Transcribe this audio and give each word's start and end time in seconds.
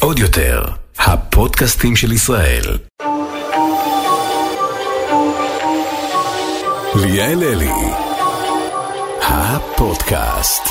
עוד 0.00 0.18
יותר, 0.18 0.62
הפודקאסטים 0.98 1.96
של 1.96 2.12
ישראל. 2.12 2.62
ליאל 6.94 7.42
אלי, 7.42 7.70
הפודקאסט. 9.20 10.62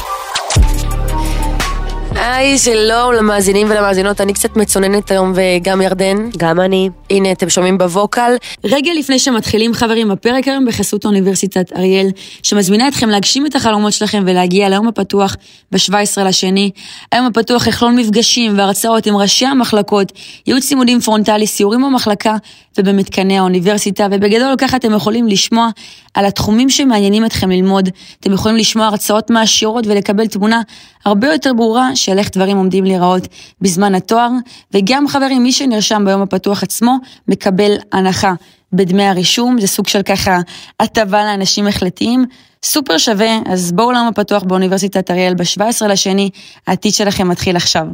היי, 2.15 2.57
שלום 2.57 3.13
למאזינים 3.13 3.67
ולמאזינות, 3.71 4.21
אני 4.21 4.33
קצת 4.33 4.55
מצוננת 4.57 5.11
היום 5.11 5.33
וגם 5.35 5.81
ירדן. 5.81 6.29
גם 6.37 6.59
אני. 6.59 6.89
הנה, 7.13 7.31
אתם 7.31 7.49
שומעים 7.49 7.77
בווקל. 7.77 8.35
רגע 8.63 8.91
לפני 8.99 9.19
שמתחילים 9.19 9.73
חברים, 9.73 10.11
הפרק 10.11 10.47
היום 10.47 10.65
בחסות 10.65 11.05
אוניברסיטת 11.05 11.71
אריאל, 11.77 12.07
שמזמינה 12.43 12.87
אתכם 12.87 13.09
להגשים 13.09 13.45
את 13.45 13.55
החלומות 13.55 13.93
שלכם 13.93 14.23
ולהגיע 14.27 14.69
ליום 14.69 14.87
הפתוח 14.87 15.35
ב-17 15.71 16.21
לשני. 16.25 16.71
היום 17.11 17.25
הפתוח 17.25 17.67
יכלול 17.67 17.91
מפגשים 17.91 18.57
והרצאות 18.57 19.05
עם 19.05 19.15
ראשי 19.17 19.45
המחלקות, 19.45 20.11
ייעוץ 20.47 20.69
לימודים 20.69 20.99
פרונטלי, 20.99 21.47
סיורים 21.47 21.81
במחלקה 21.81 22.35
ובמתקני 22.77 23.37
האוניברסיטה, 23.37 24.07
ובגדול 24.11 24.55
ככה 24.57 24.77
אתם 24.77 24.93
יכולים 24.93 25.27
לשמוע 25.27 25.69
על 26.13 26.25
התחומים 26.25 26.69
שמעניינים 26.69 27.25
אתכם 27.25 27.51
ללמוד. 27.51 27.89
אתם 28.19 28.33
יכולים 28.33 28.57
לשמוע 28.57 28.85
הרצאות 28.85 29.29
מעשירות 29.29 29.87
ולקבל 29.87 30.27
תמונה 30.27 30.61
הרבה 31.05 31.27
יותר 31.27 31.53
ברורה 31.53 31.95
של 31.95 32.17
איך 32.17 32.29
דברים 32.33 32.57
עומדים 32.57 32.85
להיראות 32.85 33.27
בזמן 33.61 33.95
התואר, 33.95 34.29
וגם 34.73 35.07
חברים, 35.07 35.43
מי 35.43 35.51
שנרשם 35.51 36.03
ביום 36.05 36.21
הפתוח 36.21 36.63
עצמו, 36.63 36.97
מקבל 37.27 37.71
הנחה 37.91 38.33
בדמי 38.73 39.07
הרישום, 39.07 39.61
זה 39.61 39.67
סוג 39.67 39.87
של 39.87 40.01
ככה 40.01 40.39
הטבה 40.79 41.23
לאנשים 41.23 41.67
החלטיים. 41.67 42.25
סופר 42.63 42.97
שווה, 42.97 43.37
אז 43.45 43.71
בואו 43.71 43.91
לעולם 43.91 44.07
הפתוח 44.07 44.43
באוניברסיטת 44.43 45.11
אריאל 45.11 45.33
ב-17 45.33 45.87
לשני, 45.87 46.29
העתיד 46.67 46.93
שלכם 46.93 47.27
מתחיל 47.27 47.55
עכשיו. 47.55 47.85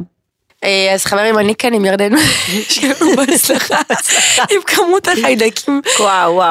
אה, 0.64 0.92
אז 0.94 1.04
חברים, 1.04 1.38
אני 1.38 1.54
כאן 1.54 1.74
עם 1.74 1.84
ירדן, 1.84 2.12
שיהיה 2.70 2.94
לנו 3.00 3.16
בהצלחה, 3.16 3.80
עם 4.52 4.60
כמות 4.66 5.08
החיידקים. 5.08 5.80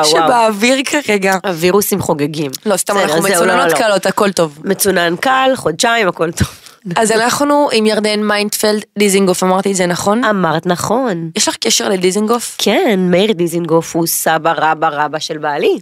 שבאוויר 0.04 0.78
כרגע. 0.86 1.38
הווירוסים 1.46 2.02
חוגגים. 2.02 2.52
לא, 2.66 2.78
סתם, 2.78 2.98
אנחנו 2.98 3.22
לא, 3.22 3.30
מצוננות 3.30 3.66
לא, 3.66 3.74
לא. 3.74 3.78
קלות, 3.78 4.06
הכל 4.06 4.32
טוב. 4.32 4.60
מצונן 4.64 5.16
קל, 5.16 5.52
חודשיים, 5.56 6.08
הכל 6.08 6.32
טוב. 6.32 6.48
אז 6.96 7.12
אנחנו 7.12 7.70
עם 7.74 7.86
ירדן 7.86 8.24
מיינפלד 8.24 8.84
דיזינגוף, 9.00 9.44
אמרתי 9.44 9.72
את 9.72 9.76
זה 9.76 9.86
נכון? 9.86 10.24
אמרת 10.24 10.66
נכון. 10.66 11.30
יש 11.36 11.48
לך 11.48 11.56
קשר 11.56 11.90
לדיזינגוף? 11.90 12.56
כן, 12.58 13.00
מאיר 13.00 13.32
דיזינגוף 13.32 13.96
הוא 13.96 14.08
סבא 14.08 14.54
רבא 14.58 14.90
רבא 14.92 15.20
של 15.20 15.38
בעלי. 15.38 15.80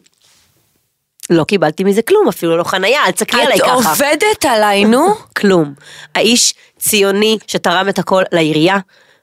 לא 1.30 1.44
קיבלתי 1.44 1.84
מזה 1.84 2.02
כלום, 2.02 2.28
אפילו 2.28 2.58
לא 2.58 2.64
חנייה, 2.64 3.06
אל 3.06 3.12
תסתכלי 3.12 3.42
עליי 3.42 3.58
את 3.58 3.62
ככה. 3.62 3.74
עובדת 3.74 4.46
עליי, 4.46 4.86
נו. 4.86 5.08
כלום. 5.40 5.74
האיש 6.16 6.54
ציוני 6.80 7.38
שתרם 7.48 7.90
את 7.90 8.00
הכל 8.00 8.24
לעירייה, 8.32 8.78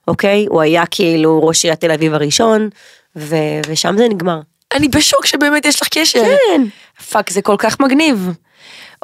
אוקיי? 0.08 0.46
הוא 0.48 0.60
היה 0.60 0.86
כאילו 0.90 1.46
ראש 1.46 1.64
עיריית 1.64 1.80
תל 1.80 1.90
אביב 1.90 2.14
הראשון, 2.14 2.68
ו- 3.16 3.60
ושם 3.68 3.94
זה 3.98 4.08
נגמר. 4.08 4.40
אני 4.74 4.88
בשוק 4.88 5.26
שבאמת 5.26 5.66
יש 5.66 5.82
לך 5.82 5.88
קשר. 5.88 6.24
כן. 6.24 6.62
fuck, 7.10 7.30
זה 7.30 7.42
כל 7.42 7.56
כך 7.58 7.80
מגניב. 7.80 8.30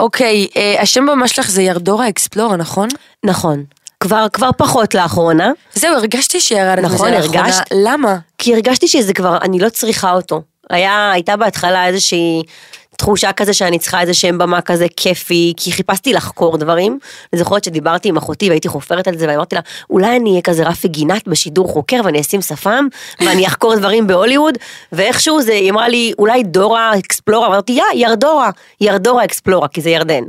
אוקיי, 0.00 0.46
אה, 0.56 0.82
השם 0.82 1.06
במה 1.06 1.28
שלך 1.28 1.50
זה 1.50 1.62
ירדורה 1.62 2.08
explorer, 2.08 2.56
נכון? 2.56 2.88
נכון. 3.24 3.64
כבר, 4.00 4.26
כבר 4.32 4.50
פחות 4.56 4.94
לאחרונה, 4.94 5.52
זהו, 5.74 5.94
הרגשתי 5.96 6.40
שירדת 6.40 6.84
נכון, 6.84 7.08
מזה 7.08 7.18
לאחרונה. 7.18 7.40
הרגשת? 7.40 7.62
למה? 7.74 8.18
כי 8.38 8.54
הרגשתי 8.54 8.88
שזה 8.88 9.12
כבר, 9.12 9.38
אני 9.42 9.58
לא 9.58 9.68
צריכה 9.68 10.12
אותו. 10.12 10.42
היה, 10.70 11.10
הייתה 11.12 11.36
בהתחלה 11.36 11.86
איזושהי 11.86 12.42
תחושה 13.00 13.32
כזה 13.32 13.52
שאני 13.52 13.78
צריכה 13.78 14.00
איזה 14.00 14.14
שם 14.14 14.38
במה 14.38 14.60
כזה 14.60 14.86
כיפי, 14.96 15.52
כי 15.56 15.72
חיפשתי 15.72 16.12
לחקור 16.12 16.56
דברים. 16.56 16.98
אני 17.32 17.38
זוכרת 17.38 17.64
שדיברתי 17.64 18.08
עם 18.08 18.16
אחותי 18.16 18.48
והייתי 18.48 18.68
חופרת 18.68 19.08
על 19.08 19.18
זה 19.18 19.26
ואמרתי 19.28 19.54
לה, 19.54 19.60
אולי 19.90 20.16
אני 20.16 20.30
אהיה 20.30 20.42
כזה 20.42 20.62
רפי 20.68 20.88
גינת 20.88 21.28
בשידור 21.28 21.68
חוקר 21.68 22.00
ואני 22.04 22.20
אשים 22.20 22.42
שפם 22.42 22.86
ואני 23.20 23.46
אחקור 23.46 23.76
דברים 23.76 24.06
בהוליווד, 24.06 24.58
ואיכשהו 24.92 25.42
זה, 25.42 25.52
היא 25.52 25.70
אמרה 25.70 25.88
לי, 25.88 26.12
אולי 26.18 26.42
דורה 26.42 26.98
explorer, 26.98 27.46
אמרתי, 27.46 27.72
יא, 27.72 27.82
ירדורה, 27.94 28.50
ירדורה 28.80 29.24
explorer, 29.24 29.68
כי 29.68 29.80
זה 29.80 29.90
ירדן. 29.90 30.22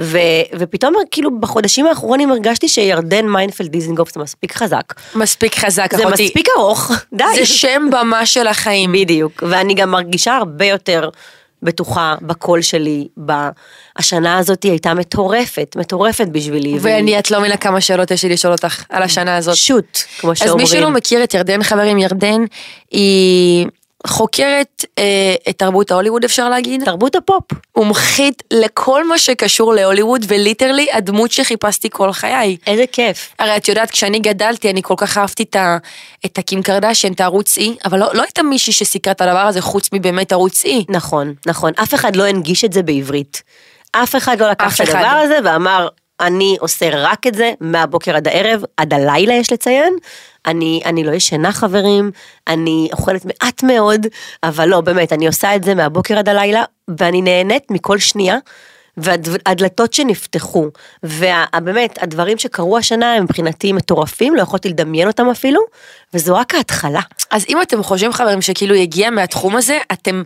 ו, 0.00 0.18
ופתאום 0.58 0.94
כאילו 1.10 1.40
בחודשים 1.40 1.86
האחרונים 1.86 2.30
הרגשתי 2.30 2.68
שירדן 2.68 3.26
מיינפלד 3.26 3.66
דיזנגוף 3.66 4.14
זה 4.14 4.20
מספיק 4.20 4.52
חזק. 4.52 4.94
מספיק 5.14 5.54
חזק, 5.58 5.96
זה 5.96 6.02
אחותי. 6.08 6.26
מספיק 6.26 6.48
ארוך, 6.58 6.92
די. 7.12 7.24
זה 7.34 7.46
שם 7.46 7.88
במה 7.90 8.26
של 8.26 8.46
החיים. 8.46 8.92
בדיוק, 8.92 9.42
ואני 9.48 9.74
גם 9.74 9.90
מרגישה 9.90 10.36
הרבה 10.36 10.64
יותר 10.64 11.10
בטוחה 11.62 12.14
בקול 12.22 12.62
שלי. 12.62 13.08
השנה 13.96 14.38
הזאת 14.38 14.62
הייתה 14.62 14.94
מטורפת, 14.94 15.76
מטורפת 15.78 16.26
בשבילי. 16.26 16.78
ואני, 16.80 17.18
את 17.18 17.30
לא 17.30 17.40
מבינה 17.40 17.56
כמה 17.56 17.80
שאלות 17.80 18.10
יש 18.10 18.24
לי 18.24 18.28
לשאול 18.28 18.52
אותך 18.52 18.84
על 18.88 19.02
השנה 19.02 19.36
הזאת. 19.36 19.56
shoot, 19.56 19.98
כמו 20.20 20.30
אז 20.30 20.38
שאומרים. 20.38 20.58
מי 20.58 20.66
שלא 20.66 20.90
מכיר 20.90 21.24
את 21.24 21.34
ירדן, 21.34 21.62
חברים, 21.62 21.98
ירדן 21.98 22.40
היא 22.90 23.66
חוקרת 24.06 24.84
אה, 24.98 25.34
את 25.48 25.58
תרבות 25.58 25.90
ההוליווד, 25.90 26.24
אפשר 26.24 26.48
להגיד. 26.48 26.84
תרבות 26.84 27.16
הפופ. 27.16 27.44
מומחית 27.76 28.42
לכל 28.50 29.08
מה 29.08 29.18
שקשור 29.18 29.74
להוליווד, 29.74 30.24
ו 30.28 30.34
literally 30.34 30.86
הדמות 30.92 31.32
שחיפשתי 31.32 31.88
כל 31.90 32.12
חיי. 32.12 32.56
איזה 32.66 32.84
כיף. 32.92 33.34
הרי 33.38 33.56
את 33.56 33.68
יודעת, 33.68 33.90
כשאני 33.90 34.18
גדלתי, 34.18 34.70
אני 34.70 34.82
כל 34.82 34.94
כך 34.96 35.18
אהבתי 35.18 35.42
את, 35.42 35.56
ה, 35.56 35.78
את 36.26 36.38
הקים 36.38 36.62
קרדשיאן, 36.62 37.12
את 37.12 37.20
הערוץ 37.20 37.58
E, 37.58 37.62
אבל 37.84 37.98
לא, 37.98 38.14
לא 38.14 38.22
הייתה 38.22 38.42
מישהי 38.42 38.72
שסיקרה 38.72 39.12
את 39.12 39.20
הדבר 39.20 39.38
הזה 39.38 39.60
חוץ 39.60 39.88
מבאמת 39.92 40.32
ערוץ 40.32 40.64
E. 40.64 40.68
נכון, 40.88 41.34
נכון. 41.46 41.72
אף 41.82 41.94
אחד 41.94 42.16
לא 42.16 42.26
הנגיש 42.26 42.64
את 42.64 42.72
זה 42.72 42.82
בעברית. 42.82 43.42
אף 43.92 44.16
אחד 44.16 44.40
לא 44.40 44.50
לקח 44.50 44.80
את 44.80 44.88
הדבר. 44.88 44.98
הזה 44.98 45.38
ואמר, 45.44 45.88
אני 46.20 46.56
עושה 46.60 46.88
רק 46.92 47.26
את 47.26 47.34
זה, 47.34 47.52
מהבוקר 47.60 48.16
עד 48.16 48.28
הערב, 48.28 48.62
עד 48.76 48.94
הלילה 48.94 49.34
יש 49.34 49.52
לציין. 49.52 49.96
אני, 50.46 50.80
אני 50.84 51.04
לא 51.04 51.12
ישנה 51.12 51.52
חברים, 51.52 52.10
אני 52.48 52.88
אוכלת 52.92 53.24
מעט 53.24 53.62
מאוד, 53.62 54.06
אבל 54.42 54.68
לא, 54.68 54.80
באמת, 54.80 55.12
אני 55.12 55.26
עושה 55.26 55.56
את 55.56 55.64
זה 55.64 55.74
מהבוקר 55.74 56.18
עד 56.18 56.28
הלילה, 56.28 56.64
ואני 56.98 57.22
נהנית 57.22 57.70
מכל 57.70 57.98
שנייה. 57.98 58.38
והדלתות 58.96 59.92
שנפתחו, 59.92 60.66
ובאמת, 61.02 62.02
הדברים 62.02 62.38
שקרו 62.38 62.78
השנה 62.78 63.14
הם 63.14 63.22
מבחינתי 63.22 63.72
מטורפים, 63.72 64.34
לא 64.34 64.42
יכולתי 64.42 64.68
לדמיין 64.68 65.08
אותם 65.08 65.28
אפילו, 65.28 65.60
וזו 66.14 66.34
רק 66.36 66.54
ההתחלה. 66.54 67.00
אז 67.30 67.44
אם 67.48 67.62
אתם 67.62 67.82
חושבים, 67.82 68.12
חברים, 68.12 68.42
שכאילו 68.42 68.74
הגיע 68.74 69.10
מהתחום 69.10 69.56
הזה, 69.56 69.78
אתם... 69.92 70.22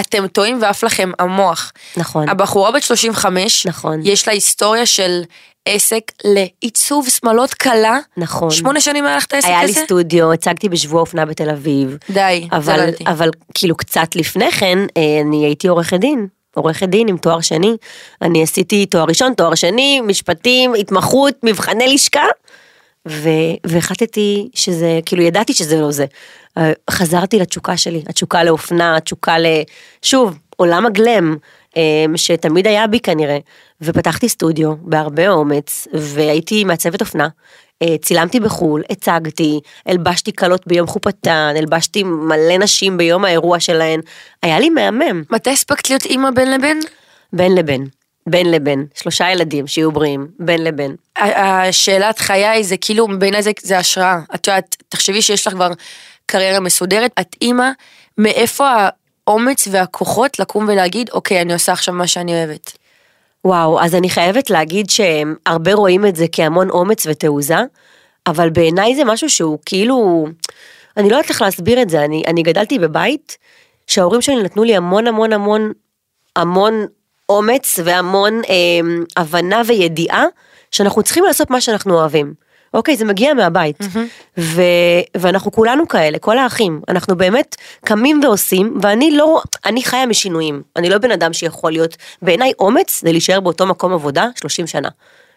אתם 0.00 0.26
טועים 0.26 0.58
ועף 0.62 0.82
לכם 0.82 1.10
המוח. 1.18 1.72
נכון. 1.96 2.28
הבחורה 2.28 2.70
בת 2.72 2.82
35, 2.82 3.66
נכון. 3.66 4.00
יש 4.04 4.28
לה 4.28 4.34
היסטוריה 4.34 4.86
של 4.86 5.22
עסק 5.68 6.12
לעיצוב 6.24 7.08
שמלות 7.08 7.54
קלה. 7.54 7.98
נכון. 8.16 8.50
שמונה 8.50 8.80
שנים 8.80 9.06
היה 9.06 9.16
לך 9.16 9.24
את 9.24 9.32
העסק 9.32 9.48
היה 9.48 9.64
לי 9.64 9.70
הזה? 9.70 9.80
סטודיו, 9.84 10.32
הצגתי 10.32 10.68
בשבוע 10.68 11.00
אופנה 11.00 11.24
בתל 11.24 11.50
אביב. 11.50 11.96
די, 12.10 12.48
אבל. 12.52 12.90
אבל 13.06 13.30
כאילו 13.54 13.76
קצת 13.76 14.16
לפני 14.16 14.52
כן, 14.52 14.78
אה, 14.96 15.20
אני 15.20 15.44
הייתי 15.44 15.68
עורכת 15.68 16.00
דין. 16.00 16.26
עורכת 16.54 16.88
דין 16.88 17.08
עם 17.08 17.16
תואר 17.16 17.40
שני. 17.40 17.76
אני 18.22 18.42
עשיתי 18.42 18.86
תואר 18.86 19.04
ראשון, 19.04 19.34
תואר 19.34 19.54
שני, 19.54 20.00
משפטים, 20.00 20.74
התמחות, 20.74 21.34
מבחני 21.42 21.94
לשכה. 21.94 22.24
ו- 23.08 23.54
והחלטתי 23.66 24.48
שזה, 24.54 25.00
כאילו 25.06 25.22
ידעתי 25.22 25.54
שזה 25.54 25.80
לא 25.80 25.90
זה. 25.90 26.04
אה, 26.58 26.72
חזרתי 26.90 27.38
לתשוקה 27.38 27.76
שלי, 27.76 28.02
התשוקה 28.08 28.44
לאופנה, 28.44 28.96
התשוקה 28.96 29.38
ל... 29.38 29.46
שוב, 30.02 30.38
עולם 30.56 30.86
הגלם, 30.86 31.36
אה, 31.76 32.04
שתמיד 32.16 32.66
היה 32.66 32.86
בי 32.86 33.00
כנראה. 33.00 33.38
ופתחתי 33.80 34.28
סטודיו 34.28 34.74
בהרבה 34.80 35.28
אומץ, 35.28 35.88
והייתי 35.92 36.64
מעצבת 36.64 37.00
אופנה. 37.00 37.28
אה, 37.82 37.98
צילמתי 38.02 38.40
בחו"ל, 38.40 38.82
הצגתי, 38.90 39.60
הלבשתי 39.86 40.32
כלות 40.32 40.66
ביום 40.66 40.86
חופתן, 40.86 41.54
הלבשתי 41.56 42.02
מלא 42.02 42.58
נשים 42.58 42.96
ביום 42.96 43.24
האירוע 43.24 43.60
שלהן. 43.60 44.00
היה 44.42 44.60
לי 44.60 44.70
מהמם, 44.70 45.22
מתי 45.30 45.50
הספקת 45.50 45.90
להיות 45.90 46.04
אימא 46.04 46.30
בין 46.30 46.50
לבין? 46.50 46.80
בין 47.32 47.54
לבין. 47.54 47.86
בין 48.28 48.50
לבין, 48.50 48.86
שלושה 48.94 49.30
ילדים 49.30 49.66
שיהיו 49.66 49.92
בריאים, 49.92 50.26
בין 50.38 50.64
לבין. 50.64 50.96
השאלת 51.16 52.18
חיי 52.18 52.64
זה 52.64 52.76
כאילו, 52.76 53.08
בעיניי 53.18 53.42
זה, 53.42 53.50
זה 53.60 53.78
השראה. 53.78 54.20
את 54.34 54.46
יודעת, 54.46 54.76
תחשבי 54.88 55.22
שיש 55.22 55.46
לך 55.46 55.52
כבר 55.52 55.70
קריירה 56.26 56.60
מסודרת, 56.60 57.10
את 57.20 57.36
אימא, 57.42 57.70
מאיפה 58.18 58.68
האומץ 59.26 59.68
והכוחות 59.70 60.38
לקום 60.38 60.68
ולהגיד, 60.68 61.10
אוקיי, 61.10 61.40
אני 61.40 61.52
עושה 61.52 61.72
עכשיו 61.72 61.94
מה 61.94 62.06
שאני 62.06 62.32
אוהבת. 62.32 62.78
וואו, 63.44 63.80
אז 63.80 63.94
אני 63.94 64.10
חייבת 64.10 64.50
להגיד 64.50 64.90
שהרבה 64.90 65.74
רואים 65.74 66.06
את 66.06 66.16
זה 66.16 66.26
כהמון 66.32 66.70
אומץ 66.70 67.06
ותעוזה, 67.06 67.58
אבל 68.26 68.50
בעיניי 68.50 68.96
זה 68.96 69.04
משהו 69.04 69.30
שהוא 69.30 69.58
כאילו, 69.66 70.26
אני 70.96 71.10
לא 71.10 71.16
יודעת 71.16 71.30
איך 71.30 71.42
להסביר 71.42 71.82
את 71.82 71.90
זה, 71.90 72.04
אני, 72.04 72.22
אני 72.26 72.42
גדלתי 72.42 72.78
בבית 72.78 73.38
שההורים 73.86 74.22
שלי 74.22 74.42
נתנו 74.42 74.64
לי 74.64 74.76
המון 74.76 75.06
המון 75.06 75.32
המון 75.32 75.72
המון 76.36 76.86
אומץ 77.28 77.80
והמון 77.84 78.42
אה, 78.48 78.80
הבנה 79.16 79.62
וידיעה 79.66 80.24
שאנחנו 80.70 81.02
צריכים 81.02 81.24
לעשות 81.24 81.50
מה 81.50 81.60
שאנחנו 81.60 81.94
אוהבים. 81.94 82.34
אוקיי, 82.74 82.96
זה 82.96 83.04
מגיע 83.04 83.34
מהבית. 83.34 83.78
ו- 84.38 84.62
ואנחנו 85.16 85.52
כולנו 85.52 85.88
כאלה, 85.88 86.18
כל 86.18 86.38
האחים. 86.38 86.80
אנחנו 86.88 87.16
באמת 87.16 87.56
קמים 87.84 88.20
ועושים, 88.24 88.78
ואני 88.82 89.10
לא, 89.10 89.42
אני 89.66 89.84
חיה 89.84 90.06
משינויים. 90.06 90.62
אני 90.76 90.88
לא 90.90 90.98
בן 90.98 91.10
אדם 91.10 91.32
שיכול 91.32 91.72
להיות, 91.72 91.96
בעיניי 92.22 92.52
אומץ 92.58 93.00
זה 93.02 93.12
להישאר 93.12 93.40
באותו 93.40 93.66
מקום 93.66 93.92
עבודה 93.92 94.28
30 94.36 94.66
שנה. 94.66 94.88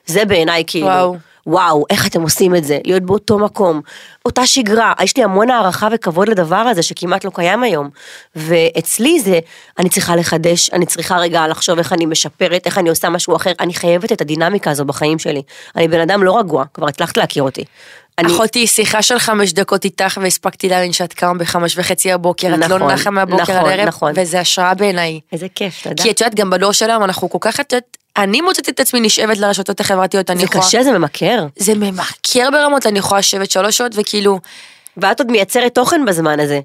זה 0.06 0.26
בעיניי 0.26 0.64
כאילו, 0.68 0.86
וואו. 0.88 1.16
וואו, 1.48 1.86
איך 1.90 2.08
אתם 2.08 2.22
עושים 2.22 2.56
את 2.56 2.64
זה, 2.64 2.80
להיות 2.86 3.04
באותו 3.04 3.40
מקום, 3.40 3.82
אותה 4.26 4.48
שגרה, 4.48 4.94
יש 5.04 5.18
לי 5.18 5.24
המון 5.24 5.50
הערכה 5.50 5.88
וכבוד 5.92 6.30
לדבר 6.30 6.56
הזה 6.56 6.84
שכמעט 6.84 7.26
לא 7.26 7.30
קיים 7.34 7.64
היום. 7.64 7.90
ואצלי 8.36 9.20
זה, 9.20 9.40
אני 9.80 9.90
צריכה 9.90 10.16
לחדש, 10.16 10.70
אני 10.74 10.86
צריכה 10.86 11.18
רגע 11.18 11.48
לחשוב 11.48 11.78
איך 11.78 11.94
אני 11.94 12.06
משפרת, 12.06 12.66
איך 12.66 12.78
אני 12.78 12.90
עושה 12.90 13.10
משהו 13.10 13.36
אחר, 13.36 13.52
אני 13.60 13.74
חייבת 13.74 14.12
את 14.12 14.22
הדינמיקה 14.22 14.72
הזו 14.72 14.86
בחיים 14.86 15.20
שלי. 15.20 15.42
אני 15.76 15.88
בן 15.88 16.00
אדם 16.00 16.24
לא 16.24 16.40
רגוע, 16.40 16.64
כבר 16.74 16.88
הצלחת 16.88 17.18
להכיר 17.18 17.44
אותי. 17.44 17.64
אני, 18.20 18.34
אחותי, 18.34 18.68
שיחה 18.68 19.02
של 19.02 19.20
חמש 19.20 19.54
דקות 19.54 19.86
איתך 19.86 20.20
והספקתי 20.22 20.70
להבין 20.70 20.94
שאת 20.94 21.14
קמה 21.14 21.34
בחמש 21.34 21.78
וחצי 21.78 22.12
הבוקר, 22.12 22.48
את 22.48 22.60
לא 22.60 22.78
נכון, 22.78 22.92
נחה 22.92 23.10
מהבוקר 23.10 23.44
נכון, 23.44 23.56
עד 23.56 23.66
הערב, 23.66 23.88
נכון. 23.88 24.14
וזה 24.16 24.40
השראה 24.40 24.74
בעיניי. 24.74 25.20
איזה 25.34 25.48
כיף, 25.56 25.86
יודע. 25.86 26.04
כי 26.04 26.12
את 26.12 26.22
יודעת, 26.22 26.36
גם 26.36 26.50
בדור 26.50 26.72
שלנו 26.72 27.06
אנחנו 27.06 27.30
כל 27.30 27.38
כך, 27.42 27.60
את 27.60 27.74
יודעת, 27.74 27.98
אני 28.18 28.42
מוצאת 28.42 28.70
את 28.70 28.80
עצמי 28.80 29.00
נשאבת 29.00 29.38
לרשתות 29.38 29.80
החברתיות, 29.80 30.30
אני 30.30 30.40
זה 30.40 30.46
יכולה... 30.46 30.64
קשה, 30.64 30.84
זה 30.84 30.92
ממכר. 30.92 31.46
זה 31.56 31.76
ממכר 31.76 32.50
ברמות, 32.52 32.86
אני 32.86 33.00
יכולה 33.00 33.20
לשבת 33.20 33.52
שלוש 33.52 33.78
שעות 33.78 33.92
וכאילו, 33.96 34.40
ואת 34.98 35.20
עוד 35.20 35.32
מייצרת 35.32 35.76
תוכן 35.76 36.06
בזמן 36.06 36.40
הזה. 36.40 36.60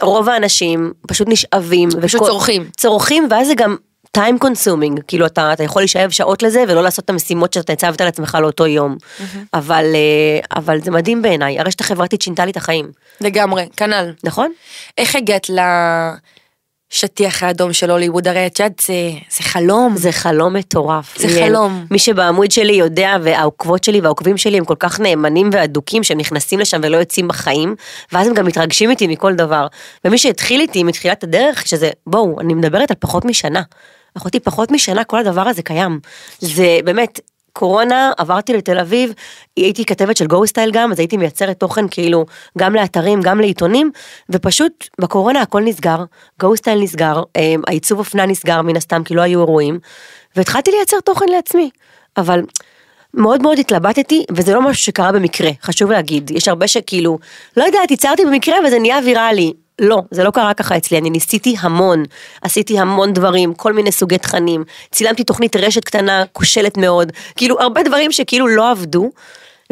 רוב 0.00 0.28
האנשים 0.28 0.92
פשוט 1.08 1.28
נשאבים. 1.30 1.88
פשוט 2.02 2.20
וכל- 2.20 2.30
צורכים. 2.30 2.68
צורכים, 2.76 3.26
ואז 3.30 3.46
זה 3.46 3.54
גם 3.54 3.76
time 4.18 4.44
consuming, 4.44 5.00
כאילו 5.08 5.26
אתה, 5.26 5.52
אתה 5.52 5.62
יכול 5.62 5.82
להישאב 5.82 6.10
שעות 6.10 6.42
לזה 6.42 6.64
ולא 6.68 6.82
לעשות 6.82 7.04
את 7.04 7.10
המשימות 7.10 7.52
שאתה 7.52 7.72
הצבת 7.72 8.00
על 8.00 8.06
עצמך 8.08 8.38
לאותו 8.40 8.66
יום. 8.66 8.96
אבל, 9.54 9.84
אה, 9.94 10.58
אבל 10.60 10.80
זה 10.80 10.90
מדהים 10.90 11.22
בעיניי, 11.22 11.58
הרשת 11.58 11.80
החברתית 11.80 12.22
שינתה 12.22 12.44
לי 12.44 12.50
את 12.50 12.56
החיים, 12.56 12.90
לגמרי, 13.20 13.68
כנ"ל. 13.76 14.12
נכון? 14.24 14.52
איך 14.98 15.16
הגעת 15.16 15.50
לשטיח 16.94 17.42
האדום 17.42 17.72
של 17.72 17.90
הוליווד? 17.90 18.28
הרי 18.28 18.46
את 18.46 18.60
יודעת, 18.60 18.82
זה, 18.86 19.10
זה 19.36 19.42
חלום. 19.42 19.96
זה 19.96 20.12
חלום 20.12 20.54
מטורף. 20.54 21.18
זה 21.18 21.26
ליאל. 21.26 21.48
חלום. 21.48 21.86
מי 21.90 21.98
שבעמוד 21.98 22.50
שלי 22.50 22.72
יודע, 22.72 23.16
והעוקבות 23.22 23.84
שלי 23.84 24.00
והעוקבים 24.00 24.36
שלי 24.36 24.58
הם 24.58 24.64
כל 24.64 24.74
כך 24.78 25.00
נאמנים 25.00 25.50
ואדוקים 25.52 26.02
שהם 26.02 26.18
נכנסים 26.18 26.58
לשם 26.60 26.80
ולא 26.82 26.96
יוצאים 26.96 27.28
בחיים, 27.28 27.74
ואז 28.12 28.26
הם 28.26 28.34
גם 28.34 28.46
מתרגשים 28.46 28.90
איתי 28.90 29.06
מכל 29.06 29.34
דבר. 29.34 29.66
ומי 30.04 30.18
שהתחיל 30.18 30.60
איתי 30.60 30.82
מתחילת 30.82 31.24
הדרך, 31.24 31.66
שזה, 31.66 31.90
בואו, 32.06 32.40
אני 32.40 32.54
מדברת 32.54 32.90
על 32.90 32.96
פחות 33.00 33.24
משנה. 33.24 33.62
אחותי, 34.16 34.40
פחות 34.40 34.70
משנה 34.70 35.04
כל 35.04 35.18
הדבר 35.18 35.48
הזה 35.48 35.62
קיים. 35.62 36.00
זה 36.38 36.78
באמת, 36.84 37.20
קורונה, 37.58 38.12
עברתי 38.18 38.52
לתל 38.52 38.78
אביב, 38.78 39.12
הייתי 39.56 39.84
כתבת 39.84 40.16
של 40.16 40.26
גו 40.26 40.46
סטייל 40.46 40.70
גם, 40.70 40.92
אז 40.92 40.98
הייתי 40.98 41.16
מייצרת 41.16 41.60
תוכן 41.60 41.88
כאילו 41.90 42.26
גם 42.58 42.74
לאתרים, 42.74 43.20
גם 43.22 43.40
לעיתונים, 43.40 43.90
ופשוט 44.30 44.88
בקורונה 45.00 45.40
הכל 45.40 45.62
נסגר, 45.62 46.04
גו 46.40 46.56
סטייל 46.56 46.82
נסגר, 46.82 47.22
אה, 47.36 47.54
העיצוב 47.66 47.98
אופנה 47.98 48.26
נסגר 48.26 48.62
מן 48.62 48.76
הסתם 48.76 49.04
כי 49.04 49.14
לא 49.14 49.22
היו 49.22 49.40
אירועים, 49.40 49.78
והתחלתי 50.36 50.70
לייצר 50.70 51.00
תוכן 51.00 51.26
לעצמי, 51.28 51.70
אבל 52.16 52.42
מאוד 53.14 53.42
מאוד 53.42 53.58
התלבטתי, 53.58 54.24
וזה 54.32 54.54
לא 54.54 54.62
משהו 54.62 54.82
שקרה 54.82 55.12
במקרה, 55.12 55.50
חשוב 55.62 55.90
להגיד, 55.90 56.30
יש 56.30 56.48
הרבה 56.48 56.68
שכאילו, 56.68 57.18
לא 57.56 57.64
יודעת, 57.64 57.90
ייצרתי 57.90 58.24
במקרה 58.24 58.56
וזה 58.66 58.78
נהיה 58.78 58.98
ויראלי. 59.04 59.52
לא, 59.78 60.02
זה 60.10 60.24
לא 60.24 60.30
קרה 60.30 60.54
ככה 60.54 60.76
אצלי, 60.76 60.98
אני 60.98 61.10
ניסיתי 61.10 61.56
המון, 61.60 62.02
עשיתי 62.42 62.78
המון 62.78 63.12
דברים, 63.12 63.54
כל 63.54 63.72
מיני 63.72 63.92
סוגי 63.92 64.18
תכנים, 64.18 64.64
צילמתי 64.92 65.24
תוכנית 65.24 65.56
רשת 65.56 65.84
קטנה, 65.84 66.24
כושלת 66.32 66.76
מאוד, 66.76 67.12
כאילו 67.36 67.60
הרבה 67.60 67.82
דברים 67.82 68.12
שכאילו 68.12 68.48
לא 68.48 68.70
עבדו, 68.70 69.10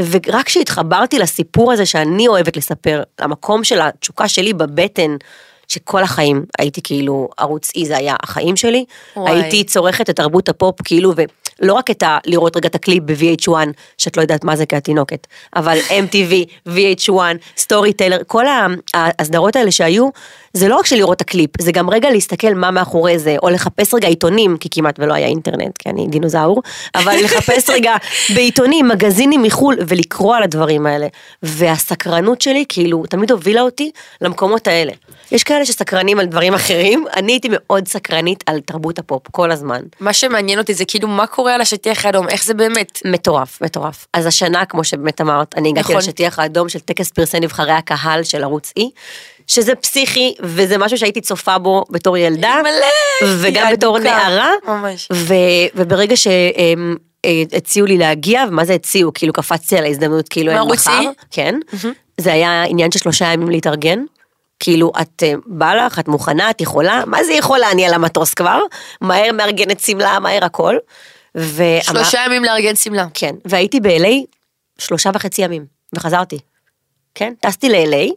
ורק 0.01 0.47
כשהתחברתי 0.47 1.19
לסיפור 1.19 1.73
הזה 1.73 1.87
שאני 1.87 2.29
אוהבת 2.29 2.57
לספר, 2.57 3.03
למקום 3.21 3.65
של 3.65 3.81
התשוקה 3.81 4.29
שלי 4.29 4.53
בבטן, 4.53 5.17
שכל 5.69 6.03
החיים 6.03 6.45
הייתי 6.59 6.83
כאילו, 6.83 7.29
ערוץ 7.39 7.73
אי 7.75 7.87
זה 7.87 7.97
היה 7.97 8.15
החיים 8.23 8.57
שלי, 8.57 8.85
וואי. 9.17 9.33
הייתי 9.33 9.65
צורכת 9.65 10.11
את 10.11 10.17
תרבות 10.17 10.49
הפופ 10.49 10.83
כאילו, 10.85 11.15
ולא 11.63 11.73
רק 11.75 11.91
את 11.91 12.03
ה... 12.03 12.19
לראות 12.27 12.57
רגע 12.57 12.69
את 12.69 12.75
הקליפ 12.75 13.03
ב-VH1, 13.07 13.53
שאת 13.99 14.17
לא 14.17 14.23
יודעת 14.23 14.45
מה 14.45 14.57
זה 14.57 14.67
כי 14.67 14.77
את 14.77 14.85
תינוקת, 14.85 15.27
אבל 15.57 15.79
MTV, 15.79 16.69
VH1, 16.69 17.13
Storyteller, 17.57 18.19
כל 18.27 18.47
ה- 18.47 18.67
הסדרות 18.95 19.57
האלה 19.57 19.71
שהיו, 19.71 20.09
זה 20.53 20.69
לא 20.69 20.77
רק 20.77 20.87
של 20.87 20.97
לראות 20.97 21.17
את 21.17 21.21
הקליפ, 21.21 21.51
זה 21.61 21.73
גם 21.73 21.91
רגע 21.91 22.11
להסתכל 22.11 22.55
מה 22.55 22.71
מאחורי 22.71 23.19
זה, 23.19 23.37
או 23.43 23.51
לחפש 23.51 23.95
רגע 23.95 24.09
עיתונים, 24.09 24.57
כי 24.57 24.69
כמעט 24.71 24.95
ולא 24.99 25.15
היה 25.15 25.27
אינטרנט, 25.27 25.79
כי 25.79 25.89
אני 25.89 26.07
דינוזאור, 26.07 26.63
אבל 26.95 27.17
לחפש 27.25 27.71
רגע 27.77 27.95
בעיתונים, 28.35 28.89
מגזינים 28.89 29.43
מחו"ל, 29.43 29.77
ולקרוא 29.89 30.37
על 30.37 30.43
הדברים 30.43 30.87
האלה. 30.87 31.07
והסקרנות 31.43 32.41
שלי, 32.41 32.65
כאילו, 32.69 33.03
תמיד 33.07 33.31
הובילה 33.31 33.61
אותי 33.61 33.91
למקומות 34.21 34.67
האלה. 34.67 34.93
יש 35.33 35.45
כאלה 35.45 35.65
שסקרנים 35.65 36.19
על 36.19 36.27
דברים 36.27 36.55
אחרים, 36.55 37.05
אני 37.17 37.33
הייתי 37.33 37.49
מאוד 37.51 37.89
סקרנית 37.89 38.45
על 38.47 38.61
תרבות 38.61 38.99
הפופ, 38.99 39.23
כל 39.31 39.51
הזמן. 39.51 39.81
מה 40.01 40.13
שמעניין 40.13 40.59
אותי 40.59 40.75
זה 40.75 40.85
כאילו 40.85 41.09
מה 41.09 41.27
קורה 41.27 41.55
על 41.55 41.61
השטיח 41.61 42.07
האדום, 42.07 42.29
איך 42.29 42.45
זה 42.45 42.55
באמת. 42.55 43.03
מטורף, 43.05 43.63
מטורף. 43.63 44.07
אז 44.13 44.27
השנה, 44.27 44.65
כמו 44.65 44.85
שבאמת 44.85 45.21
אמרת, 45.21 45.55
אני 45.57 45.69
הגעתי 45.69 45.81
נכון. 45.81 45.97
לשטיח 45.97 46.39
האדום 46.39 46.69
של 46.69 46.79
טקס 46.79 47.11
פרסי 47.11 47.41
בחירת 47.41 47.73
הקהל 47.73 48.23
של 48.23 48.43
ערוץ 48.43 48.73
E, 48.79 48.83
שזה 49.47 49.75
פסיכי, 49.75 50.35
וזה 50.41 50.79
משהו 50.79 50.99
שהייתי 50.99 51.21
צופה 51.21 51.59
בו 51.59 51.85
בתור 51.91 52.17
ילדה, 52.17 52.55
מלא, 52.63 53.29
וגם 53.39 53.73
בתור. 53.73 53.99
נערה, 53.99 54.51
ממש. 54.69 55.09
ו, 55.13 55.35
וברגע 55.75 56.17
שהם 56.17 56.97
אה, 57.25 57.43
הציעו 57.57 57.87
לי 57.87 57.99
להגיע, 57.99 58.45
ומה 58.49 58.65
זה 58.65 58.75
הציעו? 58.75 59.11
כאילו 59.15 59.33
קפצתי 59.33 59.79
על 59.79 59.85
ההזדמנות, 59.85 60.29
כאילו 60.29 60.53
אין 60.53 60.59
מחר? 60.61 61.01
כן, 61.31 61.55
זה 62.21 62.33
היה 62.33 62.63
עניין 62.65 62.91
של 62.91 62.99
שלושה 62.99 63.25
ימים 63.33 63.49
להתארגן. 63.51 64.05
כאילו, 64.61 64.93
את 65.01 65.23
אה, 65.23 65.33
בא 65.47 65.75
לך, 65.75 65.99
את 65.99 66.09
מוכנה, 66.09 66.51
את 66.51 66.61
יכולה, 66.61 67.03
מה 67.07 67.25
זה 67.25 67.33
יכולה? 67.33 67.71
אני 67.71 67.87
על 67.87 67.95
המטוס 67.95 68.35
כבר, 68.35 68.61
מהר 69.01 69.33
מארגנת 69.33 69.81
שמלה, 69.81 70.19
מהר 70.19 70.45
הכל. 70.45 70.77
ואמר- 71.35 71.81
שלושה 71.83 72.21
ימים 72.27 72.45
לארגן 72.45 72.77
שמלה. 72.77 73.07
כן, 73.15 73.35
והייתי 73.45 73.81
ב-LA 73.81 74.09
שלושה 74.79 75.11
וחצי 75.15 75.43
ימים, 75.43 75.65
וחזרתי. 75.97 76.39
כן, 77.15 77.33
טסתי 77.41 77.69
ל-LA, 77.69 78.11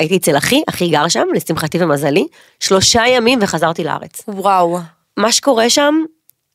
הייתי 0.00 0.16
אצל 0.16 0.36
אחי, 0.36 0.62
אחי 0.68 0.88
גר 0.88 1.08
שם, 1.08 1.26
לשמחתי 1.34 1.78
ומזלי, 1.82 2.26
שלושה 2.60 3.02
ימים 3.08 3.38
וחזרתי 3.42 3.84
לארץ. 3.84 4.20
וואו. 4.28 4.78
מה 5.16 5.32
שקורה 5.32 5.70
שם 5.70 5.94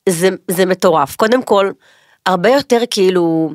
זה, 0.10 0.30
זה 0.48 0.66
מטורף. 0.66 1.16
קודם 1.16 1.44
כל, 1.44 1.72
הרבה 2.26 2.50
יותר 2.50 2.82
כאילו, 2.92 3.50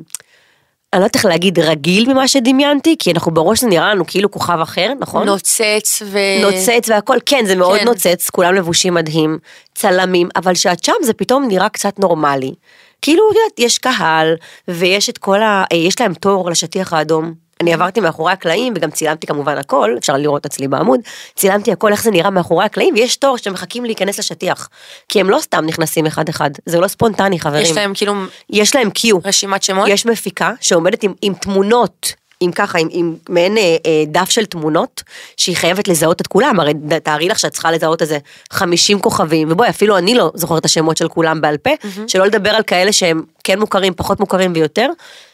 אני 0.93 0.99
לא 0.99 1.05
יודעת 1.05 1.15
איך 1.15 1.25
להגיד 1.25 1.59
רגיל 1.59 2.13
ממה 2.13 2.27
שדמיינתי, 2.27 2.95
כי 2.99 3.11
אנחנו 3.11 3.31
בראש 3.31 3.61
זה 3.61 3.67
נראה 3.67 3.93
לנו 3.93 4.03
כאילו 4.07 4.31
כוכב 4.31 4.59
אחר, 4.61 4.93
נכון? 4.99 5.25
נוצץ 5.25 6.01
ו... 6.05 6.19
נוצץ 6.41 6.89
והכל, 6.89 7.17
כן, 7.25 7.45
זה 7.45 7.55
מאוד 7.55 7.79
כן. 7.79 7.85
נוצץ, 7.85 8.29
כולם 8.29 8.55
לבושים 8.55 8.93
מדהים, 8.93 9.37
צלמים, 9.75 10.29
אבל 10.35 10.53
כשאת 10.53 10.83
שם 10.83 10.93
זה 11.03 11.13
פתאום 11.13 11.47
נראה 11.47 11.69
קצת 11.69 11.99
נורמלי. 11.99 12.53
כאילו, 13.01 13.23
יודעת, 13.29 13.59
יש 13.59 13.77
קהל, 13.77 14.35
ויש 14.67 15.09
את 15.09 15.17
כל 15.17 15.41
ה... 15.41 15.63
אה, 15.71 15.77
יש 15.77 16.01
להם 16.01 16.13
תור 16.13 16.49
לשטיח 16.49 16.93
האדום. 16.93 17.46
אני 17.61 17.73
עברתי 17.73 17.99
מאחורי 17.99 18.31
הקלעים, 18.31 18.73
וגם 18.75 18.91
צילמתי 18.91 19.27
כמובן 19.27 19.57
הכל, 19.57 19.95
אפשר 19.97 20.17
לראות 20.17 20.45
אצלי 20.45 20.67
בעמוד, 20.67 20.99
צילמתי 21.35 21.71
הכל 21.71 21.91
איך 21.91 22.03
זה 22.03 22.11
נראה 22.11 22.29
מאחורי 22.29 22.65
הקלעים, 22.65 22.93
ויש 22.93 23.15
תור 23.15 23.37
שמחכים 23.37 23.85
להיכנס 23.85 24.19
לשטיח. 24.19 24.69
כי 25.09 25.19
הם 25.19 25.29
לא 25.29 25.39
סתם 25.41 25.65
נכנסים 25.65 26.05
אחד-אחד, 26.05 26.49
זה 26.65 26.79
לא 26.79 26.87
ספונטני, 26.87 27.39
חברים. 27.39 27.63
יש 27.63 27.71
להם 27.71 27.93
כאילו 27.93 28.13
יש 28.49 28.75
להם 28.75 28.89
קיו. 28.89 29.17
רשימת 29.25 29.63
שמות? 29.63 29.87
יש 29.87 30.05
מפיקה 30.05 30.51
שעומדת 30.61 31.03
עם, 31.03 31.13
עם 31.21 31.33
תמונות, 31.33 32.13
עם 32.39 32.51
ככה, 32.51 32.79
עם, 32.79 32.87
עם 32.91 33.15
מעין 33.29 33.57
אה, 33.57 33.75
אה, 33.85 34.03
דף 34.07 34.29
של 34.29 34.45
תמונות, 34.45 35.03
שהיא 35.37 35.55
חייבת 35.55 35.87
לזהות 35.87 36.21
את 36.21 36.27
כולם, 36.27 36.59
הרי 36.59 36.73
תארי 37.03 37.29
לך 37.29 37.39
שאת 37.39 37.51
צריכה 37.51 37.71
לזהות 37.71 38.01
איזה 38.01 38.17
50 38.51 38.99
כוכבים, 38.99 39.51
ובואי, 39.51 39.69
אפילו 39.69 39.97
אני 39.97 40.15
לא 40.15 40.31
זוכרת 40.35 40.59
את 40.59 40.65
השמות 40.65 40.97
של 40.97 41.07
כולם 41.07 41.41
בעל 41.41 41.57
פה, 41.57 41.69
שלא 42.07 42.25
לדבר 42.25 42.49
על 42.49 42.63
כאלה 42.63 42.91
שהם 42.91 43.23
כן 43.43 43.59
מוכרים, 43.59 43.93
פחות 43.93 44.19
מוכרים 44.19 44.51
ויותר, 44.55 44.89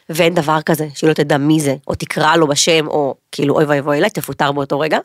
ואין 0.09 0.33
דבר 0.33 0.61
כזה, 0.61 0.87
שהיא 0.95 1.07
לא 1.07 1.13
תדע 1.13 1.37
מי 1.37 1.59
זה, 1.59 1.75
או 1.87 1.95
תקרא 1.95 2.35
לו 2.35 2.47
בשם, 2.47 2.87
או 2.87 3.15
כאילו 3.33 3.55
אוי 3.55 3.65
ואבוי 3.67 3.97
אליי, 3.97 4.09
תפוטר 4.09 4.51
באותו 4.51 4.79
רגע. 4.79 4.97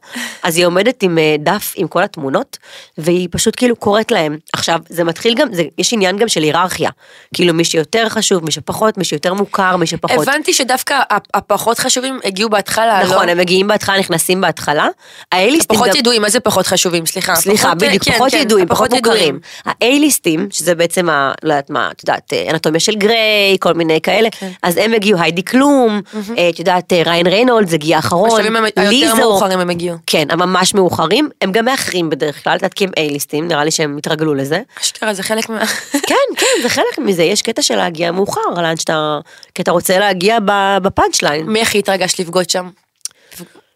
אז 0.43 0.57
היא 0.57 0.67
עומדת 0.67 1.03
עם 1.03 1.19
אה, 1.19 1.37
דף 1.39 1.73
עם 1.77 1.89
כל 1.89 2.03
התמונות, 2.03 2.59
והיא 2.99 3.29
פשוט 3.31 3.55
כאילו 3.57 3.77
קוראת 3.77 4.11
להם. 4.11 4.39
עכשיו, 4.53 4.79
זה 4.89 5.05
מתחיל 5.05 5.35
גם, 5.35 5.49
זה, 5.55 5.63
יש 5.79 5.93
עניין 5.93 6.17
גם 6.17 6.29
של 6.29 6.43
היררכיה. 6.43 6.91
כאילו 7.35 7.55
מי 7.55 7.65
שיותר 7.65 8.09
חשוב, 8.09 8.45
מי 8.45 8.51
שפחות, 8.51 8.99
מי 8.99 9.05
שיותר 9.05 9.35
מוכר, 9.35 9.77
מי 9.77 9.87
שפחות. 9.87 10.29
הבנתי 10.29 10.53
שדווקא 10.55 10.95
הפ- 11.11 11.27
הפחות 11.35 11.79
חשובים 11.79 12.19
הגיעו 12.25 12.51
בהתחלה, 12.51 13.01
נכון, 13.05 13.27
לא? 13.27 13.33
הם 13.33 13.39
מגיעים 13.39 13.69
בהתחלה, 13.69 13.99
נכנסים 13.99 14.41
בהתחלה. 14.41 14.89
האייליסטים 15.33 15.77
פחות 15.79 15.89
גם... 15.89 15.97
ידועים, 15.97 16.23
מה 16.23 16.31
זה 16.31 16.41
פחות 16.41 16.67
חשובים? 16.67 17.07
סליחה. 17.07 17.35
סליחה, 17.35 17.67
פחות, 17.69 17.79
בדיוק, 17.79 18.05
כן, 18.05 18.13
פחות 18.13 18.31
כן, 18.31 18.39
ידועים, 18.39 18.67
פחות 18.69 18.91
מוכרים. 18.93 19.41
האייליסטים, 19.65 20.49
שזה 20.51 20.75
בעצם, 20.75 21.09
ה, 21.11 21.33
לא 21.43 21.53
יודעת 21.53 21.71
מה, 21.71 21.89
את 21.93 22.03
יודעת, 22.03 22.33
אה, 22.33 22.51
אנטומיה 22.51 22.81
של 22.81 22.95
גריי, 22.95 23.57
כל 23.61 23.73
מיני 23.73 24.01
כאלה, 24.01 24.29
כן. 24.31 24.51
אז 24.63 24.77
הם 24.77 24.95
הגיעו, 24.95 25.21
היידי 25.21 25.43
קלום, 25.43 26.01
אה, 26.39 26.49
את 26.49 26.59
יודעת, 26.59 26.93
אה, 26.93 27.03
ריין 27.07 27.27
ריינולדס 27.27 27.73
הגיע 27.73 27.99
האחרון, 28.25 28.41
בשלבים 28.41 28.65
היותר. 28.65 29.15
מאוחרים 29.15 29.61
הם 29.61 29.71
הגיעו. 29.71 29.97
כן, 30.07 30.27
הממש 30.31 30.75
מאוחרים, 30.75 31.29
הם 31.43 31.53
גם 31.53 31.65
מאחרים 31.65 32.11
בדרך 32.11 32.45
כלל, 32.45 32.53
את 32.53 32.57
יודעת, 32.57 32.75
כי 32.75 32.85
הם 32.85 32.91
אייליסטים, 32.97 33.49
נראה 33.49 33.65
לי 33.65 33.71
שהם 33.71 33.97
התרגלו 33.97 34.35
לזה. 34.35 34.61
אשכרה, 34.81 35.15
זה 35.15 35.23
חלק 35.23 35.49
מה... 35.49 35.67
כן, 36.09 36.15
כן, 36.37 36.63
זה 36.63 36.69
חלק 36.69 36.99
מזה, 36.99 37.23
יש 37.23 37.43
קטע 37.43 37.63
של 37.63 37.77
להגיע 37.77 38.13
מאוחר, 38.13 38.41
לאן 38.57 38.77
שאתה, 38.77 39.19
כי 39.55 39.63
אתה 39.63 39.71
רוצה 39.71 39.99
להגיע 39.99 40.39
ב 40.83 40.89
punch 40.89 41.23
line. 41.23 41.47
מי 41.47 41.63
הכי 41.63 41.79
התרגשת 41.79 42.19
לפגוש 42.19 42.47
שם? 42.49 42.69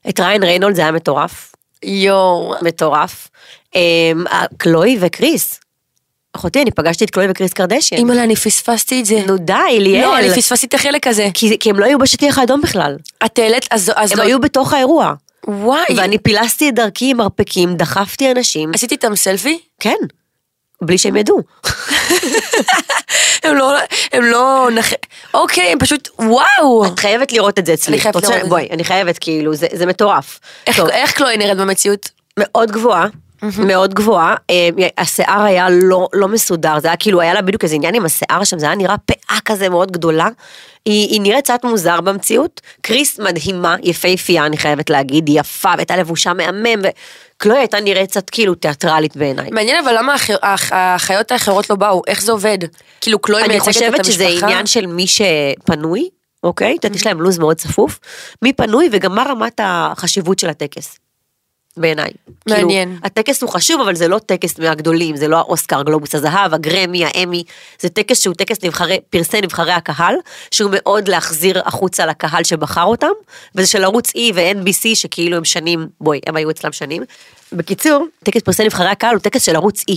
את 0.08 0.20
ראיין 0.20 0.42
ריינולדס 0.42 0.74
זה 0.74 0.82
היה 0.82 0.92
מטורף, 0.92 1.52
יואו. 1.82 2.54
מטורף. 2.62 3.28
אמ, 3.74 4.24
קלוי 4.56 4.98
וקריס, 5.00 5.60
אחותי, 6.36 6.62
אני 6.62 6.70
פגשתי 6.70 7.04
את 7.04 7.10
קלוי 7.10 7.26
וקריס 7.30 7.52
קרדשיאן. 7.52 7.96
אימא'לה, 7.96 8.22
אני 8.24 8.36
פספסתי 8.36 9.00
את 9.00 9.06
זה. 9.06 9.20
נו 9.26 9.36
די, 9.36 9.54
ליאל. 9.78 10.02
לא, 10.02 10.18
אני 10.18 10.30
פספסתי 10.30 10.66
את 10.66 10.74
החלק 10.74 11.06
הזה. 11.06 11.28
כי, 11.34 11.58
כי 11.58 11.70
הם 11.70 11.78
לא 11.78 11.84
היו 11.84 11.98
בשטיח 11.98 12.38
האדום 12.38 12.60
בכלל. 12.60 12.96
את 13.24 13.38
העלית, 13.38 13.66
אז 13.70 13.92
אז 13.96 14.12
הם 14.12 14.18
לא... 14.18 14.22
היו 14.22 14.40
בתוך 14.40 14.72
האירוע. 14.72 15.12
וואי. 15.48 15.84
ואני 15.96 16.18
פילסתי 16.18 16.68
את 16.68 16.74
דרכי 16.74 17.10
עם 17.10 17.16
מרפקים, 17.16 17.76
דחפתי 17.76 18.30
אנשים. 18.30 18.70
עשיתי 18.74 18.94
איתם 18.94 19.16
סלפי? 19.16 19.58
כן. 19.80 19.96
בלי 20.82 20.98
שהם 20.98 21.16
ידעו. 21.16 21.40
הם 23.44 23.56
לא, 23.56 23.76
הם 24.12 24.22
לא 24.24 24.68
נח... 24.74 24.90
אוקיי, 25.34 25.64
הם 25.72 25.78
פשוט, 25.78 26.08
וואו. 26.18 26.86
את 26.86 26.98
חייבת 26.98 27.32
לראות 27.32 27.58
את 27.58 27.66
זה 27.66 27.74
אצלי. 27.74 27.94
אני 27.94 28.00
חייבת 28.02 28.14
רוצה- 28.16 28.28
לראות 28.28 28.42
את 28.44 28.48
בואי, 28.48 28.68
אני 28.70 28.84
חייבת, 28.84 29.18
כאילו, 29.18 29.54
זה, 29.54 29.66
זה 29.72 29.86
מטורף. 29.86 30.40
איך- 30.66 30.80
איך 30.90 31.12
קלוי 31.12 31.36
נראית 31.36 31.56
במציאות? 31.58 32.10
מאוד 32.38 32.70
גבוהה. 32.70 33.06
מאוד 33.58 33.94
גבוהה, 33.94 34.34
אה, 34.50 34.68
השיער 34.98 35.42
היה 35.42 35.66
לא, 35.70 36.08
לא 36.12 36.28
מסודר, 36.28 36.78
זה 36.80 36.88
היה 36.88 36.96
כאילו, 36.96 37.20
היה 37.20 37.34
לה 37.34 37.42
בדיוק 37.42 37.64
איזה 37.64 37.74
עניין 37.74 37.94
עם 37.94 38.04
השיער 38.04 38.44
שם, 38.44 38.58
זה 38.58 38.66
היה 38.66 38.74
נראה 38.74 38.96
פאה 38.98 39.38
כזה 39.44 39.68
מאוד 39.68 39.92
גדולה. 39.92 40.28
היא, 40.84 41.08
היא 41.08 41.20
נראית 41.20 41.44
קצת 41.44 41.64
מוזר 41.64 42.00
במציאות, 42.00 42.60
קריס 42.80 43.20
מדהימה, 43.20 43.76
יפהפייה 43.82 44.46
אני 44.46 44.56
חייבת 44.56 44.90
להגיד, 44.90 45.28
היא 45.28 45.40
יפה 45.40 45.70
והייתה 45.76 45.96
לבושה 45.96 46.32
מהמם, 46.32 46.82
וקלוי 46.82 47.58
הייתה 47.58 47.80
נראית 47.80 48.10
קצת 48.10 48.30
כאילו 48.30 48.54
תיאטרלית 48.54 49.16
בעיניי. 49.16 49.50
מעניין 49.50 49.84
אבל 49.84 49.94
למה 49.98 50.14
האחיות 50.70 51.32
האחרות 51.32 51.70
לא 51.70 51.76
באו? 51.76 52.02
איך 52.06 52.22
זה 52.22 52.32
עובד? 52.32 52.58
כאילו 53.00 53.18
קלוי 53.18 53.40
אני 53.40 53.48
מייצגת 53.48 53.68
את 53.68 53.74
חושבת 53.74 53.94
המשפחה? 53.94 54.12
שזה 54.12 54.46
עניין 54.46 54.66
של 54.66 54.86
מי 54.86 55.06
שפנוי, 55.06 56.08
אוקיי? 56.42 56.76
את 56.78 56.84
יודעת, 56.84 56.96
יש 56.96 57.06
להם 57.06 57.20
לו"ז 57.22 57.38
מאוד 57.38 57.56
צפוף, 57.56 58.00
מי 58.42 58.52
פנוי 58.52 58.88
וגם 58.92 59.14
מה 59.14 59.22
רמת 59.28 59.60
החשיבות 59.62 60.38
של 60.38 60.48
הטקס. 60.48 61.01
בעיניי. 61.76 62.10
מעניין. 62.48 62.88
כאילו, 62.88 63.00
הטקס 63.04 63.42
הוא 63.42 63.50
חשוב, 63.50 63.80
אבל 63.80 63.94
זה 63.94 64.08
לא 64.08 64.18
טקס 64.18 64.58
מהגדולים, 64.58 65.16
זה 65.16 65.28
לא 65.28 65.36
האוסקר, 65.36 65.82
גלובוס 65.82 66.14
הזהב, 66.14 66.54
הגרמי, 66.54 67.04
האמי, 67.04 67.44
זה 67.80 67.88
טקס 67.88 68.22
שהוא 68.22 68.34
טקס 68.34 68.64
נבחרי, 68.64 68.98
פרסי 69.10 69.40
נבחרי 69.40 69.72
הקהל, 69.72 70.14
שהוא 70.50 70.70
מאוד 70.74 71.08
להחזיר 71.08 71.62
החוצה 71.64 72.06
לקהל 72.06 72.44
שבחר 72.44 72.84
אותם, 72.84 73.10
וזה 73.54 73.66
של 73.66 73.84
ערוץ 73.84 74.10
E 74.10 74.20
ו-NBC 74.34 74.94
שכאילו 74.94 75.36
הם 75.36 75.44
שנים, 75.44 75.88
בואי, 76.00 76.20
הם 76.26 76.36
היו 76.36 76.50
אצלם 76.50 76.72
שנים. 76.72 77.02
בקיצור, 77.52 78.06
טקס 78.22 78.42
פרסי 78.42 78.64
נבחרי 78.64 78.88
הקהל 78.88 79.14
הוא 79.14 79.20
טקס 79.20 79.42
של 79.42 79.56
ערוץ 79.56 79.84
E. 79.90 79.94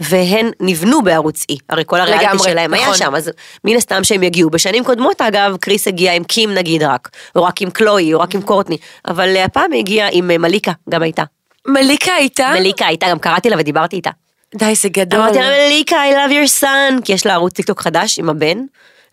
והן 0.00 0.50
נבנו 0.60 1.02
בערוץ 1.02 1.42
E, 1.52 1.54
הרי 1.68 1.82
כל 1.86 2.00
הריאליטי 2.00 2.24
לגמרי, 2.24 2.50
שלהם 2.50 2.74
היה 2.74 2.82
נכון. 2.82 2.96
שם, 2.96 3.14
אז 3.14 3.30
מן 3.64 3.76
הסתם 3.76 4.04
שהם 4.04 4.22
יגיעו. 4.22 4.50
בשנים 4.50 4.84
קודמות 4.84 5.20
אגב, 5.20 5.56
קריס 5.60 5.88
הגיע 5.88 6.12
עם 6.12 6.24
קים 6.24 6.54
נגיד 6.54 6.82
רק, 6.82 7.08
או 7.36 7.44
רק 7.44 7.62
עם 7.62 7.70
קלוי, 7.70 8.14
או 8.14 8.20
רק 8.20 8.34
עם 8.34 8.42
קורטני, 8.42 8.76
אבל 9.08 9.36
אה, 9.36 9.44
הפעם 9.44 9.72
היא 9.72 9.80
הגיעה 9.80 10.08
עם 10.12 10.30
אה, 10.30 10.38
מליקה, 10.38 10.72
גם 10.90 11.02
הייתה. 11.02 11.22
מליקה 11.66 12.12
הייתה? 12.12 12.50
מליקה 12.54 12.86
הייתה, 12.86 13.06
גם 13.10 13.18
קראתי 13.18 13.50
לה 13.50 13.56
ודיברתי 13.58 13.96
איתה. 13.96 14.10
די, 14.54 14.74
זה 14.74 14.88
גדול. 14.88 15.20
אמרתי 15.20 15.38
לה, 15.38 15.48
מליקה, 15.66 15.96
I 15.96 16.14
love 16.14 16.32
your 16.32 16.62
son, 16.62 17.04
כי 17.04 17.12
יש 17.12 17.26
לה 17.26 17.34
ערוץ 17.34 17.52
טיקטוק 17.52 17.80
חדש 17.80 18.18
עם 18.18 18.28
הבן, 18.28 18.58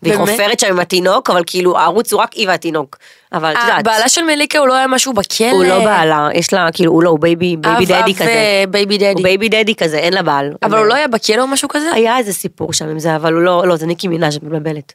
והיא 0.04 0.16
באמת? 0.16 0.30
חופרת 0.30 0.60
שם 0.60 0.68
עם 0.68 0.80
התינוק, 0.80 1.30
אבל 1.30 1.42
כאילו 1.46 1.78
הערוץ 1.78 2.14
הוא 2.14 2.22
רק 2.22 2.34
היא 2.34 2.48
והתינוק. 2.48 2.98
אבל 3.34 3.52
את 3.52 3.58
אה, 3.58 3.62
יודעת, 3.62 3.84
בעלה 3.84 4.10
של 4.10 4.24
מליקה 4.24 4.60
הוא 4.60 4.68
לא 4.68 4.74
היה 4.74 4.88
משהו 4.88 5.14
בכלא? 5.14 5.52
הוא 5.52 5.64
לא 5.64 5.86
בעלה, 5.86 6.30
יש 6.34 6.54
לה, 6.54 6.70
כאילו, 6.74 6.92
הוא 6.92 7.04
לא, 7.04 7.10
הוא 7.10 7.20
baby, 7.20 7.58
baby 7.58 7.84
אב, 7.84 8.02
daddy 8.02 8.12
אב, 8.12 8.18
כזה. 8.18 8.24
אה, 8.24 8.64
baby 8.70 8.98
daddy. 8.98 9.12
הוא 9.14 9.24
baby 9.24 9.50
daddy 9.50 9.76
כזה, 9.76 9.98
אין 9.98 10.14
לה 10.14 10.22
בעל. 10.22 10.54
אבל 10.64 10.78
הוא 10.78 10.86
לא 10.86 10.94
היה 10.94 11.08
בכלא 11.08 11.42
או 11.42 11.48
משהו 11.48 11.70
כזה? 11.70 11.92
היה 11.94 12.18
איזה 12.18 12.34
סיפור 12.34 12.74
שם 12.74 12.90
עם 12.90 13.00
זה, 13.00 13.16
אבל 13.16 13.34
הוא 13.34 13.42
לא, 13.42 13.68
לא, 13.68 13.76
זה 13.76 13.86
ניקי 13.86 14.08
מנאז' 14.08 14.40
מבלבלת. 14.44 14.94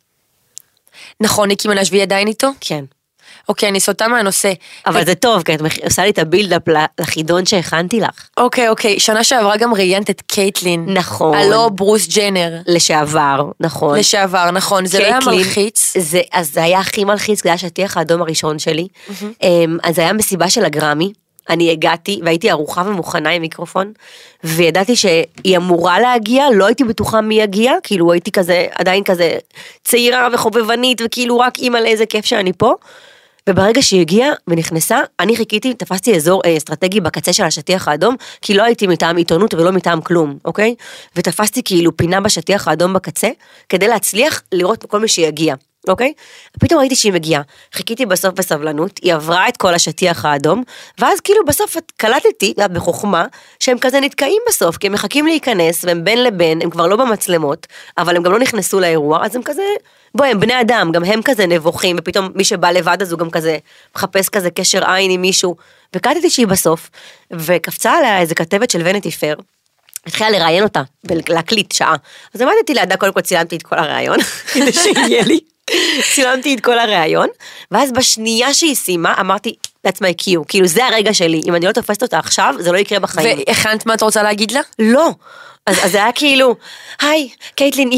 נכון, 1.21 1.49
ניקי 1.49 1.69
מנאז' 1.69 1.91
והיא 1.91 2.03
עדיין 2.03 2.29
איתו? 2.29 2.49
כן. 2.61 2.85
אוקיי, 3.49 3.69
אני 3.69 3.81
סוטה 3.81 4.09
מהנושא. 4.09 4.53
אבל 4.87 5.05
זה 5.05 5.15
טוב, 5.15 5.43
כי 5.43 5.55
את 5.55 5.61
עושה 5.85 6.05
לי 6.05 6.11
את 6.11 6.19
ה 6.19 6.24
buildup 6.24 6.63
לחידון 7.01 7.47
שהכנתי 7.47 8.01
לך. 8.01 8.29
אוקיי, 8.37 8.69
אוקיי, 8.69 9.01
שנה 9.01 9.25
שעברה 9.25 9.57
גם 9.57 9.75
ראיינת 9.75 10.11
את 10.11 10.23
קייטלין. 10.27 10.85
נכון. 10.89 11.35
הלוא 11.39 11.69
ברוס 11.69 12.09
ג'נר. 12.17 12.57
לשעבר, 12.67 13.51
נכון. 13.61 13.99
לשעבר, 13.99 14.51
נכון, 14.51 14.87
זה 14.87 14.99
לא 14.99 15.05
היה 15.05 15.19
מלחיץ. 15.27 15.95
זה, 15.99 16.21
אז 16.33 16.53
זה 16.53 16.63
היה 16.63 16.81
הכי 16.81 17.05
מלחיץ, 17.05 17.43
זה 17.43 17.49
היה 17.49 17.55
השטיח 17.55 17.97
האדום 17.97 18.23
הראשון 18.23 18.59
שלי. 18.59 18.89
אמ, 19.43 19.79
אז 19.83 19.95
זה 19.95 20.03
היה 20.03 20.13
מסיבה 20.13 20.51
של 20.51 20.65
הגרמי. 20.65 21.13
אני 21.51 21.71
הגעתי 21.71 22.21
והייתי 22.25 22.51
ערוכה 22.51 22.83
ומוכנה 22.87 23.31
עם 23.31 23.43
מיקרופון, 23.43 23.93
וידעתי 24.45 24.97
שהיא 24.97 25.57
אמורה 25.57 26.01
להגיע, 26.01 26.45
לא 26.55 26.67
הייתי 26.67 26.85
בטוחה 26.85 27.21
מי 27.21 27.41
יגיע, 27.41 27.73
כאילו 27.83 28.13
הייתי 28.13 28.31
כזה, 28.33 28.67
עדיין 28.75 29.05
כזה 29.05 29.39
צעירה 29.85 30.29
וחובבנית, 30.33 31.03
וכאילו 31.05 31.39
רק 31.39 31.59
אימא 31.59 31.79
לאיזה 31.79 32.07
כיף 32.07 32.25
שאני 32.25 32.53
פה. 32.53 32.75
וברגע 33.49 33.83
שהיא 33.83 34.01
הגיעה 34.01 34.33
ונכנסה, 34.49 34.99
אני 35.21 35.37
חיכיתי, 35.37 35.75
תפסתי 35.75 36.17
אזור 36.17 36.43
אה, 36.45 36.57
אסטרטגי 36.57 37.01
בקצה 37.01 37.33
של 37.33 37.45
השטיח 37.45 37.89
האדום, 37.89 38.17
כי 38.43 38.55
לא 38.55 38.63
הייתי 38.63 38.87
מטעם 38.87 39.17
עיתונות 39.17 39.55
ולא 39.55 39.73
מטעם 39.73 40.01
כלום, 40.01 40.39
אוקיי? 40.45 40.75
ותפסתי 41.17 41.63
כאילו 41.65 41.97
פינה 41.97 42.21
בשטיח 42.21 42.69
האדום 42.69 42.93
בקצה, 42.93 43.29
כדי 43.69 43.89
להצליח 43.89 44.43
לראות 44.53 44.87
כל 44.87 45.01
מי 45.01 45.09
שיגיע. 45.09 45.55
אוקיי? 45.89 46.13
פתאום 46.61 46.81
ראיתי 46.81 46.97
שהיא 46.97 47.13
מגיעה, 47.13 47.43
חיכיתי 47.73 48.07
בסוף 48.07 48.35
בסבלנות, 48.35 49.01
היא 49.03 49.15
עברה 49.15 49.49
את 49.49 49.57
כל 49.57 49.75
השטיח 49.75 50.25
האדום, 50.25 50.63
ואז 50.99 51.21
כאילו 51.21 51.45
בסוף 51.45 51.77
קלטתי, 51.97 52.55
בחוכמה, 52.73 53.27
שהם 53.61 53.79
כזה 53.79 54.01
נתקעים 54.01 54.43
בסוף, 54.49 54.77
כי 54.77 54.87
הם 54.87 54.93
מחכים 54.93 55.27
להיכנס, 55.27 55.85
והם 55.85 56.05
בין 56.05 56.25
לבין, 56.25 56.63
הם 56.63 56.71
כבר 56.71 56.87
לא 56.87 56.97
במצלמות, 56.97 57.67
אבל 57.99 58.17
הם 58.17 58.23
גם 58.23 58.33
לא 58.33 58.39
נכנסו 58.39 58.81
לאירוע, 58.81 59.25
אז 59.25 59.37
הם 59.37 59.43
כזה, 59.43 59.63
בואי, 60.15 60.31
הם 60.31 60.41
בני 60.41 60.61
אדם, 60.61 60.93
גם 60.93 61.05
הם 61.05 61.23
כזה 61.23 61.47
נבוכים, 61.47 61.97
ופתאום 61.99 62.29
מי 62.35 62.45
שבא 62.45 62.71
לבד 62.71 62.99
אז 63.01 63.13
הוא 63.13 63.19
גם 63.19 63.31
כזה 63.31 63.59
מחפש 63.97 64.29
כזה 64.29 64.51
קשר 64.51 64.91
עין 64.91 65.11
עם 65.11 65.21
מישהו, 65.21 65.57
וקלטתי 65.97 66.31
שהיא 66.31 66.47
בסוף, 66.47 66.91
וקפצה 67.31 67.93
עליה 67.93 68.21
איזה 68.21 68.35
כתבת 68.35 68.71
של 68.71 68.83
ונטי 68.85 69.11
פר, 69.11 69.35
התחילה 70.07 70.31
לראיין 70.31 70.63
אותה, 70.63 70.83
ולהקליט 71.05 71.73
שעה. 71.73 71.95
אז 72.35 72.41
עמדתי 72.41 72.75
לידה, 72.75 72.97
קודם 72.97 73.13
כל 73.13 73.21
צילמתי 73.21 73.57
את 73.57 73.63
כל 73.63 73.79
הראיון, 73.79 74.21
כדי 74.53 74.73
שיהיה 74.73 75.25
לי. 75.25 75.52
צילמתי 76.15 76.55
את 76.55 76.61
כל 76.61 76.79
הראיון, 76.79 77.29
ואז 77.71 77.93
בשנייה 77.93 78.55
שהיא 78.55 78.75
סיימה, 78.75 79.15
אמרתי, 79.21 79.55
that's 79.87 79.99
my 80.01 80.23
cue, 80.23 80.45
כאילו 80.49 80.67
זה 80.67 80.87
הרגע 80.87 81.15
שלי, 81.15 81.41
אם 81.47 81.55
אני 81.55 81.67
לא 81.67 81.73
תופסת 81.73 82.03
אותה 82.03 82.19
עכשיו, 82.19 82.55
זה 82.59 82.73
לא 82.73 82.79
יקרה 82.79 82.99
בחיים. 82.99 83.39
והכנת 83.49 83.87
מה 83.87 83.95
את 83.95 84.03
רוצה 84.03 84.23
להגיד 84.23 84.51
לה? 84.51 84.61
לא. 84.79 85.11
אז, 85.67 85.77
אז 85.85 85.93
זה 85.93 85.99
היה 85.99 86.13
כאילו, 86.13 86.57
היי, 87.03 87.29
קייטלין, 87.55 87.91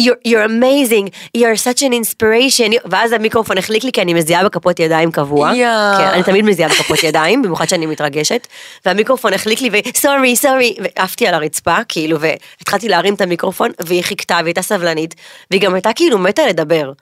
you're, 0.00 0.46
amazing, 0.48 1.10
you're 1.36 1.58
such 1.64 1.80
an 1.80 1.92
inspiration, 1.92 2.72
ואז 2.84 3.12
המיקרופון 3.12 3.58
החליק 3.58 3.84
לי 3.84 3.92
כי 3.92 4.02
אני 4.02 4.14
מזיעה 4.14 4.44
בכפות 4.44 4.80
ידיים 4.80 5.12
קבוע. 5.12 5.54
יאה. 5.54 5.94
כן, 5.98 6.04
אני 6.04 6.22
תמיד 6.22 6.44
מזיעה 6.44 6.68
בכפות 6.68 7.02
ידיים, 7.02 7.42
במיוחד 7.42 7.68
שאני 7.68 7.86
מתרגשת. 7.86 8.46
והמיקרופון 8.86 9.32
החליק 9.32 9.60
לי, 9.60 9.70
וסורי, 9.72 10.36
סורי, 10.36 10.76
ועפתי 10.80 11.26
על 11.26 11.34
הרצפה, 11.34 11.76
כאילו, 11.88 12.18
והתחלתי 12.20 12.88
להרים 12.88 13.14
את 13.14 13.20
המיקרופון, 13.20 13.70
והיא 13.80 14.02
חיכתה, 14.02 14.34
והיא 14.34 14.46
הייתה 14.46 14.62
סבלנית, 14.62 15.14
והיא 15.50 15.60
גם 15.60 15.74
הייתה 15.74 15.92
כאילו 15.92 16.18
מתה 16.18 16.46
לדבר. 16.46 16.92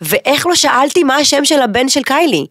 ואיך 0.00 0.46
לא 0.46 0.54
שאלתי 0.54 1.04
מה 1.04 1.16
השם 1.16 1.44
של 1.44 1.62
הבן 1.62 1.88
של 1.88 2.02
קיילי? 2.02 2.46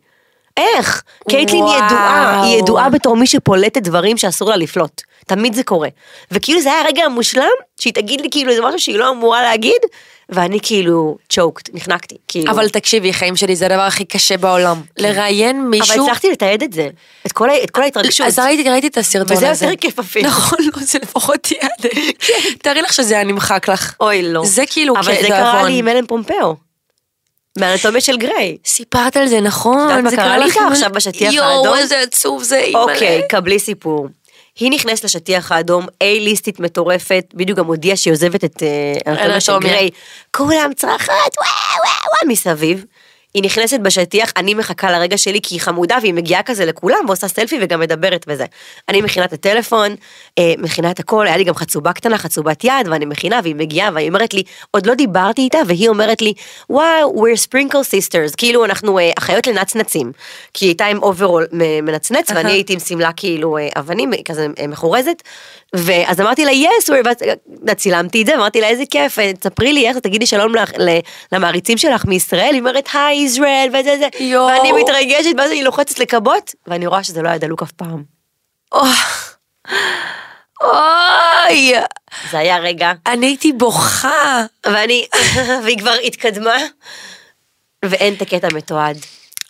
איך? 0.57 1.03
קייטלין 1.29 1.63
ידועה, 1.63 2.43
היא. 2.43 2.57
ידועה 2.60 2.89
בתור 2.89 3.17
מי 3.17 3.27
שפולטת 3.27 3.81
דברים 3.81 4.17
שאסור 4.17 4.50
לה 4.50 4.55
לפלוט. 4.55 5.01
תמיד 5.27 5.53
זה 5.53 5.63
קורה. 5.63 5.89
וכאילו 6.31 6.62
זה 6.62 6.72
היה 6.72 6.81
הרגע 6.81 7.03
המושלם, 7.03 7.48
שהיא 7.79 7.93
תגיד 7.93 8.22
לי 8.22 8.27
כאילו 8.31 8.51
איזה 8.51 8.62
משהו 8.62 8.79
שהיא 8.79 8.98
לא 8.98 9.10
אמורה 9.10 9.41
להגיד, 9.41 9.81
ואני 10.29 10.60
כאילו 10.63 11.17
צ'וקט, 11.29 11.69
נחנקתי. 11.74 12.15
כאילו. 12.27 12.51
אבל 12.51 12.69
תקשיבי, 12.69 13.13
חיים 13.13 13.36
שלי 13.36 13.55
זה 13.55 13.65
הדבר 13.65 13.81
הכי 13.81 14.05
קשה 14.05 14.38
בעולם. 14.38 14.81
לראיין 14.98 15.60
אבל 15.60 15.67
מישהו... 15.67 16.03
הצלחתי 16.05 16.31
לתעד 16.31 16.63
את 16.63 16.74
זה. 16.74 16.89
את 17.25 17.31
כל, 17.31 17.50
ה- 17.50 17.63
את 17.63 17.69
כל 17.72 17.83
ההתרגשות. 17.83 18.27
אז 18.27 18.39
ראיתי, 18.39 18.69
ראיתי 18.69 18.88
את 18.88 18.98
הסרטון 18.98 19.38
וזה 19.38 19.50
הזה. 19.51 19.65
יותר 19.65 19.77
כיף 19.77 20.00
אפילו. 20.00 20.27
נכון, 20.29 20.60
לא, 20.62 20.83
זה 20.83 21.00
לפחות 21.01 21.36
תיעד. 21.41 21.69
תארי 22.62 22.81
לך 22.81 22.93
שזה 22.93 23.13
היה 23.15 23.24
נמחק 23.24 23.69
לך. 23.69 23.93
אוי 24.00 24.22
לא. 24.33 24.45
זה 24.45 24.63
כאילו, 24.69 24.93
אבל 25.00 25.15
כן, 25.15 25.22
זה 25.22 25.27
קרה. 25.27 25.63
לי 25.63 25.77
עם 25.77 25.88
אלן 25.88 26.05
פומפאו. 26.05 26.55
מאנטומיה 27.60 28.01
של 28.01 28.17
גריי. 28.17 28.57
סיפרת 28.65 29.17
על 29.17 29.27
זה, 29.27 29.41
נכון. 29.41 30.10
זה 30.10 30.15
קרה 30.15 30.38
לי 30.38 30.45
לך 30.45 30.57
עם- 30.57 30.72
עכשיו 30.72 30.89
בשטיח 30.93 31.33
יואו, 31.33 31.48
האדום? 31.48 31.77
איזה 31.77 32.00
עצוב 32.00 32.43
זה, 32.43 32.57
אימא'לה. 32.57 32.93
אוקיי, 32.93 33.22
קבלי 33.29 33.60
סיפור. 33.60 34.07
היא 34.60 34.72
נכנסת 34.72 35.03
לשטיח 35.03 35.51
האדום, 35.51 35.86
איי-ליסטית 36.01 36.60
מטורפת, 36.60 37.25
בדיוק 37.33 37.57
גם 37.60 37.65
הודיעה 37.65 37.95
שהיא 37.98 38.12
עוזבת 38.13 38.43
את 38.43 38.63
אה, 38.63 39.12
אנטומיה 39.12 39.39
של. 39.39 39.60
גריי. 39.60 39.89
כולם 40.36 40.72
צרחות, 40.75 41.07
וואו 41.38 41.48
וואו 41.86 42.10
וואו 42.22 42.31
מסביב. 42.31 42.86
היא 43.34 43.44
נכנסת 43.44 43.80
בשטיח, 43.80 44.32
אני 44.38 44.54
מחכה 44.54 44.92
לרגע 44.92 45.18
שלי 45.18 45.40
כי 45.44 45.56
היא 45.56 45.62
חמודה 45.62 45.98
והיא 46.02 46.13
מגיעה 46.13 46.44
כזה 46.44 46.66
לכולם 46.66 47.00
ועושה 47.08 47.28
סלפי 47.28 47.58
וגם 47.62 47.80
מדברת 47.80 48.25
וזה. 48.28 48.46
אני 48.90 49.02
מכינה 49.02 49.25
את 49.25 49.34
הטלפון, 49.34 49.96
אה, 50.40 50.54
מכינה 50.58 50.92
את 50.92 51.00
הכל, 51.00 51.28
היה 51.28 51.38
לי 51.38 51.44
גם 51.44 51.56
חצובה 51.56 51.94
קטנה, 51.94 52.18
חצובת 52.18 52.63
יד, 52.63 52.88
ואני 52.92 53.06
מכינה 53.06 53.40
והיא 53.44 53.56
מגיעה 53.56 53.90
והיא 53.94 54.08
אומרת 54.08 54.34
לי, 54.34 54.44
עוד 54.72 54.86
לא 54.86 54.94
דיברתי 54.94 55.42
איתה 55.42 55.58
והיא 55.68 55.90
אומרת 55.90 56.22
לי, 56.22 56.34
וואו, 56.70 57.25
we're 57.25 57.48
sprinkle 57.48 57.74
sisters, 57.74 58.36
כאילו 58.38 58.66
אנחנו 58.66 59.00
אה, 59.00 59.12
אחיות 59.18 59.48
לנצנצים. 59.48 60.12
כי 60.54 60.66
היא 60.66 60.70
הייתה 60.70 60.86
עם 60.86 61.04
אוברול 61.04 61.48
מנצנץ 61.84 62.32
ואני 62.32 62.52
הייתי 62.52 62.74
עם 62.74 62.80
שמלה 62.80 63.12
כאילו 63.12 63.58
אה, 63.58 63.68
אבנים, 63.78 64.12
כזה 64.25 64.48
מחורזת. 64.68 65.24
ואז 65.75 66.22
אמרתי 66.22 66.46
לה, 66.46 66.52
yes, 66.52 66.90
we're, 66.90 67.06
ואז 67.06 67.16
אה, 67.70 67.75
צילמתי 67.75 68.22
את 68.22 68.25
זה, 68.25 68.36
אמרתי 68.36 68.62
לה, 68.62 68.68
איזה 68.68 68.84
כיף, 68.92 69.18
תספרי 69.40 69.74
לי 69.74 69.88
איך, 69.88 69.98
תגידי 69.98 70.25
שלום 70.25 70.54
למעריצים 71.32 71.78
שלך 71.78 72.06
מישראל, 72.06 72.50
היא 72.52 72.60
אומרת, 72.60 72.90
היי 72.94 73.23
ישראל, 73.24 73.70
וזה 73.70 73.98
זה, 73.98 74.24
יואו. 74.24 74.48
ואני 74.48 74.72
מתרגשת, 74.72 75.36
ואז 75.38 75.51
אני 75.51 75.63
לוחצת 75.63 76.00
לכבות, 76.00 76.56
ואני 76.68 76.88
רואה 76.88 77.03
שזה 77.03 77.22
לא 77.22 77.30
היה 77.30 77.38
דלוק 77.38 77.62
אף 77.62 77.72
פעם. 77.72 78.03
אוי, 78.72 78.89
אוי, 80.62 81.74
זה 82.32 82.38
היה 82.38 82.58
רגע, 82.58 82.92
אני 83.06 83.25
הייתי 83.25 83.53
בוכה. 83.53 84.46
ואני, 84.65 85.08
והיא 85.63 85.77
כבר 85.77 85.96
התקדמה, 86.03 86.58
ואין 87.86 88.13
את 88.13 88.22
הקטע 88.22 88.48
מתועד. 88.53 88.98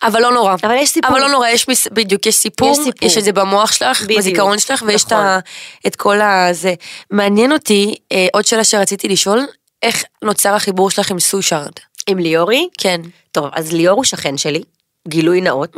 אבל 0.02 0.22
לא 0.22 0.32
נורא. 0.32 0.54
אבל 0.62 0.74
יש 0.74 0.88
סיפור. 0.88 1.10
אבל 1.10 1.20
לא 1.20 1.28
נורא, 1.28 1.48
יש 1.48 1.68
מס... 1.68 1.88
בדיוק, 1.92 2.26
יש 2.26 2.34
סיפור, 2.34 2.70
יש 2.70 2.76
סיפור. 2.76 3.08
יש 3.08 3.18
את 3.18 3.24
זה 3.24 3.32
במוח 3.32 3.72
שלך, 3.72 4.02
בדיוק, 4.02 4.18
בזיכרון 4.18 4.58
שלך, 4.58 4.84
ויש 4.86 5.04
נכון. 5.04 5.18
את, 5.18 5.22
ה... 5.22 5.38
את 5.86 5.96
כל 5.96 6.20
הזה. 6.20 6.74
מעניין 7.10 7.52
אותי, 7.52 7.94
אה, 8.12 8.26
עוד 8.32 8.46
שאלה 8.46 8.64
שרציתי 8.64 9.08
לשאול, 9.08 9.46
איך 9.82 10.04
נוצר 10.22 10.54
החיבור 10.54 10.90
שלך 10.90 11.10
עם 11.10 11.20
סושארד? 11.20 11.72
עם 12.06 12.18
ליאורי, 12.18 12.68
כן. 12.78 13.00
טוב, 13.32 13.48
אז 13.52 13.72
ליאור 13.72 13.96
הוא 13.96 14.04
שכן 14.04 14.36
שלי, 14.36 14.62
גילוי 15.08 15.40
נאות. 15.40 15.76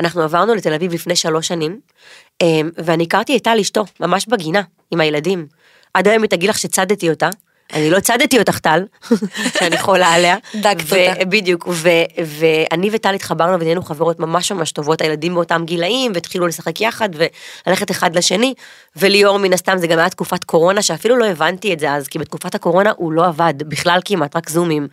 אנחנו 0.00 0.22
עברנו 0.22 0.54
לתל 0.54 0.72
אביב 0.72 0.92
לפני 0.94 1.16
שלוש 1.16 1.48
שנים, 1.48 1.80
אמ, 2.42 2.70
ואני 2.76 3.04
הכרתי 3.04 3.36
את 3.36 3.44
טל 3.44 3.56
אשתו, 3.60 3.84
ממש 4.00 4.26
בגינה, 4.28 4.62
עם 4.90 5.00
הילדים. 5.00 5.46
עד 5.94 6.08
היום 6.08 6.22
היא 6.22 6.30
תגיד 6.30 6.50
לך 6.50 6.58
שצדתי 6.58 7.10
אותה. 7.10 7.28
אני 7.72 7.90
לא 7.90 8.00
צדתי 8.00 8.38
אותך 8.38 8.58
טל, 8.58 8.84
שאני 9.58 9.78
חולה 9.78 10.06
עליה. 10.08 10.36
דגת 10.54 10.82
ו- 10.88 11.10
אותה. 11.10 11.24
בדיוק, 11.24 11.68
ואני 12.24 12.90
וטל 12.92 13.14
התחברנו 13.14 13.60
ונהיינו 13.60 13.82
חברות 13.82 14.20
ממש 14.20 14.52
ממש 14.52 14.72
טובות, 14.72 15.00
הילדים 15.00 15.34
באותם 15.34 15.62
גילאים, 15.64 16.12
והתחילו 16.14 16.46
לשחק 16.46 16.80
יחד 16.80 17.08
וללכת 17.66 17.90
אחד 17.90 18.16
לשני, 18.16 18.54
וליאור 18.96 19.38
מן 19.38 19.52
הסתם 19.52 19.78
זה 19.78 19.86
גם 19.86 19.98
היה 19.98 20.10
תקופת 20.10 20.44
קורונה, 20.44 20.82
שאפילו 20.82 21.16
לא 21.16 21.24
הבנתי 21.24 21.72
את 21.72 21.80
זה 21.80 21.92
אז, 21.92 22.08
כי 22.08 22.18
בתקופת 22.18 22.54
הקורונה 22.54 22.92
הוא 22.96 23.12
לא 23.12 23.26
עבד, 23.26 23.54
בכלל 23.58 24.00
כמעט, 24.04 24.36
רק 24.36 24.50
זומים, 24.50 24.88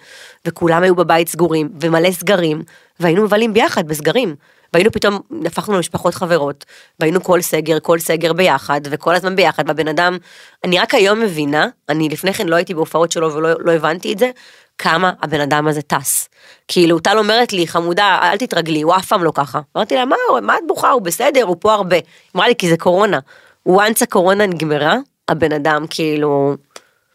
וכולם 0.46 0.84
היו 0.84 0.96
בבית 0.96 1.30
סגורים, 1.30 1.70
ומלא 1.82 2.12
סגרים, 2.12 2.62
והיינו 3.00 3.24
מבלים 3.24 3.54
ביחד 3.54 3.88
בסגרים. 3.88 4.36
והיינו 4.74 4.92
פתאום, 4.92 5.20
הפכנו 5.46 5.76
למשפחות 5.76 6.16
חברות, 6.16 6.66
והיינו 7.00 7.24
כל 7.24 7.42
סגר, 7.42 7.80
כל 7.80 8.00
סגר 8.00 8.34
ביחד, 8.34 8.82
וכל 8.90 9.16
הזמן 9.16 9.36
ביחד, 9.36 9.64
והבן 9.68 9.88
אדם, 9.88 10.18
אני 10.64 10.80
רק 10.80 10.94
היום 10.94 11.20
מבינה, 11.20 11.68
אני 11.90 12.10
לפני 12.10 12.34
כן 12.34 12.48
לא 12.48 12.56
הייתי 12.56 12.74
בהופעות 12.74 13.12
שלו 13.12 13.34
ולא 13.34 13.50
לא 13.60 13.72
הבנתי 13.72 14.14
את 14.14 14.20
זה, 14.20 14.32
כמה 14.78 15.12
הבן 15.22 15.42
אדם 15.42 15.68
הזה 15.68 15.82
טס. 15.82 16.30
כאילו, 16.68 17.00
טל 17.00 17.18
אומרת 17.18 17.54
לי, 17.54 17.68
חמודה, 17.68 18.20
אל 18.22 18.38
תתרגלי, 18.38 18.82
הוא 18.82 18.96
אף 18.96 19.06
פעם 19.06 19.24
לא 19.24 19.32
ככה. 19.36 19.60
אמרתי 19.78 19.96
לה, 19.96 20.06
מה, 20.06 20.16
מה 20.42 20.58
את 20.58 20.64
בוכה, 20.68 20.92
הוא 20.92 21.02
בסדר, 21.02 21.44
הוא 21.44 21.56
פה 21.60 21.74
הרבה. 21.74 21.98
אמרה 22.36 22.48
לי, 22.48 22.56
כי 22.56 22.70
זה 22.70 22.78
קורונה. 22.78 23.20
once 23.70 24.02
הקורונה 24.02 24.46
נגמרה, 24.46 24.96
הבן 25.28 25.52
אדם 25.52 25.86
כאילו, 25.90 26.56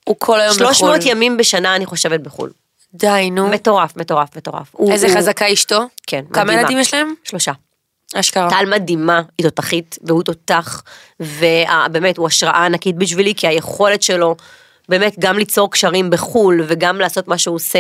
הוא 0.05 0.17
כל 0.19 0.41
היום 0.41 0.55
בחו"ל. 0.55 0.75
300 0.75 1.01
ימים 1.05 1.37
בשנה 1.37 1.77
אני 1.77 1.87
חושבת 1.87 2.21
בחו"ל. 2.21 2.51
די, 2.95 3.31
נו. 3.33 3.49
מטורף, 3.49 3.97
מטורף, 3.97 4.37
מטורף. 4.37 4.75
איזה 4.91 5.07
הוא- 5.07 5.17
חזקה 5.17 5.53
אשתו? 5.53 5.81
כן, 6.07 6.25
כמה 6.33 6.45
מדהימה. 6.45 6.61
ילדים 6.63 6.79
יש 6.79 6.95
להם? 6.95 7.15
שלושה. 7.25 7.53
אשכרה. 8.15 8.51
טל 8.51 8.67
מדהימה, 8.71 9.23
היא 9.39 9.45
תותחית, 9.47 9.99
והוא 10.03 10.23
תותח, 10.23 10.83
ובאמת, 11.21 12.17
הוא 12.17 12.27
השראה 12.27 12.65
ענקית 12.67 12.97
בשבילי, 12.97 13.35
כי 13.35 13.47
היכולת 13.47 14.03
שלו, 14.03 14.37
באמת, 14.89 15.15
גם 15.19 15.39
ליצור 15.39 15.71
קשרים 15.71 16.11
בחו"ל, 16.11 16.61
וגם 16.67 16.99
לעשות 17.01 17.29
מה 17.29 17.39
שהוא 17.39 17.55
עושה, 17.57 17.79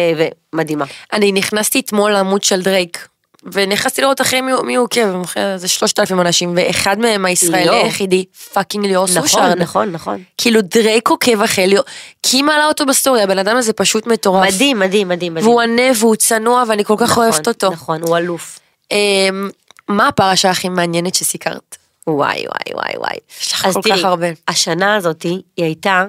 ומדהימה. 0.52 0.84
אני 1.12 1.32
נכנסתי 1.32 1.80
אתמול 1.80 2.10
לעמוד 2.10 2.42
של 2.42 2.62
דרייק, 2.62 3.08
ונכנסתי 3.52 4.02
לראות 4.02 4.20
אחרי 4.20 4.40
מי, 4.40 4.52
מי 4.64 4.74
הוא 4.74 4.84
עוקב, 4.84 5.22
זה 5.56 5.68
שלושת 5.68 5.98
אלפים 5.98 6.20
אנשים, 6.20 6.52
ואחד 6.56 6.98
מהם 6.98 7.24
הישראלי 7.24 7.64
ליאור. 7.64 7.84
היחידי, 7.84 8.24
fucking 8.52 8.86
ליאור 8.86 9.04
נכון, 9.04 9.22
סושארד. 9.22 9.58
נכון, 9.58 9.92
נכון. 9.92 10.22
כאילו 10.38 10.60
דרייק 10.62 11.08
עוקב 11.08 11.42
אחרי 11.42 11.66
ליאור, 11.66 11.84
כי 12.22 12.36
היא 12.36 12.44
מעלה 12.44 12.66
אותו 12.66 12.86
בסטורי, 12.86 13.22
הבן 13.22 13.38
אדם 13.38 13.56
הזה 13.56 13.72
פשוט 13.72 14.06
מטורף. 14.06 14.54
מדהים, 14.54 14.78
מדהים, 14.78 15.08
מדהים. 15.08 15.36
והוא 15.36 15.60
ענה 15.60 15.82
והוא 15.98 16.16
צנוע 16.16 16.64
ואני 16.68 16.84
כל 16.84 16.94
כך 16.98 17.10
נכון, 17.10 17.24
אוהבת 17.24 17.48
אותו. 17.48 17.70
נכון, 17.70 18.02
הוא 18.02 18.16
אלוף. 18.16 18.58
אמ, 18.90 19.50
מה 19.88 20.08
הפרשה 20.08 20.50
הכי 20.50 20.68
מעניינת 20.68 21.14
שסיקרת? 21.14 21.76
וואי, 22.06 22.44
וואי, 22.46 22.74
וואי, 22.74 22.92
וואי. 22.98 23.16
יש 23.40 23.52
לך 23.52 23.66
כל 23.72 23.82
תראי, 23.82 23.98
כך 23.98 24.04
הרבה. 24.04 24.26
השנה 24.48 24.96
הזאתי, 24.96 25.42
היא 25.56 25.64
הייתה, 25.64 26.04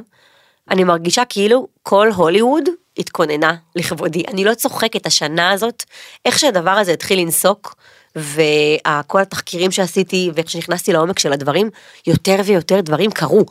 אני 0.72 0.84
מרגישה 0.84 1.24
כאילו 1.30 1.68
כל 1.84 2.10
הוליווד 2.15 2.63
התכוננה 2.98 3.56
לכבודי. 3.75 4.24
אני 4.28 4.44
לא 4.44 4.54
צוחקת, 4.54 5.06
השנה 5.06 5.52
הזאת, 5.52 5.84
איך 6.25 6.40
שהדבר 6.40 6.72
הזה 6.72 6.92
התחיל 6.92 7.20
לנסוק, 7.20 7.75
וכל 8.16 9.22
התחקירים 9.22 9.72
שעשיתי, 9.72 10.32
ואיך 10.34 10.50
שנכנסתי 10.50 10.93
לעומק 10.93 11.19
של 11.19 11.34
הדברים, 11.34 11.69
יותר 12.08 12.41
ויותר 12.46 12.82
דברים 12.82 13.12
קרו. 13.12 13.46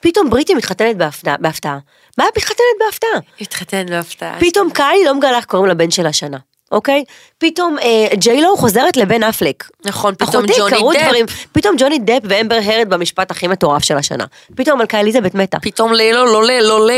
פתאום 0.00 0.30
בריטי 0.30 0.54
מתחתנת 0.54 0.96
בהפתעה. 0.96 1.36
בהפתעה. 1.36 1.78
מה 2.18 2.24
את 2.28 2.36
מתחתנת 2.36 2.58
בהפתעה? 2.86 3.10
התחתן 3.40 3.86
בהפתעה. 3.88 4.36
פתאום 4.40 4.70
קאלי 4.70 5.04
לא 5.04 5.14
מגלה 5.14 5.36
איך 5.36 5.44
קוראים 5.44 5.70
לבן 5.70 5.90
של 5.90 6.06
השנה. 6.06 6.38
אוקיי? 6.72 7.04
פתאום 7.38 7.76
אה, 7.78 8.06
ג'יילו 8.14 8.56
חוזרת 8.56 8.96
לבן 8.96 9.22
אפלק. 9.22 9.64
נכון, 9.84 10.14
פתאום 10.14 10.44
אחותי, 10.44 10.60
ג'וני 10.60 10.76
קרו 10.76 10.92
דפ. 10.92 11.02
דברים, 11.02 11.26
פתאום 11.52 11.76
ג'וני 11.78 11.98
דפ 11.98 12.20
ואמבר 12.24 12.58
הרד 12.64 12.88
במשפט 12.88 13.30
הכי 13.30 13.48
מטורף 13.48 13.84
של 13.84 13.96
השנה. 13.96 14.24
פתאום 14.54 14.78
מלכה 14.78 15.00
אליזבת 15.00 15.34
מתה. 15.34 15.58
פתאום 15.60 15.92
לילו 15.92 16.24
לא 16.24 16.44
ל... 16.44 16.60
לא 16.60 16.86
ל... 16.86 16.90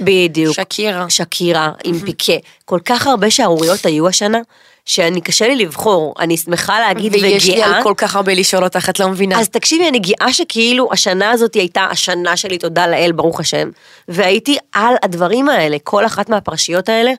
בדיוק. 0.00 0.54
שקירה. 0.54 1.06
שקירה 1.08 1.70
עם 1.84 1.98
פיקה. 1.98 2.32
כל 2.64 2.78
כך 2.84 3.06
הרבה 3.06 3.30
שערוריות 3.30 3.86
היו 3.86 4.08
השנה, 4.08 4.38
שאני 4.84 5.20
קשה 5.20 5.48
לי 5.48 5.56
לבחור. 5.56 6.14
אני 6.18 6.36
שמחה 6.36 6.80
להגיד 6.80 7.14
וגאה. 7.14 7.30
ויש 7.30 7.48
לי 7.48 7.62
על 7.62 7.82
כל 7.82 7.94
כך 7.96 8.16
הרבה 8.16 8.34
לשאול 8.34 8.64
אותך, 8.64 8.88
את 8.88 9.00
לא 9.00 9.08
מבינה. 9.08 9.40
אז 9.40 9.48
תקשיבי, 9.48 9.88
אני 9.88 9.98
גאה 9.98 10.32
שכאילו 10.32 10.88
השנה 10.92 11.30
הזאת 11.30 11.54
הייתה 11.54 11.84
השנה 11.90 12.36
שלי, 12.36 12.58
תודה 12.58 12.86
לאל, 12.86 13.12
ברוך 13.12 13.40
השם. 13.40 13.70
והייתי 14.08 14.58
על 14.72 14.94
הדברים 15.02 15.48
האלה, 15.48 15.76
כל 15.84 16.06
אחת 16.06 16.28
מהפרשיות 16.28 16.88
האלה. 16.88 17.12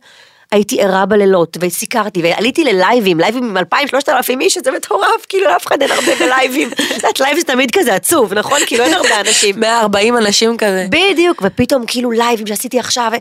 הייתי 0.51 0.81
ערה 0.81 1.05
בלילות, 1.05 1.57
וסיקרתי, 1.61 2.21
ועליתי 2.23 2.63
ללייבים, 2.63 3.19
לייבים 3.19 3.43
עם 3.43 3.57
2,000-3,000 3.57 4.39
איש, 4.41 4.53
שזה 4.53 4.71
מטורף, 4.71 5.25
כאילו 5.29 5.47
לאף 5.47 5.67
אחד 5.67 5.81
אין 5.81 5.91
הרבה 5.91 6.15
בלייבים. 6.19 6.69
את 6.73 6.79
יודעת, 6.95 7.19
לייב 7.19 7.37
זה 7.37 7.43
תמיד 7.43 7.71
כזה 7.71 7.95
עצוב, 7.95 8.33
נכון? 8.33 8.59
כאילו 8.65 8.83
אין 8.83 8.93
הרבה 8.93 9.19
אנשים. 9.21 9.59
140 9.61 10.17
אנשים 10.17 10.57
כזה. 10.57 10.87
בדיוק, 10.89 11.41
ופתאום 11.45 11.85
כאילו 11.87 12.11
לייבים 12.11 12.47
שעשיתי 12.47 12.79
עכשיו, 12.79 13.11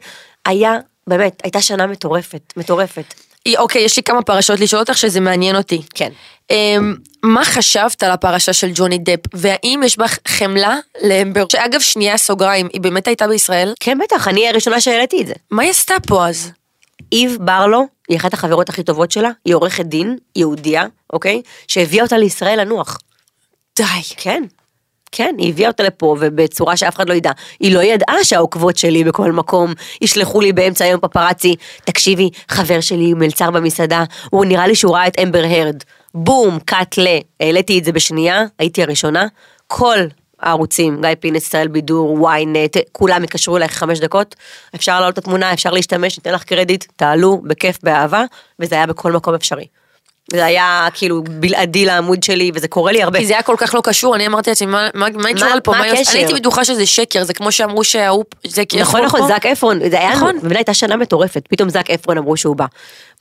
היה, 0.47 0.79
באמת, 1.07 1.41
הייתה 1.45 1.63
שנה 1.63 1.87
מטורפת, 1.87 2.53
מטורפת. 2.57 3.15
אוקיי, 3.57 3.83
יש 3.83 3.97
לי 3.97 4.03
כמה 4.03 4.23
פרשות 4.23 4.61
לשאול 4.61 4.81
אותך 4.81 4.99
שזה 4.99 5.21
מעניין 5.21 5.57
אותי. 5.57 5.83
כן. 5.95 6.11
אמ, 6.51 6.95
מה 7.23 7.45
חשבת 7.45 8.03
על 8.03 8.11
הפרשה 8.11 8.53
של 8.53 8.71
ג'וני 8.75 8.99
דפ, 8.99 9.21
והאם 9.35 9.81
יש 9.85 9.99
בך 9.99 10.19
חמלה 10.29 10.79
לאמבר, 11.03 11.45
שאגב 11.53 11.81
שנייה 11.81 12.19
סוגריים, 12.19 12.69
היא 12.73 12.81
באמת 12.81 13.07
הייתה 13.07 13.29
בישראל? 13.29 13.73
כן, 13.81 13.99
בטח, 13.99 14.29
אני 14.29 14.49
הראשונה 14.49 14.81
שהעליתי 14.81 15.23
את 15.23 15.27
זה. 15.27 15.35
מה 15.51 15.63
היא 15.63 15.71
עשתה 15.71 15.95
פה 16.07 16.29
אז? 16.29 16.53
איב 17.13 17.37
ברלו, 17.41 17.87
היא 18.09 18.17
אחת 18.17 18.35
החברות 18.35 18.69
הכי 18.69 18.83
טובות 18.83 19.11
שלה, 19.11 19.31
היא 19.45 19.55
עורכת 19.55 19.85
דין, 19.85 20.17
יהודייה, 20.37 20.85
אוקיי? 21.13 21.43
שהביאה 21.69 22.05
אותה 22.05 22.19
לישראל 22.19 22.61
לנוח. 22.61 22.99
די. 23.77 23.85
כן. 24.17 24.45
כן, 25.13 25.35
היא 25.39 25.51
הביאה 25.51 25.69
אותה 25.69 25.83
לפה, 25.83 26.17
ובצורה 26.21 26.77
שאף 26.77 26.97
אחד 26.97 27.09
לא 27.09 27.15
ידע. 27.15 27.31
היא 27.61 27.75
לא 27.75 27.83
ידעה 27.83 28.25
שהעוקבות 28.25 28.77
שלי 28.77 29.05
בכל 29.05 29.33
מקום 29.33 29.73
ישלחו 30.03 30.41
לי 30.41 30.53
באמצע 30.53 30.85
היום 30.85 31.01
פפרצי, 31.01 31.57
תקשיבי, 31.85 32.31
חבר 32.49 32.81
שלי 32.81 33.15
מלצר 33.15 33.51
במסעדה, 33.51 34.05
הוא 34.31 34.45
נראה 34.45 34.67
לי 34.67 34.75
שהוא 34.75 34.95
ראה 34.95 35.07
את 35.07 35.19
אמבר 35.23 35.45
הרד. 35.45 35.83
בום, 36.15 36.59
קאט 36.65 36.99
ל. 36.99 37.07
העליתי 37.41 37.79
את 37.79 37.85
זה 37.85 37.93
בשנייה, 37.93 38.45
הייתי 38.59 38.83
הראשונה. 38.83 39.27
כל 39.67 39.99
הערוצים, 40.41 41.01
גיא 41.01 41.11
פינס, 41.21 41.47
ישראל 41.47 41.69
בידור, 41.69 42.31
ynet, 42.31 42.79
כולם 42.93 43.23
התקשרו 43.23 43.57
אלייך 43.57 43.73
חמש 43.73 44.01
דקות. 44.01 44.37
אפשר 44.75 45.01
להעלות 45.01 45.13
את 45.13 45.19
התמונה, 45.19 45.53
אפשר 45.53 45.71
להשתמש, 45.71 46.19
ניתן 46.19 46.33
לך 46.33 46.45
קרדיט, 46.45 46.85
תעלו, 46.97 47.41
בכיף, 47.45 47.79
באהבה, 47.83 48.25
וזה 48.59 48.75
היה 48.75 48.87
בכל 48.87 49.13
מקום 49.13 49.35
אפשרי. 49.35 49.67
זה 50.33 50.45
היה 50.45 50.89
כאילו 50.95 51.23
בלעדי 51.31 51.85
לעמוד 51.85 52.23
שלי, 52.23 52.51
וזה 52.55 52.69
קורה 52.69 52.93
לי 52.93 53.03
הרבה. 53.03 53.19
כי 53.19 53.27
זה 53.27 53.33
היה 53.33 53.43
כל 53.43 53.55
כך 53.59 53.75
לא 53.75 53.81
קשור, 53.85 54.17
אני 54.17 54.27
אמרתי 54.27 54.51
לעצמי, 54.51 54.67
מה 54.95 55.27
היא 55.27 55.35
קשורה 55.35 55.61
פה? 55.61 55.73
מה 55.73 55.79
מה 55.79 55.85
היא 55.85 55.93
עושה?" 55.93 56.01
הקשר? 56.03 56.13
אני 56.13 56.21
הייתי 56.25 56.41
בטוחה 56.41 56.65
שזה 56.65 56.87
שקר, 56.87 57.25
זה 57.25 57.35
כמו 57.35 57.53
שאמרו 57.53 57.85
שההוא. 57.85 58.25
נכון 58.81 59.05
נכון 59.05 59.29
זק 59.29 59.47
אפרון 59.47 59.91
זה 59.91 59.99
היה 60.01 60.11
נכון. 60.13 60.37
נכון 60.37 60.57
הייתה 60.57 60.75
שנה 60.75 60.97
מטורפת 60.97 61.43
פתאום 61.49 61.69
זק 61.69 61.91
אפרון 61.91 62.19
אמרו 62.19 62.37
שהוא 62.37 62.57
בא. 62.57 62.67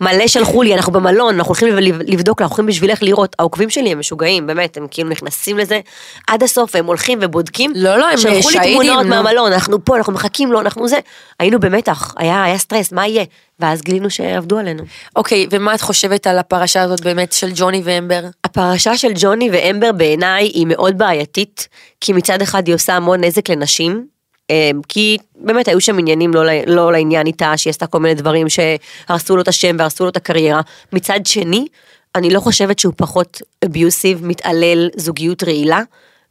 מלא 0.01 0.27
שלחו 0.27 0.63
לי 0.63 0.75
אנחנו 0.75 0.91
במלון 0.93 1.35
אנחנו 1.35 1.49
הולכים 1.49 1.67
לב- 1.67 2.01
לבדוק 2.07 2.41
אנחנו 2.41 2.53
הולכים 2.53 2.65
בשבילך 2.65 3.03
לראות 3.03 3.35
העוקבים 3.39 3.69
שלי 3.69 3.91
הם 3.91 3.99
משוגעים 3.99 4.47
באמת 4.47 4.77
הם 4.77 4.87
כאילו 4.91 5.09
נכנסים 5.09 5.57
לזה 5.57 5.79
עד 6.27 6.43
הסוף 6.43 6.75
הם 6.75 6.85
הולכים 6.85 7.19
ובודקים. 7.21 7.71
לא, 7.75 7.97
לא, 7.97 8.09
הם 8.09 8.17
שלחו 8.17 8.49
לי 8.49 8.73
תמונות 8.73 9.03
נו. 9.05 9.09
מהמלון 9.09 9.51
אנחנו 9.51 9.85
פה 9.85 9.97
אנחנו 9.97 10.13
מחכים 10.13 10.51
לו 10.51 10.59
אנחנו 10.61 10.87
זה 10.87 10.97
היינו 11.39 11.59
במתח 11.59 12.13
היה 12.17 12.57
סטרס 12.57 12.91
מה 12.91 13.07
יהיה 13.07 13.23
ואז 13.59 13.81
גילינו 13.81 14.09
שעבדו 14.09 14.57
עלינו. 14.57 14.83
אוקיי, 15.15 15.47
ומה 15.51 15.75
את 15.75 15.81
חושבת 15.81 16.27
על 16.27 16.37
הפרשה 16.37 16.81
הזאת 16.81 17.01
באמת 17.01 17.33
של 17.33 17.51
ג'וני 17.55 17.81
ואמבר? 17.83 18.23
הפרשה 18.43 18.97
של 18.97 19.11
ג'וני 19.15 19.49
ואמבר 19.51 19.91
בעיניי 19.91 20.45
היא 20.45 20.65
מאוד 20.67 20.97
בעייתית, 20.97 21.67
כי 22.01 22.13
מצד 22.13 22.41
אחד 22.41 22.67
היא 22.67 22.75
עושה 22.75 22.95
המון 22.95 23.23
נזק 23.23 23.49
לנשים, 23.49 24.05
אה, 24.51 24.71
כי 24.87 25.17
באמת 25.35 25.67
היו 25.67 25.81
שם 25.81 25.99
עניינים 25.99 26.33
לא, 26.33 26.43
לא 26.67 26.91
לעניין 26.91 27.27
איתה, 27.27 27.57
שהיא 27.57 27.71
עשתה 27.71 27.87
כל 27.87 27.99
מיני 27.99 28.15
דברים 28.15 28.47
שהרסו 28.49 29.35
לו 29.35 29.41
את 29.41 29.47
השם 29.47 29.75
והרסו 29.79 30.03
לו 30.03 30.09
את 30.09 30.17
הקריירה. 30.17 30.61
מצד 30.93 31.19
שני, 31.25 31.67
אני 32.15 32.29
לא 32.29 32.39
חושבת 32.39 32.79
שהוא 32.79 32.93
פחות 32.97 33.41
אביוסיב, 33.65 34.25
מתעלל, 34.25 34.89
זוגיות 34.95 35.43
רעילה, 35.43 35.81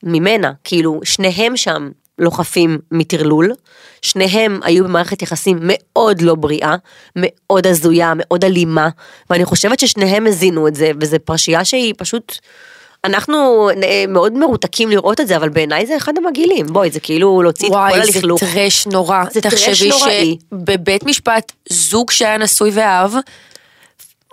ממנה, 0.03 0.53
כאילו 0.65 1.01
שניהם 1.05 1.57
שם 1.57 1.91
לא 2.19 2.31
חפים 2.31 2.79
מטרלול, 2.91 3.53
שניהם 4.03 4.61
היו 4.65 4.85
במערכת 4.85 5.23
יחסים 5.23 5.59
מאוד 5.63 6.23
לא 6.23 6.35
בריאה, 6.35 6.77
מאוד 7.17 7.67
הזויה, 7.67 8.13
מאוד 8.17 8.45
אלימה, 8.45 8.89
ואני 9.31 9.45
חושבת 9.45 9.81
ששניהם 9.81 10.27
הזינו 10.27 10.69
את 10.69 10.75
זה, 10.75 10.91
וזו 11.01 11.17
פרשייה 11.25 11.65
שהיא 11.65 11.95
פשוט, 11.99 12.39
אנחנו 13.05 13.69
אה, 13.71 14.05
מאוד 14.09 14.33
מרותקים 14.33 14.91
לראות 14.91 15.21
את 15.21 15.29
זה, 15.29 15.37
אבל 15.37 15.49
בעיניי 15.49 15.87
זה 15.87 15.97
אחד 15.97 16.13
המגעילים. 16.19 16.67
בואי, 16.67 16.91
זה 16.91 17.01
כאילו 17.01 17.43
להוציא 17.43 17.69
את 17.69 17.73
כל 17.73 17.79
וואי, 17.79 17.93
זה 17.93 18.13
הלכלוך. 18.17 18.41
טרש 18.41 18.87
נורא. 18.87 19.25
זה 19.31 19.41
טרש 19.41 19.69
תחשבי 19.69 19.89
נוראי. 19.89 20.37
שבבית 20.51 21.05
משפט, 21.05 21.53
זוג 21.69 22.11
שהיה 22.11 22.39
נשוי 22.39 22.71
ואהב, 22.75 23.11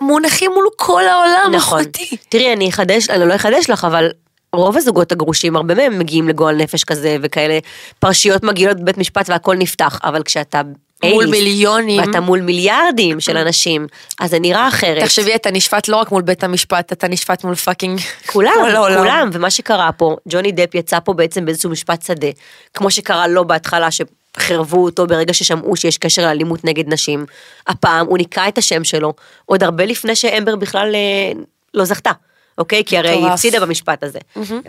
מונחים 0.01 0.51
מול 0.53 0.67
כל 0.75 1.03
העולם, 1.07 1.51
נכון. 1.55 1.79
אחותי. 1.79 2.17
תראי, 2.29 2.53
אני 2.53 2.69
אחדש, 2.69 3.09
אני 3.09 3.29
לא 3.29 3.35
אחדש 3.35 3.69
לך, 3.69 3.85
אבל 3.85 4.09
רוב 4.55 4.77
הזוגות 4.77 5.11
הגרושים, 5.11 5.55
הרבה 5.55 5.75
מהם 5.75 5.99
מגיעים 5.99 6.29
לגועל 6.29 6.55
נפש 6.55 6.83
כזה, 6.83 7.17
וכאלה 7.21 7.59
פרשיות 7.99 8.43
מגיעות 8.43 8.79
בבית 8.79 8.97
משפט 8.97 9.29
והכל 9.29 9.55
נפתח, 9.55 9.99
אבל 10.03 10.23
כשאתה... 10.23 10.61
מול 11.03 11.25
מיליונים. 11.25 12.01
ואתה 12.01 12.19
מול 12.19 12.41
מיליארדים 12.41 13.19
של 13.19 13.37
אנשים, 13.37 13.87
אז 14.19 14.29
זה 14.29 14.39
נראה 14.39 14.67
אחרת. 14.67 15.03
תחשבי, 15.03 15.35
אתה 15.35 15.51
נשפט 15.51 15.87
לא 15.87 15.95
רק 15.95 16.11
מול 16.11 16.21
בית 16.21 16.43
המשפט, 16.43 16.91
אתה 16.91 17.07
נשפט 17.07 17.43
מול 17.43 17.55
fucking 17.55 17.99
כולם. 18.31 18.51
כולם, 18.97 19.29
ומה 19.33 19.49
שקרה 19.49 19.91
פה, 19.91 20.15
ג'וני 20.29 20.51
דפ 20.51 20.75
יצא 20.75 20.99
פה 20.99 21.13
בעצם 21.13 21.45
באיזשהו 21.45 21.69
משפט 21.69 22.01
שדה, 22.01 22.27
כמו 22.73 22.91
שקרה 22.91 23.27
לו 23.27 23.47
בהתחלה, 23.47 23.87
שחירבו 23.91 24.83
אותו 24.83 25.07
ברגע 25.07 25.33
ששמעו 25.33 25.75
שיש 25.75 25.97
קשר 25.97 26.21
לאלימות 26.21 26.63
נגד 26.63 26.93
נשים. 26.93 27.25
הפעם 27.67 28.07
הוא 28.07 28.17
ניקה 28.17 28.47
את 28.47 28.57
השם 28.57 28.83
שלו, 28.83 29.13
עוד 29.45 29.63
הרבה 29.63 29.85
לפני 29.85 30.15
שאמבר 30.15 30.55
בכלל 30.55 30.95
אה, 30.95 31.31
לא 31.73 31.85
זכתה. 31.85 32.11
אוקיי? 32.57 32.83
כי 32.85 32.97
הרי 32.97 33.09
היא. 33.09 33.25
הפסידה 33.27 33.59
במשפט 33.59 34.03
הזה. 34.03 34.19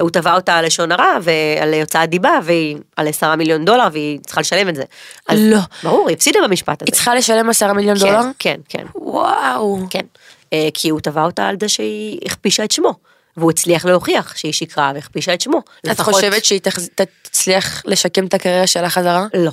הוא 0.00 0.10
תבע 0.10 0.34
אותה 0.34 0.54
על 0.54 0.66
לשון 0.66 0.92
הרע 0.92 1.16
ועל 1.22 1.74
הוצאת 1.74 2.08
דיבה 2.10 2.38
והיא 2.42 2.76
על 2.96 3.08
עשרה 3.08 3.36
מיליון 3.36 3.64
דולר 3.64 3.86
והיא 3.92 4.18
צריכה 4.26 4.40
לשלם 4.40 4.68
את 4.68 4.74
זה. 4.76 4.82
אז 5.28 5.38
לא. 5.42 5.58
ברור, 5.82 6.08
היא 6.08 6.16
הפסידה 6.16 6.38
במשפט 6.44 6.82
הזה. 6.82 6.86
היא 6.88 6.94
צריכה 6.94 7.14
לשלם 7.14 7.50
עשרה 7.50 7.72
מיליון 7.72 7.98
דולר? 7.98 8.20
כן, 8.20 8.60
כן, 8.68 8.78
כן. 8.78 8.86
וואו. 8.94 9.78
כן. 9.90 10.04
אה, 10.52 10.68
כי 10.74 10.88
הוא 10.88 11.00
תבע 11.00 11.24
אותה 11.24 11.48
על 11.48 11.56
זה 11.60 11.68
שהיא 11.68 12.18
הכפישה 12.26 12.64
את 12.64 12.70
שמו. 12.70 12.94
והוא 13.36 13.50
הצליח 13.50 13.84
להוכיח 13.84 14.36
שהיא 14.36 14.52
שקרה 14.52 14.92
והכפישה 14.94 15.34
את 15.34 15.40
שמו. 15.40 15.58
את 15.58 15.88
לפחות- 15.88 16.14
חושבת 16.14 16.44
שהיא 16.44 16.60
תצליח 16.94 17.82
לשקם 17.86 18.26
את 18.26 18.34
הקריירה 18.34 18.66
שלה 18.66 18.90
חזרה? 18.90 19.26
לא. 19.34 19.50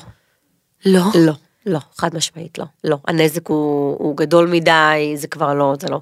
לא. 0.86 1.02
לא. 1.16 1.34
לא, 1.66 1.80
חד 1.98 2.16
משמעית 2.16 2.58
לא. 2.58 2.66
לא. 2.84 2.98
הנזק 3.08 3.48
הוא, 3.48 3.96
הוא 4.00 4.18
גדול 4.18 4.48
מדי, 4.48 5.14
זה 5.16 5.28
כבר 5.28 5.54
לא, 5.54 5.74
זה 5.80 5.88
לא. 5.90 6.00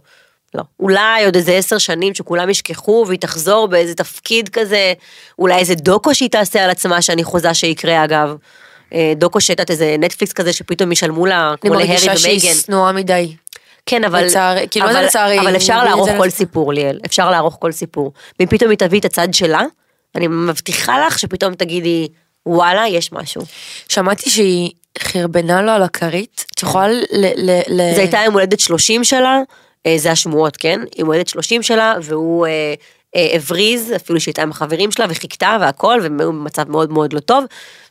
לא. 0.55 0.63
אולי 0.79 1.25
עוד 1.25 1.35
איזה 1.35 1.51
עשר 1.51 1.77
שנים 1.77 2.13
שכולם 2.13 2.49
ישכחו 2.49 3.03
והיא 3.07 3.19
תחזור 3.19 3.67
באיזה 3.67 3.95
תפקיד 3.95 4.49
כזה, 4.49 4.93
אולי 5.39 5.55
איזה 5.59 5.75
דוקו 5.75 6.15
שהיא 6.15 6.29
תעשה 6.29 6.63
על 6.63 6.69
עצמה 6.69 7.01
שאני 7.01 7.23
חוזה 7.23 7.53
שיקרה 7.53 8.03
אגב. 8.03 8.35
אה, 8.93 9.13
דוקו 9.15 9.41
שהייתה 9.41 9.63
איזה 9.69 9.95
נטפליקס 9.99 10.33
כזה 10.33 10.53
שפתאום 10.53 10.91
ישלמו 10.91 11.25
לה 11.25 11.49
אני 11.49 11.57
כמו 11.57 11.73
להרי 11.73 11.87
מרגישה 11.87 12.17
שהיא 12.17 12.39
ומייגן. 12.39 12.59
שנואה 12.61 12.91
מדי. 12.91 13.35
כן, 13.85 14.03
אבל... 14.03 14.25
לצערי, 14.25 14.67
כאילו, 14.71 14.85
מה 14.85 14.91
זה 14.93 14.97
אבל- 14.99 15.07
לצערי? 15.07 15.39
אבל 15.39 15.55
אפשר 15.55 15.73
אני 15.81 15.85
לערוך 15.89 16.09
את 16.09 16.13
כל 16.17 16.29
זה. 16.29 16.35
סיפור, 16.35 16.73
ליאל. 16.73 16.99
אפשר 17.05 17.31
לערוך 17.31 17.57
כל 17.59 17.71
סיפור. 17.71 18.11
ואם 18.39 18.47
פתאום 18.47 18.69
היא 18.69 18.77
תביא 18.77 18.99
את 18.99 19.05
הצד 19.05 19.33
שלה, 19.33 19.61
אני 20.15 20.27
מבטיחה 20.27 21.05
לך 21.07 21.19
שפתאום 21.19 21.55
תגידי, 21.55 22.07
וואלה, 22.45 22.87
יש 22.87 23.11
משהו. 23.11 23.41
שמעתי 23.89 24.29
שהיא 24.29 24.71
חרבנה 24.99 25.61
לו 25.61 25.71
על 25.71 25.83
הכרית. 25.83 26.45
את 26.55 26.61
יכולה 26.63 26.87
ל... 26.87 27.01
ל- 27.11 27.61
ל- 27.67 27.95
זה 27.95 28.01
הייתה 28.01 28.19
יום 28.25 28.33
הולדת 28.33 28.59
30 28.59 29.03
שלה, 29.03 29.39
זה 29.97 30.11
השמועות, 30.11 30.57
כן? 30.57 30.79
יום 30.97 31.07
הולדת 31.07 31.27
30 31.27 31.63
שלה, 31.63 31.95
והוא 32.01 32.47
אה, 32.47 32.73
אה, 33.15 33.35
הבריז, 33.35 33.93
אפילו 33.95 34.19
שהיא 34.19 34.31
הייתה 34.31 34.41
עם 34.41 34.51
החברים 34.51 34.91
שלה, 34.91 35.05
וחיכתה 35.09 35.57
והכל, 35.61 35.99
והם 36.01 36.19
היו 36.19 36.31
במצב 36.33 36.69
מאוד 36.69 36.91
מאוד 36.91 37.13
לא 37.13 37.19
טוב. 37.19 37.45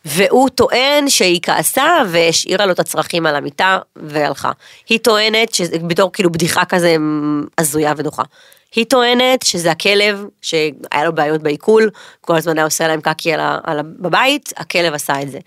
והוא 0.04 0.48
טוען 0.48 1.08
שהיא 1.08 1.40
כעסה 1.42 2.02
והשאירה 2.08 2.66
לו 2.66 2.72
את 2.72 2.78
הצרכים 2.78 3.26
על 3.26 3.36
המיטה 3.36 3.78
והלכה. 3.96 4.52
היא 4.88 4.98
טוענת, 4.98 5.54
שזה 5.54 5.78
בתור 5.78 6.12
כאילו 6.12 6.32
בדיחה 6.32 6.64
כזה 6.64 6.96
הזויה 7.58 7.92
ודוחה. 7.96 8.22
היא 8.74 8.84
טוענת 8.84 9.42
שזה 9.42 9.70
הכלב 9.70 10.24
שהיה 10.42 11.04
לו 11.04 11.14
בעיות 11.14 11.42
בעיכול, 11.42 11.90
כל 12.20 12.36
הזמן 12.36 12.58
היה 12.58 12.64
עושה 12.64 12.88
להם 12.88 13.00
קקי 13.00 13.32
על 13.32 13.40
ה, 13.40 13.58
על 13.64 13.78
ה, 13.78 13.82
בבית, 13.82 14.52
הכלב 14.56 14.94
עשה 14.94 15.22
את 15.22 15.30
זה. 15.30 15.38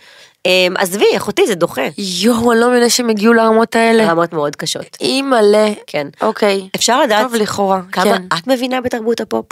אה, 0.46 0.68
עזבי, 0.78 1.18
אחותי, 1.18 1.48
זה 1.48 1.56
דוחה. 1.56 1.82
יואו, 1.98 2.52
אני 2.52 2.60
לא 2.60 2.70
מבינה 2.70 2.90
שהם 2.90 3.10
הגיעו 3.10 3.34
לרמות 3.34 3.76
האלה. 3.76 4.12
רמות 4.12 4.34
מאוד 4.34 4.56
קשות. 4.56 4.98
אימא'לה. 5.02 5.68
כן. 5.88 6.08
אוקיי. 6.22 6.70
אפשר 6.76 7.02
לדעת 7.02 7.24
טוב, 7.24 7.36
לכאורה, 7.36 7.82
כמה 7.92 8.18
כן. 8.18 8.24
את 8.38 8.48
מבינה 8.48 8.82
בתרבות 8.82 9.22
הפופ? 9.22 9.46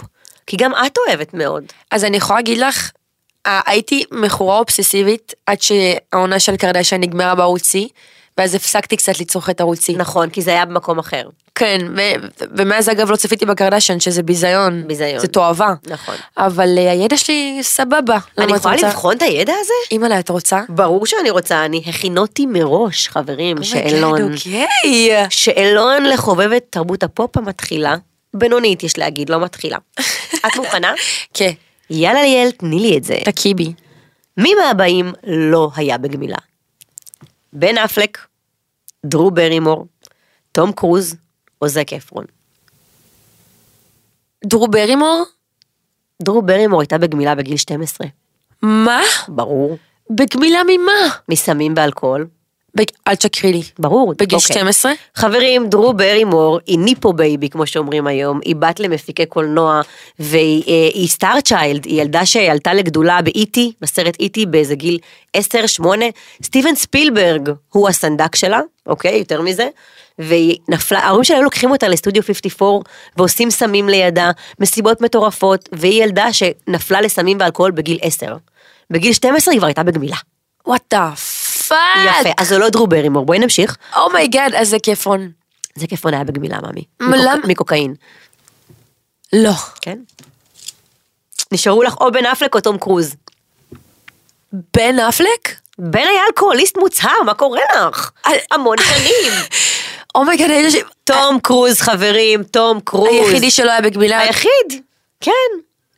כי 0.46 0.56
גם 0.56 0.72
את 0.86 0.98
אוהבת 1.08 1.34
מאוד. 1.34 1.64
אז 1.90 2.04
אני 2.04 2.16
יכולה 2.16 2.38
להגיד 2.38 2.58
לך, 2.58 2.90
הייתי 3.46 4.04
מכורה 4.10 4.58
אובססיבית 4.58 5.34
עד 5.46 5.62
שהעונה 5.62 6.40
של 6.40 6.56
קרדשן 6.56 7.00
נגמרה 7.00 7.34
בערוצי, 7.34 7.88
ואז 8.38 8.54
הפסקתי 8.54 8.96
קצת 8.96 9.20
לצרוך 9.20 9.50
את 9.50 9.60
ערוצי. 9.60 9.96
נכון, 9.96 10.30
כי 10.30 10.42
זה 10.42 10.50
היה 10.50 10.64
במקום 10.64 10.98
אחר. 10.98 11.28
כן, 11.54 11.78
ו- 11.96 12.26
ומאז 12.56 12.88
אגב 12.88 13.10
לא 13.10 13.16
צפיתי 13.16 13.46
בקרדשן, 13.46 14.00
שזה 14.00 14.22
ביזיון. 14.22 14.86
ביזיון. 14.86 15.18
זה 15.18 15.28
תועבה. 15.28 15.74
נכון. 15.86 16.14
אבל 16.36 16.78
אה, 16.78 16.90
הידע 16.92 17.16
שלי 17.16 17.58
סבבה. 17.62 18.18
אני 18.38 18.52
יכולה 18.52 18.74
רוצה? 18.74 18.88
לבחון 18.88 19.16
את 19.16 19.22
הידע 19.22 19.52
הזה? 19.60 19.72
אימא'לה, 19.90 20.18
את 20.18 20.28
רוצה? 20.28 20.60
ברור 20.68 21.06
שאני 21.06 21.30
רוצה, 21.30 21.64
אני 21.64 21.82
הכינותי 21.86 22.46
מראש, 22.46 23.08
חברים, 23.08 23.58
Oh 23.58 23.64
שאלון. 23.64 24.32
אוקיי. 24.32 25.26
שאלון 25.30 26.02
לחובבת 26.04 26.62
תרבות 26.70 27.02
הפופ 27.02 27.36
המתחילה. 27.36 27.96
בינונית, 28.34 28.82
יש 28.82 28.98
להגיד, 28.98 29.30
לא 29.30 29.40
מתחילה. 29.40 29.78
את 30.46 30.56
מוכנה? 30.56 30.92
כן, 31.34 31.50
יאללה 31.90 32.22
ליאל, 32.22 32.50
תני 32.50 32.78
לי 32.80 32.98
את 32.98 33.04
זה. 33.04 33.18
תקי 33.24 33.54
בי. 33.54 33.72
מי 34.36 34.54
מהבאים 34.54 35.12
לא 35.26 35.70
היה 35.76 35.98
בגמילה? 35.98 36.36
בן 37.52 37.78
אפלק, 37.78 38.18
דרו 39.06 39.30
ברימור, 39.30 39.86
תום 40.52 40.72
קרוז 40.72 41.16
או 41.62 41.68
זק 41.68 41.92
אפרון? 41.92 42.24
דרו 44.44 44.68
ברימור? 44.68 45.24
דרו 46.22 46.42
ברימור 46.42 46.80
הייתה 46.80 46.98
בגמילה 46.98 47.34
בגיל 47.34 47.56
12. 47.56 48.06
מה? 48.62 49.00
ברור. 49.28 49.78
בגמילה 50.10 50.60
ממה? 50.64 51.16
מסמים 51.28 51.74
ואלכוהול. 51.76 52.26
בג... 52.74 52.84
אל 53.08 53.14
תשקרי 53.14 53.52
לי. 53.52 53.62
ברור. 53.78 54.14
בגיל 54.18 54.38
אוקיי. 54.38 54.56
12? 54.56 54.92
חברים, 55.14 55.68
דרו 55.68 55.92
ברימור 55.92 56.58
היא 56.66 56.78
nepo 56.78 57.12
baby, 57.12 57.48
כמו 57.48 57.66
שאומרים 57.66 58.06
היום, 58.06 58.40
היא 58.44 58.56
בת 58.56 58.80
למפיקי 58.80 59.26
קולנוע, 59.26 59.80
והיא 60.18 60.62
אה, 60.68 60.90
היא 60.94 61.08
star 61.08 61.40
child, 61.40 61.84
היא 61.84 62.00
ילדה 62.02 62.26
שעלתה 62.26 62.74
לגדולה 62.74 63.22
באיטי, 63.22 63.72
בסרט 63.80 64.16
איטי, 64.20 64.46
באיזה 64.46 64.74
גיל 64.74 64.98
10-8. 65.36 65.40
סטיבן 66.42 66.74
ספילברג 66.74 67.50
הוא 67.68 67.88
הסנדק 67.88 68.36
שלה, 68.36 68.60
אוקיי? 68.86 69.18
יותר 69.18 69.42
מזה. 69.42 69.68
והיא 70.18 70.56
נפלה, 70.68 70.98
ההורים 70.98 71.24
שלה 71.24 71.36
היו 71.36 71.44
לוקחים 71.44 71.70
אותה 71.70 71.88
לסטודיו 71.88 72.22
54 72.22 72.90
ועושים 73.16 73.50
סמים 73.50 73.88
לידה, 73.88 74.30
מסיבות 74.60 75.00
מטורפות, 75.00 75.68
והיא 75.72 76.02
ילדה 76.04 76.32
שנפלה 76.32 77.00
לסמים 77.00 77.36
ואלכוהול 77.40 77.70
בגיל 77.70 77.98
10. 78.02 78.36
בגיל 78.90 79.12
12 79.12 79.52
היא 79.52 79.58
כבר 79.58 79.66
הייתה 79.66 79.82
בגמילה. 79.82 80.16
What 80.66 80.82
the 80.90 81.12
fuck. 81.72 82.20
יפה, 82.20 82.28
אז 82.38 82.48
זה 82.48 82.58
לא 82.58 82.68
דרו 82.68 82.86
ברימור, 82.86 83.26
בואי 83.26 83.38
נמשיך. 83.38 83.76
Oh 83.96 84.11
my 84.11 84.25
God, 84.25 84.54
אז 84.54 84.68
זה 84.68 84.78
קיפון. 84.78 85.30
זה 85.74 85.86
קיפון 85.86 86.14
היה 86.14 86.24
בגמילה, 86.24 86.58
מאמי. 86.62 86.84
למה? 87.00 87.46
מקוקאין. 87.46 87.94
לא. 89.32 89.52
כן. 89.80 89.98
נשארו 91.52 91.82
לך 91.82 91.96
או 92.00 92.12
בן 92.12 92.26
אפלק 92.26 92.54
או 92.54 92.60
תום 92.60 92.78
קרוז. 92.78 93.14
בן 94.76 94.98
אפלק? 94.98 95.56
בן 95.78 96.00
היה 96.00 96.20
אלכוהוליסט 96.28 96.76
מוצהר, 96.78 97.22
מה 97.26 97.34
קורה 97.34 97.60
לך? 97.88 98.10
אה, 98.26 98.32
המון 98.50 98.76
שנים. 98.78 99.32
Oh 100.14 100.23
my 100.23 100.32
God, 100.32 100.50
הייתי 100.50 100.70
ש... 100.70 100.76
תום 101.04 101.38
קרוז, 101.42 101.80
חברים, 101.80 102.42
תום 102.42 102.80
קרוז. 102.80 103.08
היחידי 103.08 103.50
שלא 103.50 103.70
היה 103.70 103.80
בגמילה. 103.80 104.18
היחיד, 104.18 104.82
כן. 105.20 105.32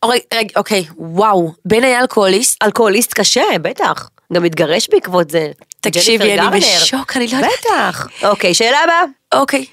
רגע, 0.04 0.24
רגע, 0.34 0.48
אוקיי, 0.56 0.84
וואו. 0.96 1.52
בן 1.64 1.84
היה 1.84 2.00
אלכוהוליסט? 2.00 2.62
אלכוהוליסט 2.62 3.12
קשה, 3.14 3.42
בטח. 3.62 4.08
גם 4.34 4.44
התגרש 4.44 4.88
בעקבות 4.88 5.30
זה. 5.30 5.50
תקשיבי, 5.80 6.38
אני. 6.38 6.60
בשוק, 6.60 7.16
אני 7.16 7.26
לא 7.26 7.36
יודעת. 7.36 7.50
בטח. 7.60 8.08
אוקיי, 8.22 8.54
שאלה 8.54 8.78
הבאה. 8.84 9.40
אוקיי. 9.40 9.66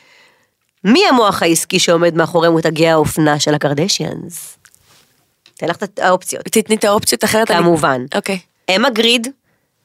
מי 0.84 1.08
המוח 1.10 1.44
העסקי 1.44 1.80
שעומד 1.80 2.16
מאחורי 2.16 2.50
מותגי 2.50 2.88
האופנה 2.88 3.40
של 3.40 3.54
הקרדשיאנס? 3.54 4.58
תן 5.58 5.68
לך 5.68 5.76
את 5.84 6.00
האופציות. 6.00 6.46
תתני 6.46 6.76
את 6.76 6.84
האופציות 6.84 7.24
אחרת. 7.24 7.48
כמובן. 7.48 8.06
אוקיי. 8.16 8.40
אמה 8.76 8.90
גריד, 8.90 9.28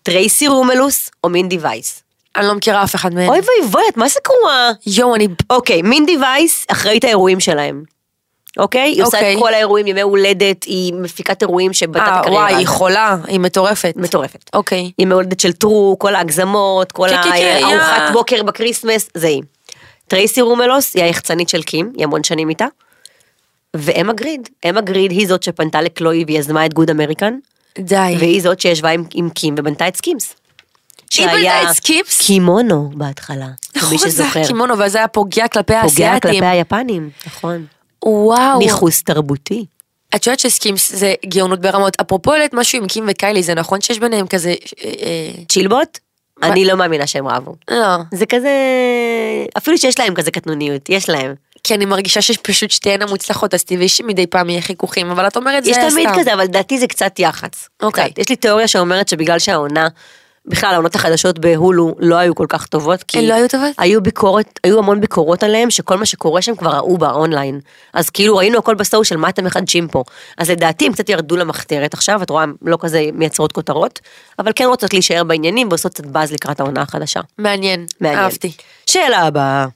טרייסי 0.03 0.49
רומלוס 0.49 1.11
או 1.25 1.29
מינדי 1.29 1.59
וייס? 1.59 2.03
אני 2.37 2.47
לא 2.47 2.55
מכירה 2.55 2.85
אף 2.85 2.95
אחד 2.95 3.15
מהם. 3.15 3.29
אוי 3.29 3.39
ואבוי, 3.39 3.83
את 3.89 3.97
מה 3.97 4.09
זה 4.09 4.21
קורה? 4.25 4.71
יואו, 4.87 5.15
אני... 5.15 5.29
אוקיי, 5.51 5.83
מינדי 5.83 6.17
וייס 6.17 6.67
אחראית 6.69 7.05
האירועים 7.05 7.41
שלהם. 7.41 7.96
אוקיי? 8.59 8.91
היא 8.91 9.03
עושה 9.03 9.17
אוקיי. 9.17 9.35
את 9.35 9.39
כל 9.39 9.55
האירועים, 9.55 9.87
ימי 9.87 10.01
הולדת, 10.01 10.65
היא 10.65 10.95
מפיקת 10.95 11.43
אירועים 11.43 11.73
שבנתה 11.73 12.07
את 12.07 12.09
אה, 12.09 12.21
הקריירה. 12.21 12.43
וואי, 12.43 12.55
היא 12.55 12.67
חולה, 12.67 13.17
היא 13.27 13.41
מטורפת. 13.41 13.95
מטורפת. 13.97 14.51
אוקיי. 14.55 14.91
ימי 14.99 15.15
הולדת 15.15 15.41
של 15.41 15.53
טרו, 15.53 15.97
כל 15.99 16.15
ההגזמות, 16.15 16.93
כל 16.93 17.09
כן, 17.09 17.23
כן, 17.23 17.31
כן, 17.31 17.61
הארוחת 17.65 18.03
יא. 18.09 18.13
בוקר 18.13 18.43
בקריסמס, 18.43 19.09
זה 19.15 19.27
היא. 19.27 19.43
טרייסי 20.09 20.41
רומלוס 20.41 20.95
היא 20.95 21.05
היחצנית 21.05 21.49
של 21.49 21.63
קים, 21.63 21.93
היא 21.97 22.05
המון 22.05 22.25
שנים 22.25 22.49
איתה. 22.49 22.67
ואמה 23.77 24.13
גריד, 24.13 24.49
אמה 24.71 24.81
גריד 24.81 25.11
היא 25.11 25.29
זאת 25.29 25.43
שפנתה 25.43 25.83
לקלוי 25.83 26.25
ויזמה 26.27 26.67
את 26.67 26.75
גוד 26.75 26.91
אמריקן, 26.91 27.35
די. 27.79 28.17
והיא 28.19 28.43
זאת 28.43 28.61
שישבה 28.61 28.91
עם, 28.91 29.05
עם 29.15 29.31
קים 29.31 29.55
ובנתה 29.59 29.89
את 29.89 29.97
Skims. 29.97 30.37
היא 31.17 31.27
בנתה 31.27 31.63
את 31.63 31.77
Skims? 31.77 32.23
קימונו 32.27 32.91
בהתחלה, 32.95 33.49
נכון, 33.77 33.91
מי 33.91 33.99
זה 33.99 34.11
שזוכר. 34.11 34.39
היה 34.39 34.49
קימונו, 34.49 34.79
וזה 34.79 34.99
היה 34.99 35.09
פוגע 35.09 35.49
כלפי 35.49 35.73
פוגע 35.73 35.81
האסייתים. 35.81 36.21
כלפי 36.21 36.47
היפנים, 36.47 37.11
נכון. 37.27 37.67
וואו. 38.07 38.59
ניכוס 38.59 39.03
תרבותי. 39.03 39.67
את 40.15 40.27
יודעת 40.27 40.39
ש 40.41 40.56
Skims 40.56 40.93
זה 40.93 41.15
גאונות 41.27 41.61
ברמות. 41.61 42.01
אפרופו 42.01 42.33
העלית 42.33 42.55
משהו 42.55 42.79
עם 42.79 42.87
קים 42.87 43.05
וקיילי, 43.09 43.43
זה 43.43 43.55
נכון 43.55 43.81
שיש 43.81 43.99
ביניהם 43.99 44.27
כזה... 44.27 44.49
אה, 44.51 44.91
אה, 45.03 45.45
צ'ילבוט? 45.49 45.99
אני 46.43 46.65
לא 46.65 46.75
מאמינה 46.75 47.07
שהם 47.07 47.29
רבו. 47.29 47.55
לא. 47.71 47.97
זה 48.15 48.27
כזה, 48.27 48.51
אפילו 49.57 49.79
שיש 49.79 49.99
להם 49.99 50.15
כזה 50.15 50.31
קטנוניות, 50.31 50.89
יש 50.89 51.09
להם. 51.09 51.35
כי 51.65 51.75
אני 51.75 51.85
מרגישה 51.85 52.23
שיש 52.23 52.37
פשוט 52.37 52.71
שתיהן 52.71 53.03
המוצלחות, 53.03 53.55
אז 53.55 53.65
טבעי 53.65 53.89
שמדי 53.89 54.27
פעם 54.27 54.51
יהיה 54.51 54.61
חיכוכים, 54.61 55.11
אבל 55.11 55.27
את 55.27 55.37
אומרת 55.37 55.65
זה 55.65 55.71
יש 55.71 55.77
סתם. 55.77 55.91
תמיד 55.91 56.09
כזה, 56.19 56.35
אבל 56.35 56.43
לדעתי 56.43 56.79
זה 56.79 56.87
קצת 56.87 57.19
יח"צ. 57.19 57.69
אוקיי. 57.83 58.13
יש 58.19 58.29
לי 58.29 58.37
תיאוריה 58.37 58.69
שאומרת 58.69 59.09
שבגלל 59.09 59.39
שהעונה, 59.39 59.89
בכלל 60.47 60.75
העונות 60.75 60.95
החדשות 60.95 61.39
בהולו 61.39 61.95
לא 61.99 62.17
היו 62.17 62.35
כל 62.35 62.47
כך 62.49 62.67
טובות, 62.67 63.03
כי... 63.03 63.19
הן 63.19 63.25
לא 63.25 63.35
היו 63.35 63.49
טובות? 63.49 63.71
היו 63.79 64.03
ביקורת, 64.03 64.61
היו 64.65 64.79
המון 64.79 65.01
ביקורות 65.01 65.43
עליהם, 65.43 65.71
שכל 65.71 65.97
מה 65.97 66.07
שקורה 66.07 66.43
שם 66.43 66.57
כבר 66.57 66.71
ראו 66.71 66.99
באונליין. 66.99 67.61
אז 67.93 68.11
כאילו 68.11 68.37
ראינו 68.37 68.59
הכל 68.59 68.75
בסושיאל, 68.75 69.21
מה 69.21 69.29
אתם 69.29 69.45
מחדשים 69.45 69.89
פה? 69.89 70.05
אז 70.39 70.51
לדעתי 70.51 70.87
הם 70.87 70.93
קצת 70.93 71.09
ירדו 71.09 71.37
למחתרת 71.37 71.95
עכשיו, 71.95 72.23
את 72.23 72.31
רואה, 72.31 72.43
הם 72.43 72.55
לא 72.63 72.79
כזה 72.81 73.09
מייצרות 73.13 73.53
כותרות, 73.53 74.01
אבל 74.39 74.53
כן 74.55 74.65
רוצות 74.65 74.93
להישאר 74.93 75.25
בעניינים 75.25 75.69
ועושות 75.69 75.95
קצת 75.95 76.07
באז 76.07 76.33
לקראת 76.33 76.61
העונה 76.61 76.83
החדשה. 76.83 77.21
מעניין, 77.39 77.87
מעניין. 78.01 78.21
אהבתי. 78.21 78.53
שאלה 78.87 79.19
הבאה, 79.19 79.67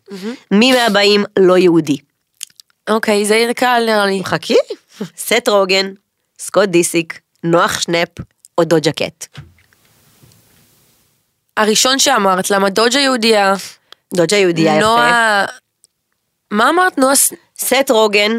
מי 0.51 0.73
מהבאים 0.73 1.25
לא 1.39 1.59
יהודי? 1.59 1.97
אוקיי, 2.91 3.25
זה 3.25 3.51
קל 3.57 3.83
נראה 3.87 4.07
לי. 4.07 4.25
חכי. 4.25 4.57
סט 5.27 5.49
רוגן, 5.49 5.93
סקוט 6.39 6.69
דיסיק, 6.69 7.21
נוח 7.45 7.81
שנפ 7.81 8.09
או 8.59 8.65
דוג'ה 8.65 8.93
קט. 8.93 9.27
הראשון 11.61 11.99
שאמרת, 11.99 12.51
למה 12.51 12.71
דוג'ה 12.71 12.99
יהודייה, 13.01 13.55
דוג'ה 14.15 14.37
יהודייה 14.37 14.73
יפה. 14.77 14.87
נועה... 14.87 15.45
מה 16.51 16.69
אמרת? 16.71 16.99
נועה... 16.99 17.15
סט 17.59 17.91
רוגן, 17.91 18.33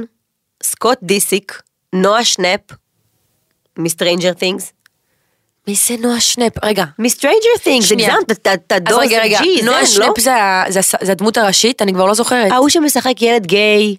סקוט 0.63 0.97
דיסיק, 1.03 1.62
נועה 1.93 2.23
שנפ, 2.23 2.60
מסטרנג'ר 3.77 4.34
תינגס. 4.34 4.71
מי 5.67 5.75
זה 5.88 5.95
נועה 5.99 6.21
שנפ? 6.21 6.53
רגע. 6.65 6.84
מ 6.99 7.06
Stranger 7.06 7.57
Things. 7.63 7.91
הגזמת, 7.91 8.31
אתה- 8.31 8.51
אז 8.75 8.81
דוז 8.84 8.97
רגע, 8.99 9.21
רגע, 9.21 9.39
ג'י, 9.41 9.62
נועה 9.62 9.86
זה, 9.86 9.99
לא? 9.99 10.05
שנפ 10.05 10.19
זה 10.19 10.36
ה- 10.36 10.63
זה 10.69 10.79
הס- 10.79 11.03
זה 11.03 11.12
הדמות 11.12 11.38
הראשית? 11.38 11.81
אני 11.81 11.93
כבר 11.93 12.05
לא 12.05 12.13
זוכרת. 12.13 12.51
ההוא 12.51 12.69
שמשחק 12.69 13.21
ילד 13.21 13.45
גיי, 13.45 13.95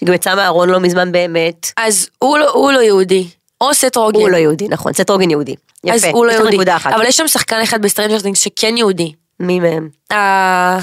שגם 0.00 0.14
יצא 0.14 0.34
מהארון 0.34 0.68
לא 0.70 0.80
מזמן 0.80 1.12
באמת. 1.12 1.72
אז 1.76 2.08
הוא 2.18 2.38
לא- 2.38 2.50
הוא 2.50 2.72
לא 2.72 2.78
יהודי. 2.78 3.28
או 3.60 3.74
סט 3.74 3.96
רוגן. 3.96 4.20
הוא 4.20 4.28
לא 4.28 4.36
יהודי, 4.36 4.68
נכון, 4.68 4.92
סט 4.92 5.10
רוגן 5.10 5.30
יהודי. 5.30 5.54
יפה, 5.88 6.08
אז 6.08 6.14
הוא 6.14 6.26
לא 6.26 6.32
יהודי. 6.32 6.54
נקודה 6.56 6.76
אחת. 6.76 6.92
אבל 6.92 7.06
יש 7.06 7.16
שם 7.16 7.28
שחקן 7.28 7.60
אחד 7.60 7.82
ב 7.82 7.86
Stranger 7.86 8.20
Things 8.20 8.40
שכן 8.40 8.76
יהודי. 8.76 9.12
מי 9.40 9.60
מהם? 9.60 9.88
אה, 10.12 10.78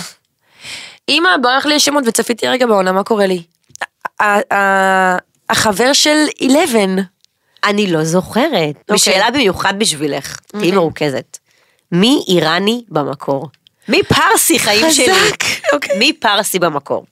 אמא, 1.10 1.30
ברח 1.42 1.66
לי 1.66 1.76
השמות 1.76 2.04
וצפיתי 2.08 2.48
רגע 2.48 2.66
בעונה, 2.68 2.92
מה 2.92 3.04
קורה 3.04 3.26
לי? 3.26 3.44
ה- 4.22 4.54
ה- 4.56 5.18
החבר 5.50 5.94
של 5.94 6.18
11. 6.48 6.82
אני 7.64 7.88
לא 7.92 8.04
זוכרת. 8.04 8.92
בשאלה 8.92 9.32
במיוחד 9.32 9.80
בשבילך, 9.80 10.36
תהיי 10.48 10.62
אוקיי. 10.62 10.72
מרוכזת. 10.76 11.38
מי 11.92 12.24
איראני 12.28 12.84
במקור? 12.90 13.50
מי 13.88 14.02
פרסי 14.04 14.60
חיים 14.60 14.86
חזק, 14.88 14.94
שלי? 14.94 15.14
אוקיי. 15.74 15.98
מי 15.98 16.14
פרסי 16.14 16.60
במקור? 16.60 17.06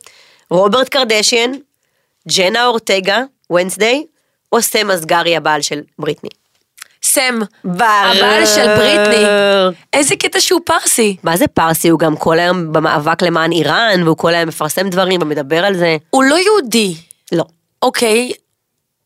רוברט 0.49 0.89
קרדשיאן, 0.89 1.51
ג'נה 2.37 2.65
אורטגה, 2.65 3.21
וונסדיי, 3.49 4.05
או 4.51 4.61
סם 4.61 4.91
אסגרי 4.91 5.35
הבעל 5.37 5.61
של 5.61 5.81
בריטני? 5.99 6.29
סם. 7.13 7.39
הבעל 7.65 8.45
של 8.45 8.75
בריטני. 8.75 9.25
איזה 9.93 10.15
קטע 10.15 10.39
שהוא 10.39 10.61
פרסי. 10.65 11.15
מה 11.23 11.37
זה 11.37 11.47
פרסי? 11.47 11.89
הוא 11.89 11.99
גם 11.99 12.15
כל 12.15 12.39
היום 12.39 12.73
במאבק 12.73 13.21
למען 13.21 13.51
איראן, 13.51 14.03
והוא 14.03 14.17
כל 14.17 14.33
היום 14.33 14.47
מפרסם 14.47 14.89
דברים 14.89 15.21
ומדבר 15.21 15.65
על 15.65 15.77
זה. 15.77 15.97
הוא 16.09 16.23
לא 16.23 16.35
יהודי. 16.35 16.95
לא. 17.31 17.43
אוקיי, 17.81 18.31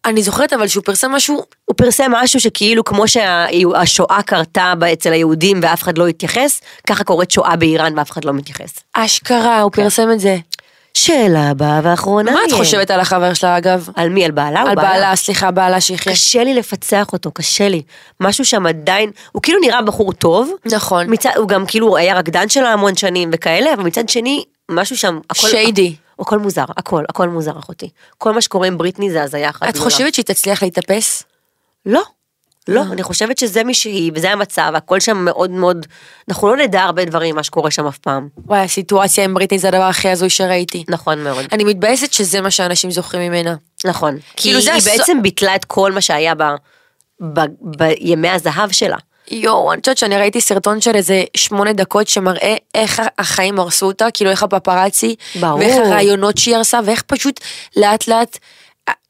אני 0.06 0.24
זוכרת 0.24 0.54
אבל 0.54 0.68
שהוא 0.68 0.84
פרסם 0.84 1.12
משהו, 1.12 1.44
הוא 1.66 1.76
פרסם 1.78 2.12
משהו 2.12 2.40
שכאילו 2.40 2.84
כמו 2.84 3.08
שהשואה 3.08 4.22
קרתה 4.26 4.74
אצל 4.94 5.14
היהודים 5.14 5.60
ואף 5.64 5.84
אחד 5.84 5.98
לא 5.98 6.08
התייחס, 6.08 6.62
ככה 6.88 7.04
קורית 7.04 7.32
שואה 7.32 7.56
באיראן 7.56 7.98
ואף 7.98 8.12
אחד 8.12 8.26
לא 8.26 8.34
מתייחס. 8.34 8.74
אשכרה, 8.94 9.62
הוא 9.62 9.72
פרסם 9.72 10.12
את 10.12 10.20
זה. 10.20 10.38
שאלה 10.98 11.50
הבאה 11.50 11.80
והאחרונה. 11.84 12.32
מה 12.32 12.40
את. 12.48 12.52
חושבת 12.52 12.92
על 12.92 13.00
החבר 13.00 13.34
שלה 13.34 13.58
אגב? 13.58 13.90
על 13.96 14.10
מי? 14.10 14.26
על 14.26 14.32
בעלה? 14.32 14.60
על 14.60 14.76
בעלה? 14.76 14.90
בעלה, 14.90 15.16
סליחה, 15.16 15.52
בעלה 15.52 15.82
שיחיה. 15.82 16.14
קשה 16.14 16.44
לי 16.44 16.54
לפצח 16.54 17.14
אותו, 17.14 17.32
קשה 17.32 17.70
לי. 17.70 17.82
משהו 18.20 18.46
שם 18.46 18.66
עדיין, 18.66 19.12
הוא 19.32 19.42
כאילו 19.42 19.60
נראה 19.60 19.82
בחור 19.82 20.14
טוב. 20.14 20.52
נכון. 20.66 21.06
מצד, 21.10 21.30
הוא 21.36 21.48
גם 21.48 21.66
כאילו 21.66 21.98
היה 21.98 22.16
רקדן 22.16 22.50
שלה 22.50 22.74
המון 22.74 22.96
שנים 22.96 23.30
וכאלה, 23.34 23.74
אבל 23.74 23.84
מצד 23.84 24.10
שני, 24.10 24.44
משהו 24.72 24.98
שם, 24.98 25.20
הכל... 25.30 25.48
שיידי. 25.50 25.96
הכל 26.20 26.40
מוזר, 26.40 26.66
הכל, 26.78 27.04
הכל 27.10 27.30
מוזר 27.30 27.60
אחותי. 27.60 27.90
כל 28.18 28.34
מה 28.34 28.42
שקורה 28.42 28.68
עם 28.68 28.78
בריטני 28.78 29.12
זה 29.12 29.24
הזיה 29.24 29.50
אחת. 29.50 29.70
את. 29.70 29.78
חושבת 29.78 30.14
שהיא 30.14 30.26
תצליח 30.26 30.64
להתאפס? 30.64 31.24
לא. 31.86 32.02
לא, 32.68 32.82
אני 32.92 33.04
חושבת 33.04 33.38
שזה 33.38 33.64
מי 33.64 33.74
שהיא, 33.74 34.12
וזה 34.16 34.32
המצב, 34.32 34.72
הכל 34.76 35.00
שם 35.00 35.18
מאוד 35.18 35.52
מאוד, 35.52 35.86
אנחנו 36.30 36.48
לא 36.48 36.58
נדע 36.58 36.82
הרבה 36.82 37.06
דברים 37.06 37.36
מה 37.36 37.44
שקורה 37.44 37.72
שם 37.72 37.88
אף 37.88 37.98
פעם. 37.98 38.28
וואי, 38.46 38.60
הסיטואציה 38.60 39.24
עם 39.24 39.34
בריטני 39.34 39.60
זה 39.60 39.68
הדבר 39.68 39.84
הכי 39.84 40.10
הזוי 40.10 40.30
שראיתי. 40.30 40.84
נכון 40.90 41.24
מאוד. 41.24 41.46
אני 41.52 41.64
מתבאסת 41.64 42.14
שזה 42.14 42.42
מה 42.42 42.52
שאנשים 42.52 42.92
זוכרים 42.92 43.32
ממנה. 43.32 43.56
נכון. 43.86 44.18
כי 44.18 44.22
כאילו 44.36 44.74
היא 44.74 44.82
בעצם 44.86 45.22
ביטלה 45.22 45.56
את 45.56 45.66
כל 45.66 45.92
מה 45.92 46.02
שהיה 46.02 46.34
בימי 47.62 48.30
הזהב 48.30 48.72
שלה. 48.72 48.98
יואו, 49.32 49.74
אני 49.74 49.82
חושבת 49.82 49.98
שאני 49.98 50.18
ראיתי 50.18 50.42
סרטון 50.42 50.82
של 50.82 50.96
איזה 50.96 51.24
שמונה 51.38 51.74
דקות 51.74 52.08
שמראה 52.08 52.56
איך 52.76 53.02
החיים 53.18 53.60
הרסו 53.60 53.86
אותה, 53.86 54.06
כאילו 54.14 54.32
איך 54.32 54.44
הפפראצי, 54.44 55.16
ברור. 55.40 55.60
ואיך 55.60 55.76
הרעיונות 55.78 56.38
שהיא 56.38 56.56
הרסה, 56.56 56.80
ואיך 56.86 57.02
פשוט 57.02 57.40
לאט 57.78 58.08
לאט 58.08 58.38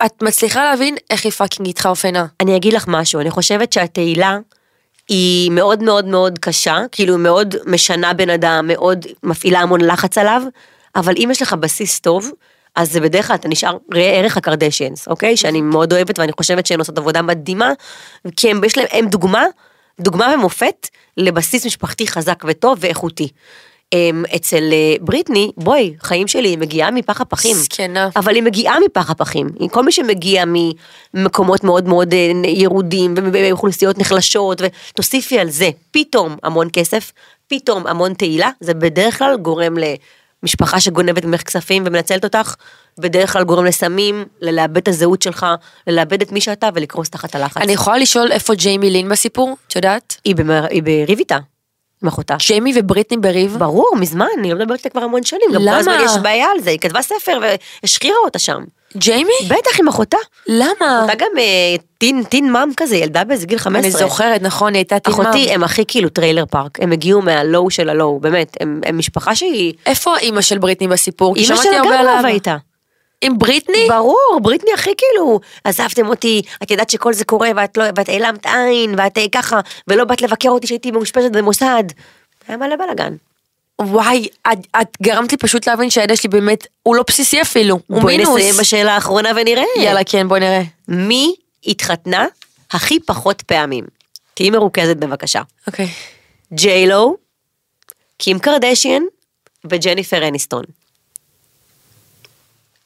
את 0.05 0.21
מצליחה 0.21 0.63
להבין 0.63 0.95
איך 1.09 1.23
היא 1.23 1.31
fucking 1.31 1.69
התחרפנה. 1.69 2.25
אני 2.41 2.55
אגיד 2.55 2.73
לך 2.73 2.85
משהו, 2.87 3.19
אני 3.19 3.29
חושבת 3.29 3.73
שהתהילה 3.73 4.37
היא 5.09 5.51
מאוד 5.51 5.83
מאוד 5.83 6.05
מאוד 6.05 6.39
קשה, 6.39 6.77
כאילו 6.91 7.17
מאוד 7.17 7.55
משנה 7.65 8.13
בן 8.13 8.29
אדם, 8.29 8.67
מאוד 8.67 9.05
מפעילה 9.23 9.59
המון 9.59 9.81
לחץ 9.81 10.17
עליו, 10.17 10.41
אבל 10.95 11.13
אם 11.17 11.29
יש 11.31 11.41
לך 11.41 11.53
בסיס 11.53 11.99
טוב, 11.99 12.31
אז 12.75 12.91
זה 12.91 12.99
בדרך 12.99 13.27
כלל 13.27 13.35
אתה 13.35 13.47
נשאר 13.47 13.77
ראה 13.93 14.09
ערך 14.09 14.37
הקרדשיאנס, 14.37 15.07
אוקיי? 15.07 15.37
שאני 15.37 15.61
מאוד 15.61 15.93
אוהבת 15.93 16.19
ואני 16.19 16.31
חושבת 16.31 16.65
שהן 16.65 16.79
עושות 16.79 16.97
עבודה 16.97 17.21
מדהימה, 17.21 17.71
כי 18.35 18.51
הם, 18.51 18.63
יש 18.63 18.77
להם, 18.77 18.87
הם 18.91 19.07
דוגמה, 19.07 19.45
דוגמה 19.99 20.33
ומופת 20.35 20.87
לבסיס 21.17 21.65
משפחתי 21.65 22.07
חזק 22.07 22.43
וטוב 22.47 22.77
ואיכותי. 22.81 23.29
אמ, 23.93 24.23
אצל 24.35 24.63
אה, 24.71 24.95
בריטני, 25.01 25.51
בואי, 25.57 25.93
חיים 26.01 26.27
שלי, 26.27 26.49
היא 26.49 26.57
מגיעה 26.57 26.91
מפח 26.91 27.21
הפחים. 27.21 27.55
זקנה. 27.55 28.09
אבל 28.15 28.35
היא 28.35 28.43
מגיעה 28.43 28.75
מפח 28.85 29.09
הפחים. 29.09 29.49
כל 29.71 29.83
מי 29.83 29.91
שמגיע 29.91 30.43
ממקומות 31.13 31.63
מאוד 31.63 31.87
מאוד 31.87 32.13
אה, 32.13 32.31
ירודים 32.45 33.13
ומאוכלוסיות 33.17 33.97
נחלשות, 33.97 34.61
ותוסיפי 34.61 35.39
על 35.39 35.49
זה 35.49 35.69
פתאום 35.91 36.35
המון 36.43 36.67
כסף, 36.73 37.11
פתאום 37.47 37.87
המון 37.87 38.13
תהילה, 38.13 38.49
זה 38.59 38.73
בדרך 38.73 39.17
כלל 39.17 39.37
גורם 39.37 39.75
למשפחה 40.43 40.79
שגונבת 40.79 41.25
ממך 41.25 41.41
כספים 41.41 41.83
ומנצלת 41.85 42.23
אותך, 42.23 42.55
בדרך 42.97 43.33
כלל 43.33 43.43
גורם 43.43 43.65
לסמים, 43.65 44.25
ללאבד 44.41 44.77
את 44.77 44.87
הזהות 44.87 45.21
שלך, 45.21 45.45
ללאבד 45.87 46.21
את 46.21 46.31
מי 46.31 46.41
שאתה 46.41 46.69
ולקרוס 46.73 47.09
תחת 47.09 47.35
הלחץ. 47.35 47.61
אני 47.61 47.71
יכולה 47.71 47.97
לשאול 47.97 48.31
איפה 48.31 48.55
ג'יימי 48.55 48.89
לין 48.89 49.09
בסיפור? 49.09 49.57
את 49.67 49.75
יודעת? 49.75 50.17
היא, 50.25 50.35
במר... 50.35 50.65
היא 50.69 50.83
בריב 50.83 51.19
איתה, 51.19 51.37
עם 52.03 52.07
אחותה. 52.07 52.35
ג'יימי 52.47 52.73
ובריטני 52.75 53.17
בריב? 53.17 53.55
ברור, 53.59 53.95
מזמן, 53.99 54.25
אני 54.39 54.49
לא 54.51 54.59
מדברת 54.59 54.77
איתה 54.77 54.89
כבר 54.89 55.01
המון 55.01 55.23
שנים. 55.23 55.51
גם 55.53 55.59
כל 55.59 55.65
למה? 55.65 55.77
הזמן 55.77 55.97
יש 56.05 56.11
בעיה 56.21 56.47
על 56.55 56.59
זה, 56.59 56.69
היא 56.69 56.79
כתבה 56.79 57.01
ספר 57.01 57.39
והשחירה 57.83 58.17
אותה 58.25 58.39
שם. 58.39 58.63
ג'יימי? 58.97 59.31
בטח 59.47 59.79
עם 59.79 59.87
אחותה. 59.87 60.17
למה? 60.47 61.05
אתה 61.05 61.15
גם 61.15 61.31
אה, 61.37 61.75
טין, 61.97 62.23
teen 62.23 62.51
mom 62.51 62.69
כזה, 62.77 62.95
ילדה 62.95 63.23
באיזה 63.23 63.45
גיל 63.45 63.57
15. 63.57 64.01
אני 64.01 64.09
זוכרת, 64.09 64.41
נכון, 64.41 64.73
היא 64.73 64.79
הייתה 64.79 64.99
teen 64.99 65.10
mom. 65.10 65.21
אחותי, 65.21 65.49
הם 65.53 65.63
הכי 65.63 65.83
כאילו 65.87 66.09
trailer 66.09 66.45
park, 66.45 66.79
הם 66.81 66.91
הגיעו 66.91 67.21
מהלואו 67.21 67.69
של 67.69 67.89
הלואו, 67.89 68.19
באמת, 68.19 68.57
הם, 68.59 68.81
הם 68.85 68.97
משפחה 68.97 69.35
שהיא... 69.35 69.73
איפה 69.85 70.17
אימא 70.17 70.41
של 70.41 70.57
בריטני 70.57 70.87
בסיפור? 70.87 71.35
אימא 71.35 71.55
שלה 71.55 71.77
גם. 71.77 72.07
רבה 72.19 72.27
איתה. 72.27 72.57
עם 73.21 73.37
בריטני? 73.37 73.87
ברור, 73.89 74.39
בריטני 74.41 74.71
הכי 74.73 74.89
כאילו, 74.97 75.39
עזבתם 75.63 76.07
אותי, 76.07 76.41
את 76.63 76.71
ידעת 76.71 76.89
שכל 76.89 77.13
זה 77.13 77.25
קורה 77.25 77.49
ואת 77.55 77.77
לא, 77.77 77.83
ואת 77.95 78.09
העלמת 78.09 78.45
עין, 78.45 78.95
ואת 78.97 79.17
אה, 79.17 79.25
ככה, 79.31 79.59
ולא 79.87 80.03
באת 80.03 80.21
לבקר 80.21 80.49
אותי 80.49 80.67
שהייתי 80.67 80.91
מאושפזת 80.91 81.31
במוסד. 81.31 81.83
היה 82.47 82.57
מלא 82.57 82.75
בלאגן. 82.75 83.15
וואי, 83.81 84.27
את, 84.51 84.57
את 84.81 84.87
גרמת 85.01 85.31
לי 85.31 85.37
פשוט 85.37 85.67
להבין 85.67 85.89
שהילד 85.89 86.15
שלי 86.15 86.29
באמת, 86.29 86.67
הוא 86.83 86.95
לא 86.95 87.03
בסיסי 87.07 87.41
אפילו, 87.41 87.79
הוא 87.87 88.01
בואי 88.01 88.17
מינוס. 88.17 88.35
נסיים 88.35 88.55
בשאלה 88.59 88.95
האחרונה 88.95 89.31
ונראה. 89.35 89.63
יאללה, 89.77 90.03
כן, 90.03 90.27
בואי 90.27 90.39
נראה. 90.39 90.61
מי 90.87 91.35
התחתנה 91.65 92.25
הכי 92.71 92.99
פחות 92.99 93.41
פעמים? 93.41 93.85
תהיי 94.33 94.49
מרוכזת 94.49 94.97
בבקשה. 94.97 95.41
אוקיי. 95.67 95.87
ג'יילו, 96.53 97.17
קים 98.17 98.39
קרדשיאן 98.39 99.03
וג'ניפר 99.65 100.27
אניסטון. 100.27 100.63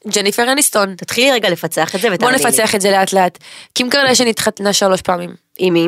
ג'ניפר 0.08 0.52
אניסטון. 0.52 0.96
תתחילי 0.96 1.32
רגע 1.32 1.50
לפצח 1.50 1.96
את 1.96 2.02
זה 2.02 2.08
בוא 2.08 2.16
ותעני 2.16 2.32
לי. 2.32 2.38
נפצח 2.46 2.76
את 2.76 2.82
זה 2.82 2.92
לאט 2.92 3.14
לאט. 3.14 3.38
קים 3.74 3.90
קרדשן 3.90 4.28
התחתנה 4.28 4.74
שלוש 4.74 5.02
פעמים. 5.02 5.36
עם 5.58 5.74
מי? 5.74 5.88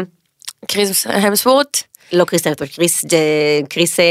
קריס 0.68 1.08
המסוורט, 1.08 1.78
לא 2.14 2.26
קריס 2.26 2.48
המפריז, 2.48 2.70
קריס, 2.76 3.06
ג'- 3.06 3.68
קריס... 3.70 4.00
אה, 4.00 4.06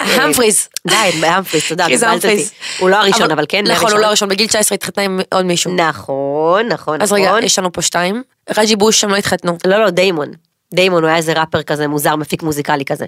אה, 0.00 0.22
המפריז. 0.24 0.68
די, 0.86 0.94
המפריז, 1.26 1.62
תודה, 1.68 1.86
קריס. 1.86 2.02
המפריז. 2.02 2.52
הוא 2.78 2.90
לא 2.90 2.96
הראשון, 2.96 3.30
אבל 3.30 3.44
כן, 3.48 3.58
נכון, 3.62 3.68
מהראשון. 3.74 3.92
הוא 3.92 3.98
לא 4.00 4.06
הראשון, 4.06 4.28
בגיל 4.28 4.46
19 4.46 4.74
התחתנה 4.76 5.04
עם 5.04 5.20
עוד 5.34 5.44
מישהו. 5.44 5.74
נכון, 5.74 6.68
נכון, 6.68 7.02
אז 7.02 7.12
רגע, 7.12 7.26
נכון. 7.28 7.42
יש 7.44 7.58
לנו 7.58 7.72
פה 7.72 7.82
שתיים. 7.82 8.22
רג'י 8.58 8.76
בוש, 8.76 9.04
הם 9.04 9.10
לא 9.10 9.16
התחתנו. 9.16 9.56
לא, 9.66 9.78
לא, 9.84 9.90
דיימון. 9.90 10.28
דיימון 10.74 11.02
הוא 11.02 11.08
היה 11.08 11.16
איזה 11.16 11.32
ראפר 11.32 11.62
כזה 11.62 11.88
מוזר, 11.88 12.16
מפיק 12.16 12.42
מוזיקלי 12.42 12.84
כזה. 12.84 13.06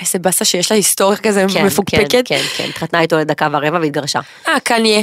איזה 0.00 0.18
באסה 0.18 0.44
שיש 0.44 0.70
לה 0.70 0.76
היסטוריה 0.76 1.16
כזה 1.18 1.44
כן, 1.54 1.66
מפוקפקת. 1.66 2.10
כן, 2.10 2.20
כן, 2.24 2.40
כן, 2.56 2.68
התחתנה 2.68 3.00
איתו 3.00 3.18
לדקה 3.18 3.48
ורבע 3.52 3.78
והתגרשה. 3.80 4.20
אה, 4.48 4.60
קניה. 4.60 5.02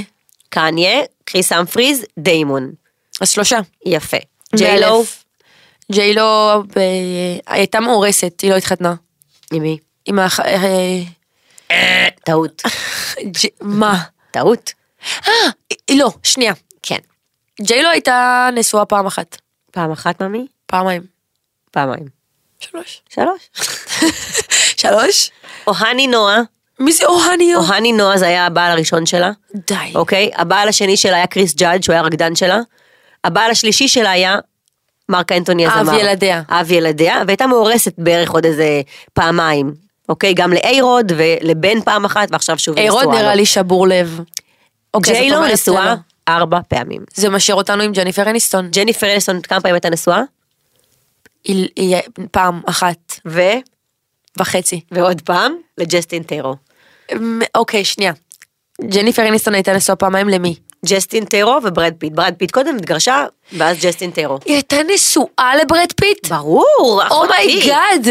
קניה, 0.57 1.01
קריס 1.25 1.51
המפריז, 1.51 2.05
דיימון. 2.19 2.71
אז 3.21 3.29
שלושה. 3.29 3.59
יפה. 3.85 4.17
ג'יילו. 4.55 5.03
ג'יילו 5.91 6.63
ב- 6.75 6.79
הייתה 7.47 7.79
מאורסת, 7.79 8.39
היא 8.41 8.51
לא 8.51 8.55
התחתנה. 8.55 8.93
עם 9.53 9.63
מי? 9.63 9.77
עם 10.05 10.19
ה... 10.19 10.27
אה, 11.71 12.07
טעות. 12.25 12.61
ג'- 13.43 13.49
מה? 13.61 14.03
טעות. 14.31 14.71
היא 15.87 15.99
לא, 15.99 16.09
שנייה. 16.23 16.53
כן. 16.83 16.99
ג'יילו 17.61 17.89
הייתה 17.89 18.49
נשואה 18.55 18.85
פעם 18.85 19.05
אחת. 19.05 19.37
פעם 19.71 19.91
אחת, 19.91 20.21
ממי? 20.21 20.47
פעמיים. 20.65 21.01
פעמיים. 21.71 22.05
שלוש. 22.59 23.01
שלוש. 23.09 23.49
שלוש? 24.81 25.31
אוהני 25.67 26.07
נועה, 26.07 26.39
מי 26.79 26.91
זה 26.93 27.05
אוהניו? 27.05 27.59
אוהני 27.59 27.91
נועה 27.93 28.17
זה 28.17 28.27
היה 28.27 28.45
הבעל 28.45 28.71
הראשון 28.71 29.05
שלה, 29.05 29.31
די. 29.55 29.75
אוקיי? 29.95 30.29
הבעל 30.35 30.67
השני 30.67 30.97
שלה 30.97 31.15
היה 31.15 31.27
קריס 31.27 31.55
ג'אדג', 31.55 31.83
שהוא 31.83 31.93
היה 31.93 32.01
הרקדן 32.01 32.35
שלה. 32.35 32.59
הבעל 33.23 33.51
השלישי 33.51 33.87
שלה 33.87 34.11
היה 34.11 34.37
מרק 35.09 35.31
אנטוני 35.31 35.67
אב 35.67 35.71
הזמר. 35.77 35.99
ילדיה. 35.99 36.41
אב 36.49 36.71
ילדיה, 36.71 37.21
והייתה 37.27 37.47
מאורסת 37.47 37.93
בערך 37.97 38.31
עוד 38.31 38.45
איזה 38.45 38.81
פעמיים. 39.13 39.73
אוקיי? 40.09 40.33
גם 40.33 40.53
לאיירוד 40.53 41.11
ולבן 41.17 41.81
פעם 41.81 42.05
אחת, 42.05 42.27
ועכשיו 42.31 42.59
שוב 42.59 42.73
נשואה 42.79 42.85
אירוד 42.85 43.03
לו. 43.03 43.11
נראה 43.11 43.35
לי 43.35 43.45
שבור 43.45 43.87
לב. 43.87 44.19
אוקיי, 44.93 45.13
ג'יילו 45.13 45.45
נשואה. 45.45 45.95
ארבע 46.29 46.59
פעמים. 46.67 47.01
זה 47.13 47.29
משאיר 47.29 47.55
אותנו 47.55 47.83
עם 47.83 47.91
ג'ניפר 47.91 48.29
אניסטון. 48.29 48.69
ג'ניפר 48.71 49.07
אליסון 49.07 49.41
כמה 49.41 49.61
פעמים 49.61 49.73
הייתה 49.75 49.89
נשואה? 49.89 50.21
היא- 51.43 51.69
היא- 51.75 51.97
פעם 52.31 52.61
אחת 52.65 53.19
ו... 53.27 53.41
וחצי. 54.37 54.81
ועוד 54.91 55.21
פעם 55.21 55.55
לג'סטין. 55.77 56.23
אמ, 57.11 57.41
אוקיי, 57.55 57.85
שנייה. 57.85 58.13
ג'ניפר 58.81 59.27
אניסטון 59.27 59.53
הייתה 59.53 59.73
נשואה 59.73 59.95
פעמיים 59.95 60.29
למי? 60.29 60.55
ג'סטין 60.85 61.25
טיירו 61.25 61.57
וברד 61.63 61.93
פיט. 61.97 62.13
ברד 62.13 62.33
פיט 62.37 62.51
קודם 62.51 62.75
התגרשה, 62.75 63.25
ואז 63.57 63.77
ג'סטין 63.81 64.11
טיירו. 64.11 64.39
היא 64.45 64.53
הייתה 64.53 64.75
נשואה 64.93 65.55
לברד 65.61 65.91
פיט? 65.95 66.27
ברור, 66.27 67.01
אחותי. 67.07 67.33
Oh 67.33 67.52
my 67.52 67.70
God. 67.70 68.07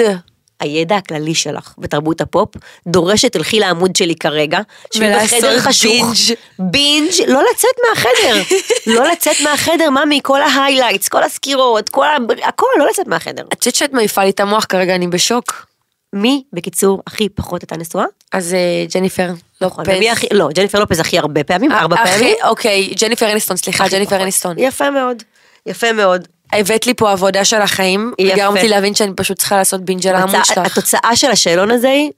הידע 0.60 0.96
הכללי 0.96 1.34
שלך 1.34 1.74
בתרבות 1.78 2.20
הפופ 2.20 2.48
דורש 2.86 3.22
שתלכי 3.22 3.60
לעמוד 3.60 3.96
שלי 3.96 4.14
כרגע, 4.14 4.60
שהיא 4.94 5.08
ולעשות 5.08 5.38
בחדר 5.38 5.60
חשוך. 5.60 5.92
Binge. 5.92 6.38
Binge, 6.58 7.12
לא 7.28 7.42
לצאת 7.50 7.76
מהחדר. 7.88 8.56
לא 8.96 9.08
לצאת 9.08 9.40
מהחדר, 9.40 9.90
ממי, 9.90 10.20
כל 10.22 10.42
ה 10.42 10.48
highlights, 10.48 11.08
כל 11.08 11.22
הסקירות, 11.22 11.88
כל 11.88 12.04
ה... 12.06 12.16
הכל, 12.42 12.66
לא 12.78 12.86
לצאת 12.90 13.06
מהחדר. 13.06 13.44
את 13.52 13.58
חושבת 13.58 13.74
שאת 13.74 13.92
מעיפה 13.92 14.24
לי 14.24 14.30
את 14.30 14.40
המוח 14.40 14.66
כרגע, 14.68 14.94
אני 14.94 15.06
בשוק. 15.06 15.71
מי, 16.12 16.42
בקיצור, 16.52 17.02
הכי 17.06 17.28
פחות 17.28 17.62
הייתה 17.62 17.76
נשואה? 17.76 18.04
אז 18.32 18.54
אה, 18.54 18.58
ג'ניפר 18.94 19.30
נכון, 19.60 19.84
לופז. 19.86 20.24
לא, 20.32 20.48
ג'ניפר 20.54 20.78
לופז 20.80 21.00
הכי 21.00 21.18
הרבה 21.18 21.44
פעמים, 21.44 21.72
ארבע 21.72 21.96
הכי- 22.00 22.12
פעמים. 22.12 22.36
אוקיי, 22.44 22.94
ג'ניפר 23.00 23.32
אניסטון, 23.32 23.56
סליחה, 23.56 23.88
ג'ניפר. 23.88 24.22
אניסטון. 24.22 24.58
יפה 24.58 24.90
מאוד. 24.90 25.22
יפה 25.66 25.92
מאוד. 25.92 26.28
הבאת 26.52 26.86
לי 26.86 26.94
פה 26.94 27.12
עבודה 27.12 27.44
של 27.44 27.60
החיים. 27.62 28.12
וגרמת 28.20 28.62
לי 28.62 28.68
להבין 28.68 28.94
שאני 28.94 29.12
פשוט 29.16 29.38
צריכה 29.38 29.56
לעשות 29.56 29.80
binge 29.80 30.06
על 30.06 30.14
העמוד 30.14 30.44
שלך. 30.44 30.58
התוצאה 30.58 31.16
של 31.16 31.30
השאלון 31.30 31.70
הזה 31.70 31.88
היא 31.88 32.10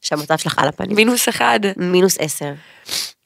שהמצב 0.00 0.38
שלך 0.38 0.58
על 0.58 0.68
הפנים. 0.68 0.96
מינוס 0.96 1.28
אחד. 1.28 1.60
מינוס 1.76 2.16
עשר. 2.20 2.52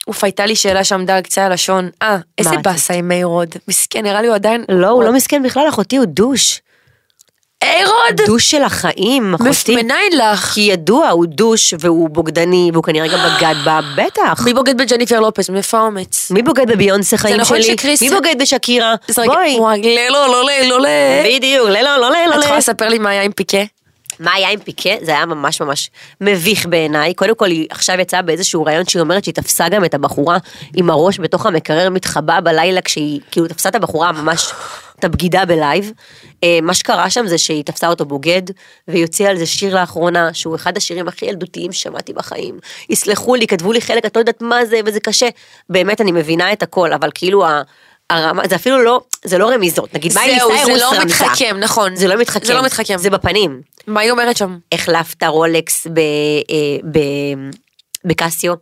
אוף, 0.06 0.24
הייתה 0.24 0.46
לי 0.46 0.56
שאלה 0.56 0.84
שעמדה 0.84 1.16
על 1.16 1.22
קצה 1.22 1.44
הלשון. 1.46 1.90
אה, 2.02 2.16
איזה? 2.38 2.50
באסה 2.62 2.94
עם 2.94 3.08
A-Rod. 3.09 3.48
מסכן, 3.68 4.02
נראה 4.02 4.22
לי 4.22 4.28
הוא 4.28 4.34
עדיין... 4.34 4.64
לא, 4.68 4.88
הוא 4.88 5.02
לא 5.04 5.12
מסכן 5.12 5.42
בכלל, 5.42 5.68
אחותי, 5.68 5.96
הוא 5.96 6.04
douche. 6.06 6.61
A-Rod! 7.76 8.26
Douche 8.26 8.50
של 8.50 8.62
החיים, 8.62 9.35
אחותי. 9.35 9.76
מניין 9.76 10.12
לך. 10.12 10.40
כי 10.55 10.61
ידוע, 10.61 11.09
הוא 11.09 11.26
douche 11.28 11.74
והוא 11.79 12.11
בוגדני, 12.11 12.70
והוא 12.72 12.85
כנראה 12.85 13.09
גם 13.09 13.18
בגד 13.18 13.55
בה, 13.64 13.81
בטח. 13.96 14.42
מי 14.44 14.55
בוגד 14.55 14.76
בג'ניפר 14.79 15.20
לופז? 15.20 15.50
מאיפה 15.50 15.79
האומץ? 15.79 16.31
מי 16.31 16.42
בוגד 16.42 16.66
בביונסה 16.70 17.16
חיים 17.16 17.37
נכון 17.37 17.62
שלי? 17.62 17.76
שקריס- 17.76 18.02
מי 18.02 18.11
בוגד 18.11 18.35
בשקירה? 18.40 18.94
בואי. 19.26 19.57
וואי, 19.59 19.96
לא, 20.11 20.29
לא, 20.29 20.44
לא, 20.44 20.68
לא, 20.68 20.81
לא. 20.81 20.88
בדיוק, 21.24 21.68
לא, 21.68 21.81
לא, 21.81 21.96
לא, 22.00 22.11
לא, 22.11 22.16
את 22.24 22.38
יכולה 22.38 22.50
לא. 22.50 22.57
לספר 22.57 22.88
לי 22.88 22.98
מה 22.98 23.11
היה 23.11 23.22
עם 23.22 23.33
פיקה? 23.33 23.59
מה 24.20 24.33
היה 24.35 24.50
עם 24.50 24.61
פיקה? 24.61 24.90
זה 25.02 25.11
היה 25.11 25.26
ממש 25.26 25.61
ממש 25.61 25.90
מביך 26.20 26.66
בעיניי. 26.66 27.14
קודם 27.14 27.35
כל, 27.35 27.46
היא 27.46 27.66
עכשיו 27.70 28.00
יצאה 28.00 28.22
באיזשהו 28.22 28.64
ראיון 28.64 28.87
שהיא 28.87 29.00
אומרת 29.00 29.24
שהיא 29.24 29.35
תפסה 29.35 29.68
גם 29.68 29.85
את 29.85 29.94
הבחורה 29.94 30.38
עם 30.76 30.90
הראש 30.90 31.20
בתוך 31.20 31.46
המקרר 31.46 31.90
מתחבא 31.90 32.40
בלילה, 32.40 32.81
כשהיא 32.81 33.20
כאילו 33.31 33.48
תפסה 33.48 33.68
את 33.68 33.74
הבחורה 33.74 34.12
ממש, 34.12 34.52
את 34.98 35.05
הבגידה 35.05 35.44
ב 35.44 35.52
live. 35.52 35.92
אה, 36.44 36.59
מה 36.62 36.74
שקרה 36.74 37.11
שם 37.11 37.26
זה 37.26 37.38
שהיא 37.38 37.64
תפסה 37.64 37.88
אותו 37.88 38.05
בוגד, 38.05 38.42
והיא 38.88 39.02
הוציאה 39.02 39.31
על 39.31 39.37
זה 39.37 39.46
שיר 39.46 39.74
לאחרונה, 39.74 40.35
שהוא 40.35 40.57
אחד 40.57 40.76
השירים 40.76 41.09
הכי 41.09 41.26
ילדותיים 41.26 41.72
ששמעתי 41.72 42.12
בחיים. 42.12 42.59
יסלחו 42.90 43.35
לי, 43.35 43.46
כתבו 43.46 43.72
לי 43.72 43.81
חלק, 43.81 44.07
את 44.07 44.16
לא 44.16 44.20
יודעת 44.20 44.42
מה 44.42 44.64
זה, 44.64 44.81
וזה 44.87 45.00
קשה. 45.00 45.29
באמת, 45.70 46.00
אני 46.00 46.12
מבינה 46.12 46.52
את 46.52 46.62
הכל, 46.62 46.92
אבל 46.92 47.11
כאילו. 47.14 47.44
הרמה, 48.10 48.42
זה 48.48 48.56
אפילו 48.56 48.82
לא, 48.82 49.00
זה 49.24 49.38
לא 49.38 49.50
רמיזות, 49.50 49.94
נגיד 49.94 50.12
מיילי 50.14 50.38
זהו, 50.38 50.50
סיירוס 50.50 50.80
זה 50.90 50.96
לא. 50.96 51.04
מתחכם, 51.04 51.56
נכון. 51.60 51.96
זה 51.96 52.08
לא 52.08 52.16
מתחכם. 52.16 52.44
זה 52.44 52.54
לא 52.54 52.64
מתחכם. 52.64 52.98
זה 52.98 53.10
בפנים. 53.10 53.62
מה 53.86 54.00
היא 54.00 54.10
אומרת 54.10 54.36
שם? 54.36 54.58
החלפת 54.72 55.22
רולקס 55.22 55.86
אה, 55.86 55.92
בקסיו. 58.04 58.54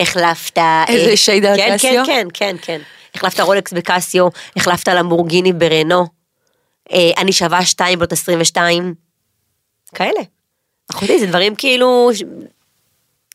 החלפת... 0.00 0.58
אה, 0.58 0.84
איזה 0.88 1.16
שייד 1.16 1.44
על 1.44 1.56
כן, 1.56 1.74
קסיו? 1.76 2.04
כן, 2.06 2.28
כן, 2.32 2.56
כן, 2.56 2.56
כן. 2.62 2.80
החלפת 3.14 3.40
רולקס 3.40 3.72
בקסיו, 3.72 4.28
החלפת 4.56 4.88
למבורגיני 4.88 5.52
ברנו. 5.52 6.06
אה, 6.92 7.10
אני 7.16 7.32
שווה 7.32 7.64
שתיים 7.64 7.98
בנות 7.98 8.12
22. 8.12 8.94
כאלה. 9.94 10.20
אחותי, 10.90 11.20
זה 11.20 11.26
דברים 11.26 11.54
כאילו... 11.54 12.10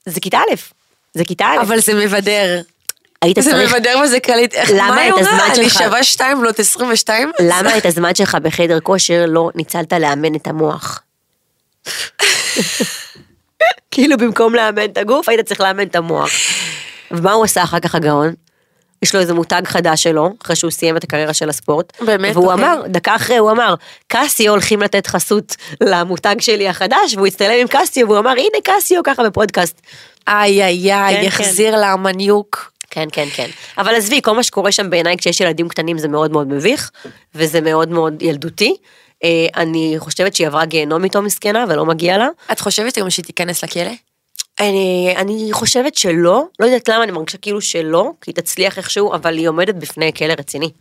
זה 0.05 0.19
כיתה 0.19 0.37
א', 0.37 0.55
זה 1.13 1.25
כיתה 1.25 1.45
א'. 1.45 1.61
אבל 1.61 1.79
זה 1.79 1.93
מבדר. 1.93 2.61
היית 3.21 3.37
זה 3.41 3.51
צריך... 3.51 3.75
מבדר 3.75 3.99
וזה 4.03 4.19
קליט. 4.19 4.53
איך- 4.53 4.69
למה 4.69 4.87
מה 4.95 5.01
היא 5.01 5.11
אומרת? 5.11 5.57
אני? 5.57 5.69
שווה 5.69 6.03
שתיים 6.03 6.39
בנות 6.41 6.59
22? 6.59 7.31
למה 7.39 7.77
את 7.77 7.85
הזמן 7.85 8.15
שלך 8.15 8.35
בחדר 8.35 8.79
כושר 8.79 9.25
לא 9.27 9.49
ניצלת 9.55 9.93
לאמן 9.93 10.35
את 10.35 10.47
המוח? 10.47 11.01
כאילו 13.91 14.17
במקום 14.17 14.55
לאמן 14.55 14.85
את 14.85 14.97
הגוף, 14.97 15.29
היית 15.29 15.45
צריך 15.45 15.61
לאמן 15.61 15.83
את 15.87 15.95
המוח. 15.95 16.29
ומה 17.11 17.31
הוא 17.31 17.43
עשה 17.43 17.63
אחר 17.63 17.79
כך 17.79 17.95
הגאון? 17.95 18.33
יש 19.03 19.15
לו 19.15 19.21
איזה 19.21 19.33
מותג 19.33 19.61
חדש 19.65 20.03
שלו, 20.03 20.33
אחרי 20.43 20.55
שהוא 20.55 20.71
סיים 20.71 20.97
את 20.97 21.03
הקריירה 21.03 21.33
של 21.33 21.49
הספורט. 21.49 22.01
באמת? 22.01 22.35
והוא 22.35 22.51
אוקיי. 22.51 22.65
אמר, 22.65 22.81
דקה 22.87 23.15
אחרי 23.15 23.37
הוא 23.37 23.51
אמר, 23.51 23.75
קסיו 24.07 24.51
הולכים 24.51 24.81
לתת 24.81 25.07
חסות 25.07 25.55
למותג 25.81 26.35
שלי 26.39 26.67
החדש, 26.69 27.15
והוא 27.15 27.27
הצטלם 27.27 27.55
עם 27.61 27.67
קסיו, 27.67 28.07
והוא 28.07 28.19
אמר, 28.19 28.31
הנה 28.31 28.57
קסיו, 28.63 29.03
ככה 29.03 29.23
בפודקאסט. 29.23 29.81
איי 30.27 30.63
איי 30.63 30.93
איי, 30.93 31.15
כן, 31.15 31.23
יחזיר 31.23 31.75
לה 31.75 31.91
המניוק. 31.91 32.71
כן, 32.89 33.07
כן, 33.11 33.27
כן. 33.35 33.49
אבל 33.77 33.95
עזבי, 33.95 34.21
כל 34.21 34.35
מה 34.35 34.43
שקורה 34.43 34.71
שם 34.71 34.89
בעיניי 34.89 35.17
כשיש 35.17 35.41
ילדים 35.41 35.69
קטנים 35.69 35.97
זה 35.97 36.07
מאוד 36.07 36.31
מאוד 36.31 36.47
מביך, 36.47 36.91
וזה 37.35 37.61
מאוד 37.61 37.89
מאוד 37.89 38.21
ילדותי. 38.21 38.75
אה, 39.23 39.47
אני 39.55 39.95
חושבת 39.97 40.35
שהיא 40.35 40.47
עברה 40.47 40.65
גיהנום 40.65 41.03
איתו 41.03 41.21
מסכנה 41.21 41.65
ולא 41.69 41.85
מגיע 41.85 42.17
לה. 42.17 42.27
את 42.51 42.59
חושבת 42.59 42.99
גם 42.99 43.09
שהיא 43.09 43.25
תיכנס 43.25 43.63
לכלא? 43.63 43.91
אני, 44.59 45.13
אני 45.17 45.47
חושבת 45.51 45.95
שלא, 45.95 46.43
לא 46.59 46.65
יודעת 46.65 46.89
למה, 46.89 47.03
אני 47.03 47.11
מרגישה 47.11 47.37
כאילו 47.37 47.61
שלא, 47.61 48.11
כי 48.21 48.31
היא 48.31 48.35
תצליח 48.35 48.77
איכשהו, 48.77 49.13
אבל 49.13 49.37
היא 49.37 49.49
עומדת 49.49 49.75
בפני 49.75 50.13
כלא 50.13 50.33
רציני. 50.39 50.71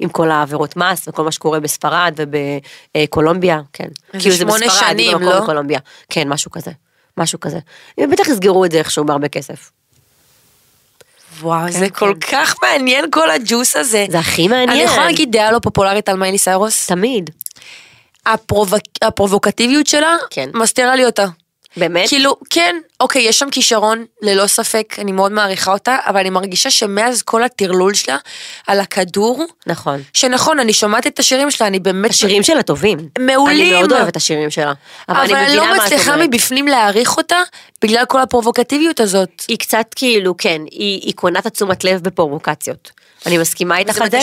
עם 0.00 0.08
כל 0.08 0.30
העבירות 0.30 0.76
מס 0.76 1.08
וכל 1.08 1.24
מה 1.24 1.32
שקורה 1.32 1.60
בספרד 1.60 2.14
ובקולומביה, 2.16 3.60
כן. 3.72 3.88
כאילו 4.18 4.34
זה 4.34 4.44
בספרד, 4.44 4.70
שנים, 4.70 5.20
לא? 5.20 5.40
בקולומביה. 5.40 5.78
כן, 6.08 6.28
משהו 6.28 6.50
כזה. 6.50 6.70
משהו 7.16 7.40
כזה. 7.40 7.58
הם 7.98 8.10
בטח 8.10 8.28
יסגרו 8.28 8.64
את 8.64 8.70
זה 8.70 8.78
איכשהו 8.78 9.04
בהרבה 9.04 9.28
כסף. 9.28 9.70
וואו, 11.40 11.72
זה 11.72 11.88
כן. 11.88 11.94
כל 11.94 12.14
כך 12.32 12.54
מעניין 12.62 13.04
כל 13.10 13.30
הג'וס 13.30 13.76
הזה. 13.76 14.06
זה 14.10 14.18
הכי 14.18 14.48
מעניין. 14.48 14.68
אני 14.70 14.80
יכולה 14.80 15.06
להגיד 15.06 15.32
דעה 15.32 15.52
לא 15.52 15.58
פופולרית 15.58 16.08
על 16.08 16.16
מיילי 16.16 16.38
סיירוס? 16.38 16.86
תמיד. 16.86 17.30
הפרובוק- 18.26 18.98
הפרובוקטיביות 19.02 19.86
שלה, 19.86 20.16
כן. 20.30 20.50
מסתירה 20.54 20.96
לי 20.96 21.04
אותה. 21.06 21.26
באמת? 21.78 22.08
כאילו, 22.08 22.36
כן, 22.50 22.76
אוקיי, 23.00 23.22
יש 23.22 23.38
שם 23.38 23.50
כישרון, 23.50 24.04
ללא 24.22 24.46
ספק, 24.46 24.94
אני 24.98 25.12
מאוד 25.12 25.32
מעריכה 25.32 25.72
אותה, 25.72 25.96
אבל 26.06 26.20
אני 26.20 26.30
מרגישה 26.30 26.70
שמאז 26.70 27.22
כל 27.22 27.42
הטרלול 27.42 27.94
שלה 27.94 28.16
על 28.66 28.80
הכדור, 28.80 29.44
נכון. 29.66 30.02
שנכון, 30.12 30.60
אני 30.60 30.72
שומעת 30.72 31.06
את 31.06 31.18
השירים 31.18 31.50
שלה, 31.50 31.66
אני 31.66 31.78
באמת... 31.78 32.10
השירים 32.10 32.42
שלה 32.42 32.62
טובים. 32.62 32.98
מעולים. 33.18 33.72
אני 33.72 33.80
מאוד 33.80 33.92
אוהבת 33.92 34.08
את 34.08 34.16
השירים 34.16 34.50
שלה. 34.50 34.72
אבל, 35.08 35.18
אבל 35.18 35.34
אני 35.34 35.46
אני 35.46 35.56
לא 35.56 35.76
מצליחה. 35.76 36.16
מבפנים 36.16 36.68
להעריך 36.68 37.16
אותה, 37.16 37.38
בגלל 37.82 38.04
כל 38.04 38.20
הפרובוקטיביות 38.20 39.00
הזאת. 39.00 39.42
היא 39.48 39.58
קצת 39.58 39.86
כאילו, 39.96 40.36
כן, 40.36 40.62
היא, 40.70 41.00
היא 41.02 41.14
קונה 41.14 41.38
את 41.38 41.46
התשומת 41.46 41.84
לב 41.84 42.00
בפרובוקציות. 42.02 42.90
אני 43.26 43.38
מסכימה 43.38 43.78
איתך 43.78 44.00
על 44.00 44.10
זה. 44.10 44.18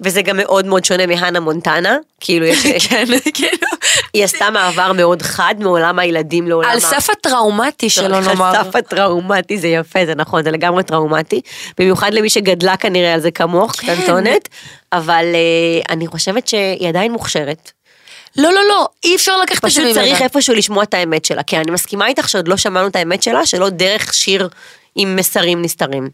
וזה 0.00 0.22
גם 0.22 0.36
מאוד 0.36 0.66
מאוד 0.66 0.84
שונה 0.84 1.06
מהנה 1.06 1.40
מונטנה. 1.40 1.96
כאילו 2.20 2.46
יש... 2.46 2.66
כן, 2.88 3.04
כאילו, 3.34 3.68
היא 4.14 4.24
עשתה 4.24 4.50
מעבר 4.50 4.92
מאוד 4.92 5.22
חד 5.22 5.54
מעולם 5.58 5.98
הילדים 5.98 6.48
לעולם 6.48 6.70
על 6.70 6.80
סף 6.80 7.10
הטראומטי 7.10 7.90
שלא 7.90 8.20
נאמר. 8.20 8.56
על 8.56 8.64
סף 8.64 8.76
הטראומטי 8.76 9.58
זה 9.58 9.68
יפה, 9.68 10.06
זה 10.06 10.14
נכון, 10.14 10.44
זה 10.44 10.50
לגמרי 10.50 10.82
טראומטי. 10.82 11.40
במיוחד 11.78 12.14
למי 12.14 12.30
שגדלה 12.30 12.76
כנראה 12.76 13.14
על 13.14 13.20
זה 13.20 13.30
כמוך, 13.30 13.72
כן. 13.72 13.94
קטנטונת. 13.94 14.48
אבל 14.92 15.24
אה, 15.34 15.94
אני 15.94 16.06
חושבת 16.06 16.48
שהיא 16.48 16.88
עדיין 16.88 17.12
מוכשרת. 17.12 17.70
לא, 18.36 18.52
לא, 18.52 18.60
לא, 18.68 18.88
אי 19.04 19.16
אפשר 19.16 19.38
לקחת 19.38 19.64
את 19.64 19.70
זה 19.70 19.80
פשוט 19.80 19.82
ממנה. 19.84 19.94
צריך 19.94 20.22
איפשהו 20.22 20.54
לשמוע 20.54 20.82
את 20.82 20.94
האמת 20.94 21.24
שלה. 21.24 21.42
כי 21.42 21.56
אני 21.56 21.70
מסכימה 21.70 22.06
איתך 22.06 22.28
שעוד 22.28 22.48
לא 22.48 22.56
שמענו 22.56 22.86
את 22.86 22.96
האמת 22.96 23.22
שלה, 23.22 23.46
שלא 23.46 23.68
דרך 23.68 24.14
שיר 24.14 24.48
עם 24.94 25.16
מסרים 25.16 25.62
נסתרים. 25.62 26.08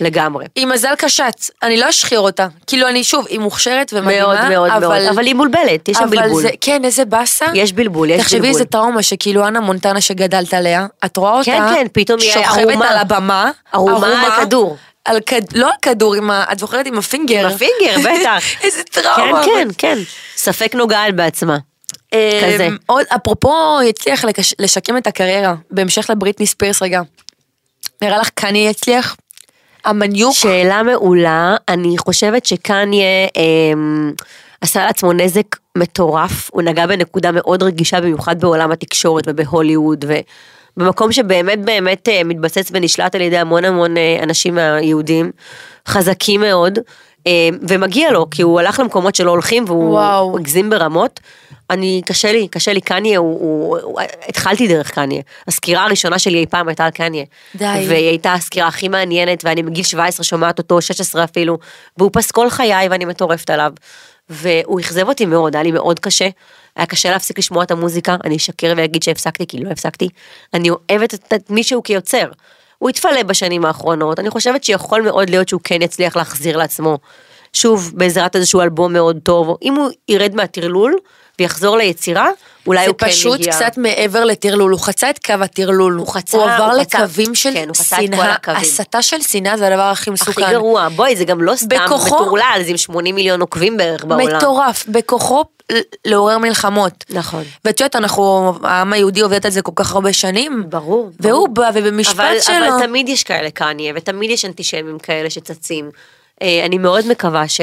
לגמרי. 0.00 0.46
היא 0.56 0.66
מזל 0.66 0.94
קשת, 0.98 1.32
אני 1.62 1.76
לא 1.76 1.88
אשחיר 1.88 2.20
אותה. 2.20 2.46
כאילו, 2.66 2.88
אני 2.88 3.04
שוב, 3.04 3.26
היא 3.28 3.40
מוכשרת 3.40 3.92
ומדהימה, 3.92 4.26
מאוד 4.26 4.48
מאוד 4.48 4.70
אבל... 4.70 4.80
מאוד. 4.80 5.02
אבל 5.02 5.26
היא 5.26 5.34
מבולבלת, 5.34 5.88
יש 5.88 5.96
שם 5.96 6.10
בלבול. 6.10 6.42
זה, 6.42 6.48
כן, 6.60 6.84
איזה 6.84 7.04
באסה. 7.04 7.46
יש 7.54 7.72
בלבול, 7.72 8.10
יש 8.10 8.20
תחשבי 8.20 8.38
בלבול. 8.38 8.54
איזה 8.54 8.64
טראומה 8.64 9.02
שכאילו 9.02 9.46
אנה 9.46 9.60
מונטנה 9.60 10.00
שגדלת 10.00 10.54
עליה, 10.54 10.86
את 11.04 11.16
רואה 11.16 11.32
אותה, 11.32 11.44
כן, 11.44 11.62
כן, 11.74 11.86
פתאום 11.92 12.20
היא 12.20 12.32
שוכבת 12.32 12.58
ערומה. 12.58 12.90
על 12.90 12.96
הבמה, 12.96 13.50
ערומה 13.72 14.26
על 14.26 14.44
כדור. 14.44 14.76
על 15.04 15.18
כד... 15.26 15.42
לא 15.54 15.66
על 15.66 15.72
כדור, 15.82 16.14
עם 16.14 16.30
ה... 16.30 16.44
את 16.52 16.58
זוכרת 16.58 16.86
עם 16.86 16.98
הפינגר? 16.98 17.46
עם 17.46 17.52
הפינגר, 17.54 17.96
בטח. 18.10 18.44
איזה 18.62 18.82
כן, 18.92 19.02
טראומה. 19.02 19.42
כן, 19.44 19.68
כן. 19.78 19.98
ספק 20.36 20.74
נוגעת 20.74 21.14
בעצמה. 21.16 21.58
כזה. 22.10 22.66
אמ, 22.66 22.76
עוד, 22.86 23.04
אפרופו, 23.16 23.80
הצליח. 23.88 24.24
לשקם 24.58 24.96
את 24.96 25.06
הקריירה, 25.06 25.54
בהמשך 25.70 26.10
לבריטני 26.10 26.46
ספירס 26.46 26.82
רגע. 26.82 27.00
נראה 28.02 28.18
לך 28.18 28.30
קני 28.34 28.70
הצליח? 28.70 29.16
המניוק? 29.84 30.34
שאלה 30.34 30.82
מעולה, 30.82 31.56
אני 31.68 31.98
חושבת 31.98 32.46
שקניה 32.46 33.26
אמ, 33.36 34.12
עשה 34.60 34.86
לעצמו 34.86 35.12
נזק 35.12 35.56
מטורף, 35.78 36.50
הוא 36.52 36.62
נגע 36.62 36.86
בנקודה 36.86 37.32
מאוד 37.32 37.62
רגישה 37.62 38.00
במיוחד 38.00 38.40
בעולם 38.40 38.72
התקשורת 38.72 39.24
ובהוליווד 39.26 40.04
ובמקום 40.76 41.12
שבאמת 41.12 41.64
באמת 41.64 42.08
אה, 42.08 42.24
מתבסס 42.24 42.70
ונשלט 42.72 43.14
על 43.14 43.20
ידי 43.20 43.38
המון 43.38 43.64
המון 43.64 43.96
אה, 43.96 44.18
אנשים 44.22 44.54
מהיהודים, 44.54 45.30
חזקים 45.88 46.40
מאוד. 46.40 46.78
אה, 47.28 47.48
ומגיע 47.68 48.10
לו, 48.10 48.30
כי 48.30 48.42
הוא 48.42 48.60
הלך 48.60 48.80
למקומות 48.80 49.14
שלא 49.14 49.30
הולכים 49.30 49.64
והוא 49.66 50.00
הגזים 50.38 50.70
ברמות. 50.70 51.20
אני, 51.70 52.02
קשה 52.06 52.32
לי, 52.32 52.48
קשה 52.48 52.72
לי, 52.72 52.80
קניה, 52.80 53.18
הוא, 53.18 53.40
הוא, 53.40 53.78
הוא, 53.82 54.00
התחלתי 54.28 54.68
דרך 54.68 54.90
קניה. 54.90 55.22
הסקירה 55.48 55.84
הראשונה 55.84 56.18
שלי 56.18 56.38
אי 56.38 56.46
פעם 56.46 56.68
הייתה 56.68 56.84
על 56.84 56.90
קניה. 56.90 57.24
די. 57.54 57.84
והיא 57.88 58.08
הייתה 58.08 58.32
הסקירה 58.32 58.68
הכי 58.68 58.88
מעניינת, 58.88 59.44
ואני 59.44 59.62
מגיל 59.62 59.84
17 59.84 60.24
שומעת 60.24 60.58
אותו, 60.58 60.80
16 60.80 61.24
אפילו, 61.24 61.58
והוא 61.96 62.10
פסקול 62.12 62.50
חיי 62.50 62.88
ואני 62.88 63.04
מטורפת 63.04 63.50
עליו. 63.50 63.72
והוא 64.30 64.80
אכזב 64.80 65.08
אותי 65.08 65.26
מאוד, 65.26 65.56
היה 65.56 65.62
לי 65.62 65.70
מאוד 65.72 66.00
קשה. 66.00 66.28
היה 66.76 66.86
קשה 66.86 67.10
להפסיק 67.10 67.38
לשמוע 67.38 67.62
את 67.62 67.70
המוזיקה, 67.70 68.16
אני 68.24 68.36
אשקר 68.36 68.74
ואגיד 68.76 69.02
שהפסקתי, 69.02 69.46
כי 69.46 69.58
לא 69.58 69.70
הפסקתי. 69.70 70.08
אני 70.54 70.70
אוהבת 70.70 71.14
את, 71.14 71.50
מישהו 71.50 71.82
כיוצר. 71.82 72.26
הוא 72.78 72.90
התפלא 72.90 73.22
בשנים 73.22 73.64
האחרונות, 73.64 74.18
אני 74.18 74.30
חושבת 74.30 74.64
שיכול 74.64 75.02
מאוד 75.02 75.30
להיות 75.30 75.48
שהוא 75.48 75.60
כן 75.64 75.82
יצליח 75.82 76.16
להחזיר 76.16 76.56
לעצמו. 76.56 76.98
שוב, 77.52 77.92
בעזרת 77.94 78.36
איזשהו 78.36 78.60
אלבום 78.60 78.92
מאוד 78.92 79.18
טוב, 79.22 79.56
אם 79.62 79.74
הוא 79.74 79.90
ירד 80.08 80.34
מהטרלול 80.34 80.96
ויחזור 81.38 81.76
ליצירה, 81.76 82.28
אולי 82.68 82.84
זה 82.84 82.90
הוא 82.90 82.98
כן 82.98 83.06
פשוט 83.08 83.40
יגיע. 83.40 83.52
קצת 83.52 83.72
מעבר 83.78 84.24
לטרלול, 84.24 84.72
הוא 84.72 84.80
חצה 84.80 85.10
את 85.10 85.18
קו 85.26 85.32
הטרלול, 85.42 85.92
הוא 85.94 86.06
חצה, 86.08 86.36
הוא 86.36 86.44
עבר 86.44 86.64
הוא 86.72 86.80
חצה- 86.82 86.98
לקווים 86.98 87.34
של 87.34 87.50
כן, 87.54 87.68
חצה 87.76 87.96
את 87.96 88.10
כל 88.10 88.16
שנאה. 88.16 88.58
הסתה 88.60 89.02
של 89.02 89.20
שנאה 89.22 89.56
זה 89.56 89.66
הדבר 89.68 89.82
הכי 89.82 90.10
מסוכן. 90.10 90.42
הכי 90.42 90.52
גרוע, 90.52 90.88
בואי, 90.88 91.16
זה 91.16 91.24
גם 91.24 91.42
לא 91.42 91.56
סתם 91.56 91.76
בכוחו- 91.86 92.14
מטורלל, 92.22 92.60
זה 92.64 92.70
עם 92.70 92.76
80 92.76 93.14
מיליון 93.14 93.40
עוקבים 93.40 93.76
בערך 93.76 94.04
בעולם. 94.04 94.36
מטורף, 94.36 94.84
בכוחו 94.88 95.44
לעורר 96.04 96.38
מלחמות. 96.38 97.04
נכון. 97.10 97.44
ואת 97.64 97.80
יודעת, 97.80 97.96
אנחנו, 97.96 98.52
העם 98.62 98.92
היהודי 98.92 99.20
עובד 99.20 99.46
על 99.46 99.52
זה 99.52 99.62
כל 99.62 99.72
כך 99.74 99.94
הרבה 99.94 100.12
שנים. 100.12 100.64
ברור. 100.68 101.10
והוא 101.20 101.32
ברור. 101.34 101.48
בא 101.48 101.70
ובמשפט 101.74 102.14
אבל, 102.20 102.40
שלו. 102.40 102.54
אבל 102.76 102.86
תמיד 102.86 103.08
יש 103.08 103.22
כאלה 103.22 103.50
קניה, 103.50 103.92
ותמיד 103.96 104.30
יש 104.30 104.44
אנטישמים 104.44 104.98
כאלה 104.98 105.30
שצצים. 105.30 105.90
אה, 106.42 106.62
אני 106.66 106.78
מאוד 106.78 107.06
מקווה 107.06 107.48
ש... 107.48 107.60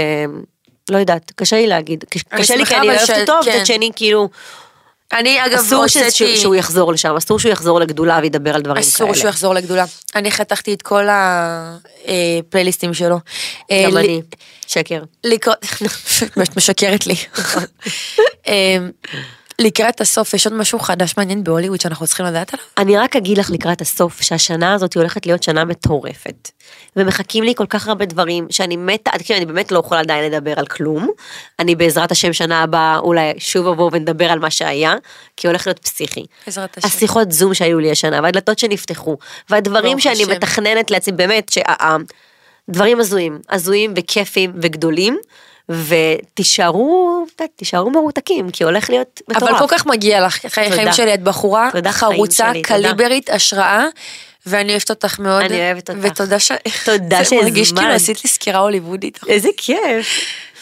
לא 0.89 0.97
יודעת, 0.97 1.31
קשה 1.35 1.55
לי 1.55 1.67
להגיד. 1.67 2.03
קשה 2.29 2.55
לי 2.55 2.65
כי 2.65 2.75
אני 2.75 2.87
לא 2.87 2.93
אוהבת 2.93 3.09
אותו, 3.29 3.33
כן. 3.45 3.55
מצד 3.55 3.65
שני 3.65 3.91
כאילו, 3.95 4.29
אני 5.13 5.45
אגב 5.45 5.57
אסור 5.59 5.83
הוצאתי... 5.83 6.11
שהוא- 6.11 6.35
שהוא 6.35 6.55
יחזור 6.55 6.93
לשם, 6.93 7.15
אסור 7.15 7.39
שהוא 7.39 7.51
יחזור 7.51 7.79
לגדולה 7.79 8.19
וידבר 8.21 8.55
על 8.55 8.61
דברים 8.61 8.81
כאלה. 8.83 8.89
אסור 8.95 9.13
שהוא 9.13 9.29
יחזור 9.29 9.53
לגדולה. 9.53 9.85
אני 10.15 10.31
חתכתי 10.31 10.73
את 10.73 10.81
כל 10.81 11.07
הפלייליסטים 11.11 12.93
שלו. 12.93 13.17
אה, 13.71 13.83
גם 13.87 13.97
אני, 13.97 14.21
שקר. 14.67 15.03
לקראת, 15.23 15.65
את 16.43 16.57
משקרת 16.57 17.07
לי. 17.07 17.15
לקראת 19.59 20.01
הסוף 20.01 20.33
יש 20.33 20.47
עוד 20.47 20.55
משהו 20.55 20.79
חדש 20.79 21.13
מעניין 21.17 21.43
בהוליווד 21.43 21.81
שאנחנו 21.81 22.07
צריכים 22.07 22.25
לדעת 22.25 22.53
עליו? 22.53 22.65
אני 22.77 22.97
רק 22.97 23.15
אגיד 23.15 23.37
לך 23.37 23.49
לקראת 23.49 23.81
הסוף 23.81 24.21
שהשנה 24.21 24.73
הזאת 24.73 24.95
הולכת 24.95 25.25
להיות 25.25 25.43
שנה 25.43 25.65
מטורפת. 25.65 26.51
ומחכים 26.95 27.43
לי 27.43 27.55
כל 27.55 27.65
כך 27.65 27.87
הרבה 27.87 28.05
דברים 28.05 28.47
שאני 28.49 28.77
מתה, 28.77 29.11
כאילו 29.23 29.37
אני 29.37 29.45
באמת 29.45 29.71
לא 29.71 29.79
יכולה 29.79 29.99
עדיין 29.99 30.31
לדבר 30.31 30.53
על 30.57 30.65
כלום. 30.65 31.09
אני 31.59 31.75
בעזרת 31.75 32.11
השם 32.11 32.33
שנה 32.33 32.63
הבאה 32.63 32.97
אולי 32.97 33.33
שוב 33.37 33.67
אבוא 33.67 33.89
ונדבר 33.93 34.25
על 34.25 34.39
מה 34.39 34.51
שהיה, 34.51 34.95
כי 35.37 35.47
הולך 35.47 35.67
להיות 35.67 35.79
פסיכי. 35.79 36.25
בעזרת 36.45 36.77
השם. 36.77 36.87
השיחות 36.87 37.31
זום 37.31 37.53
שהיו 37.53 37.79
לי 37.79 37.91
השנה 37.91 38.19
והדלתות 38.23 38.59
שנפתחו, 38.59 39.17
והדברים 39.49 39.99
שאני 39.99 40.23
השם. 40.23 40.31
מתכננת 40.31 40.91
לעצמי, 40.91 41.13
באמת, 41.13 41.51
דברים 42.69 42.99
הזויים, 42.99 43.39
הזויים 43.49 43.93
וכיפים 43.95 44.51
וגדולים. 44.61 45.17
ותישארו, 45.69 47.25
תישארו 47.55 47.89
מרותקים, 47.89 48.49
כי 48.49 48.63
הולך 48.63 48.89
להיות 48.89 49.21
מטורף. 49.29 49.49
אבל 49.49 49.59
כל 49.59 49.65
כך 49.67 49.85
מגיע 49.85 50.25
לך, 50.25 50.45
חיי. 50.47 50.71
חיים 50.71 50.93
שלי, 50.93 51.13
את 51.13 51.23
בחורה 51.23 51.69
חרוצה, 51.89 52.49
שלי, 52.51 52.61
תודה. 52.61 52.75
קליברית, 52.75 53.29
השראה, 53.29 53.85
ואני 54.45 54.71
אוהבת 54.71 54.89
אותך 54.89 55.19
מאוד. 55.19 55.41
אני 55.41 55.59
אוהבת 55.59 55.89
אותך. 55.89 55.99
ותודה 56.01 56.39
ש... 56.39 56.51
תודה 56.85 57.23
זה 57.29 57.35
מרגיש 57.35 57.67
שהזמנת. 57.67 57.83
כאילו 57.83 57.95
עשית 57.95 58.23
לי 58.23 58.29
סקירה 58.29 58.59
הוליוודית. 58.59 59.19
איזה 59.27 59.49
כיף. 59.57 60.07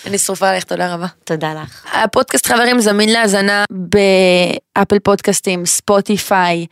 אני 0.05 0.17
שרופה 0.17 0.49
עליך, 0.49 0.63
תודה 0.63 0.93
רבה. 0.93 1.07
תודה 1.23 1.53
לך. 1.53 1.85
הפודקאסט 1.93 2.45
חברים 2.45 2.79
זמין 2.79 3.09
להאזנה 3.09 3.63
באפל 3.71 4.99
פודקאסטים, 4.99 5.65
ספוטיפיי, 5.65 6.65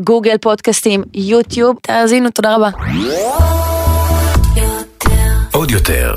גוגל 0.00 0.38
פודקאסטים, 0.38 1.02
יוטיוב, 1.14 1.76
תאזינו, 1.82 2.30
תודה 2.30 2.54
רבה. 2.54 2.70
עוד 5.52 5.70
יותר, 5.70 6.16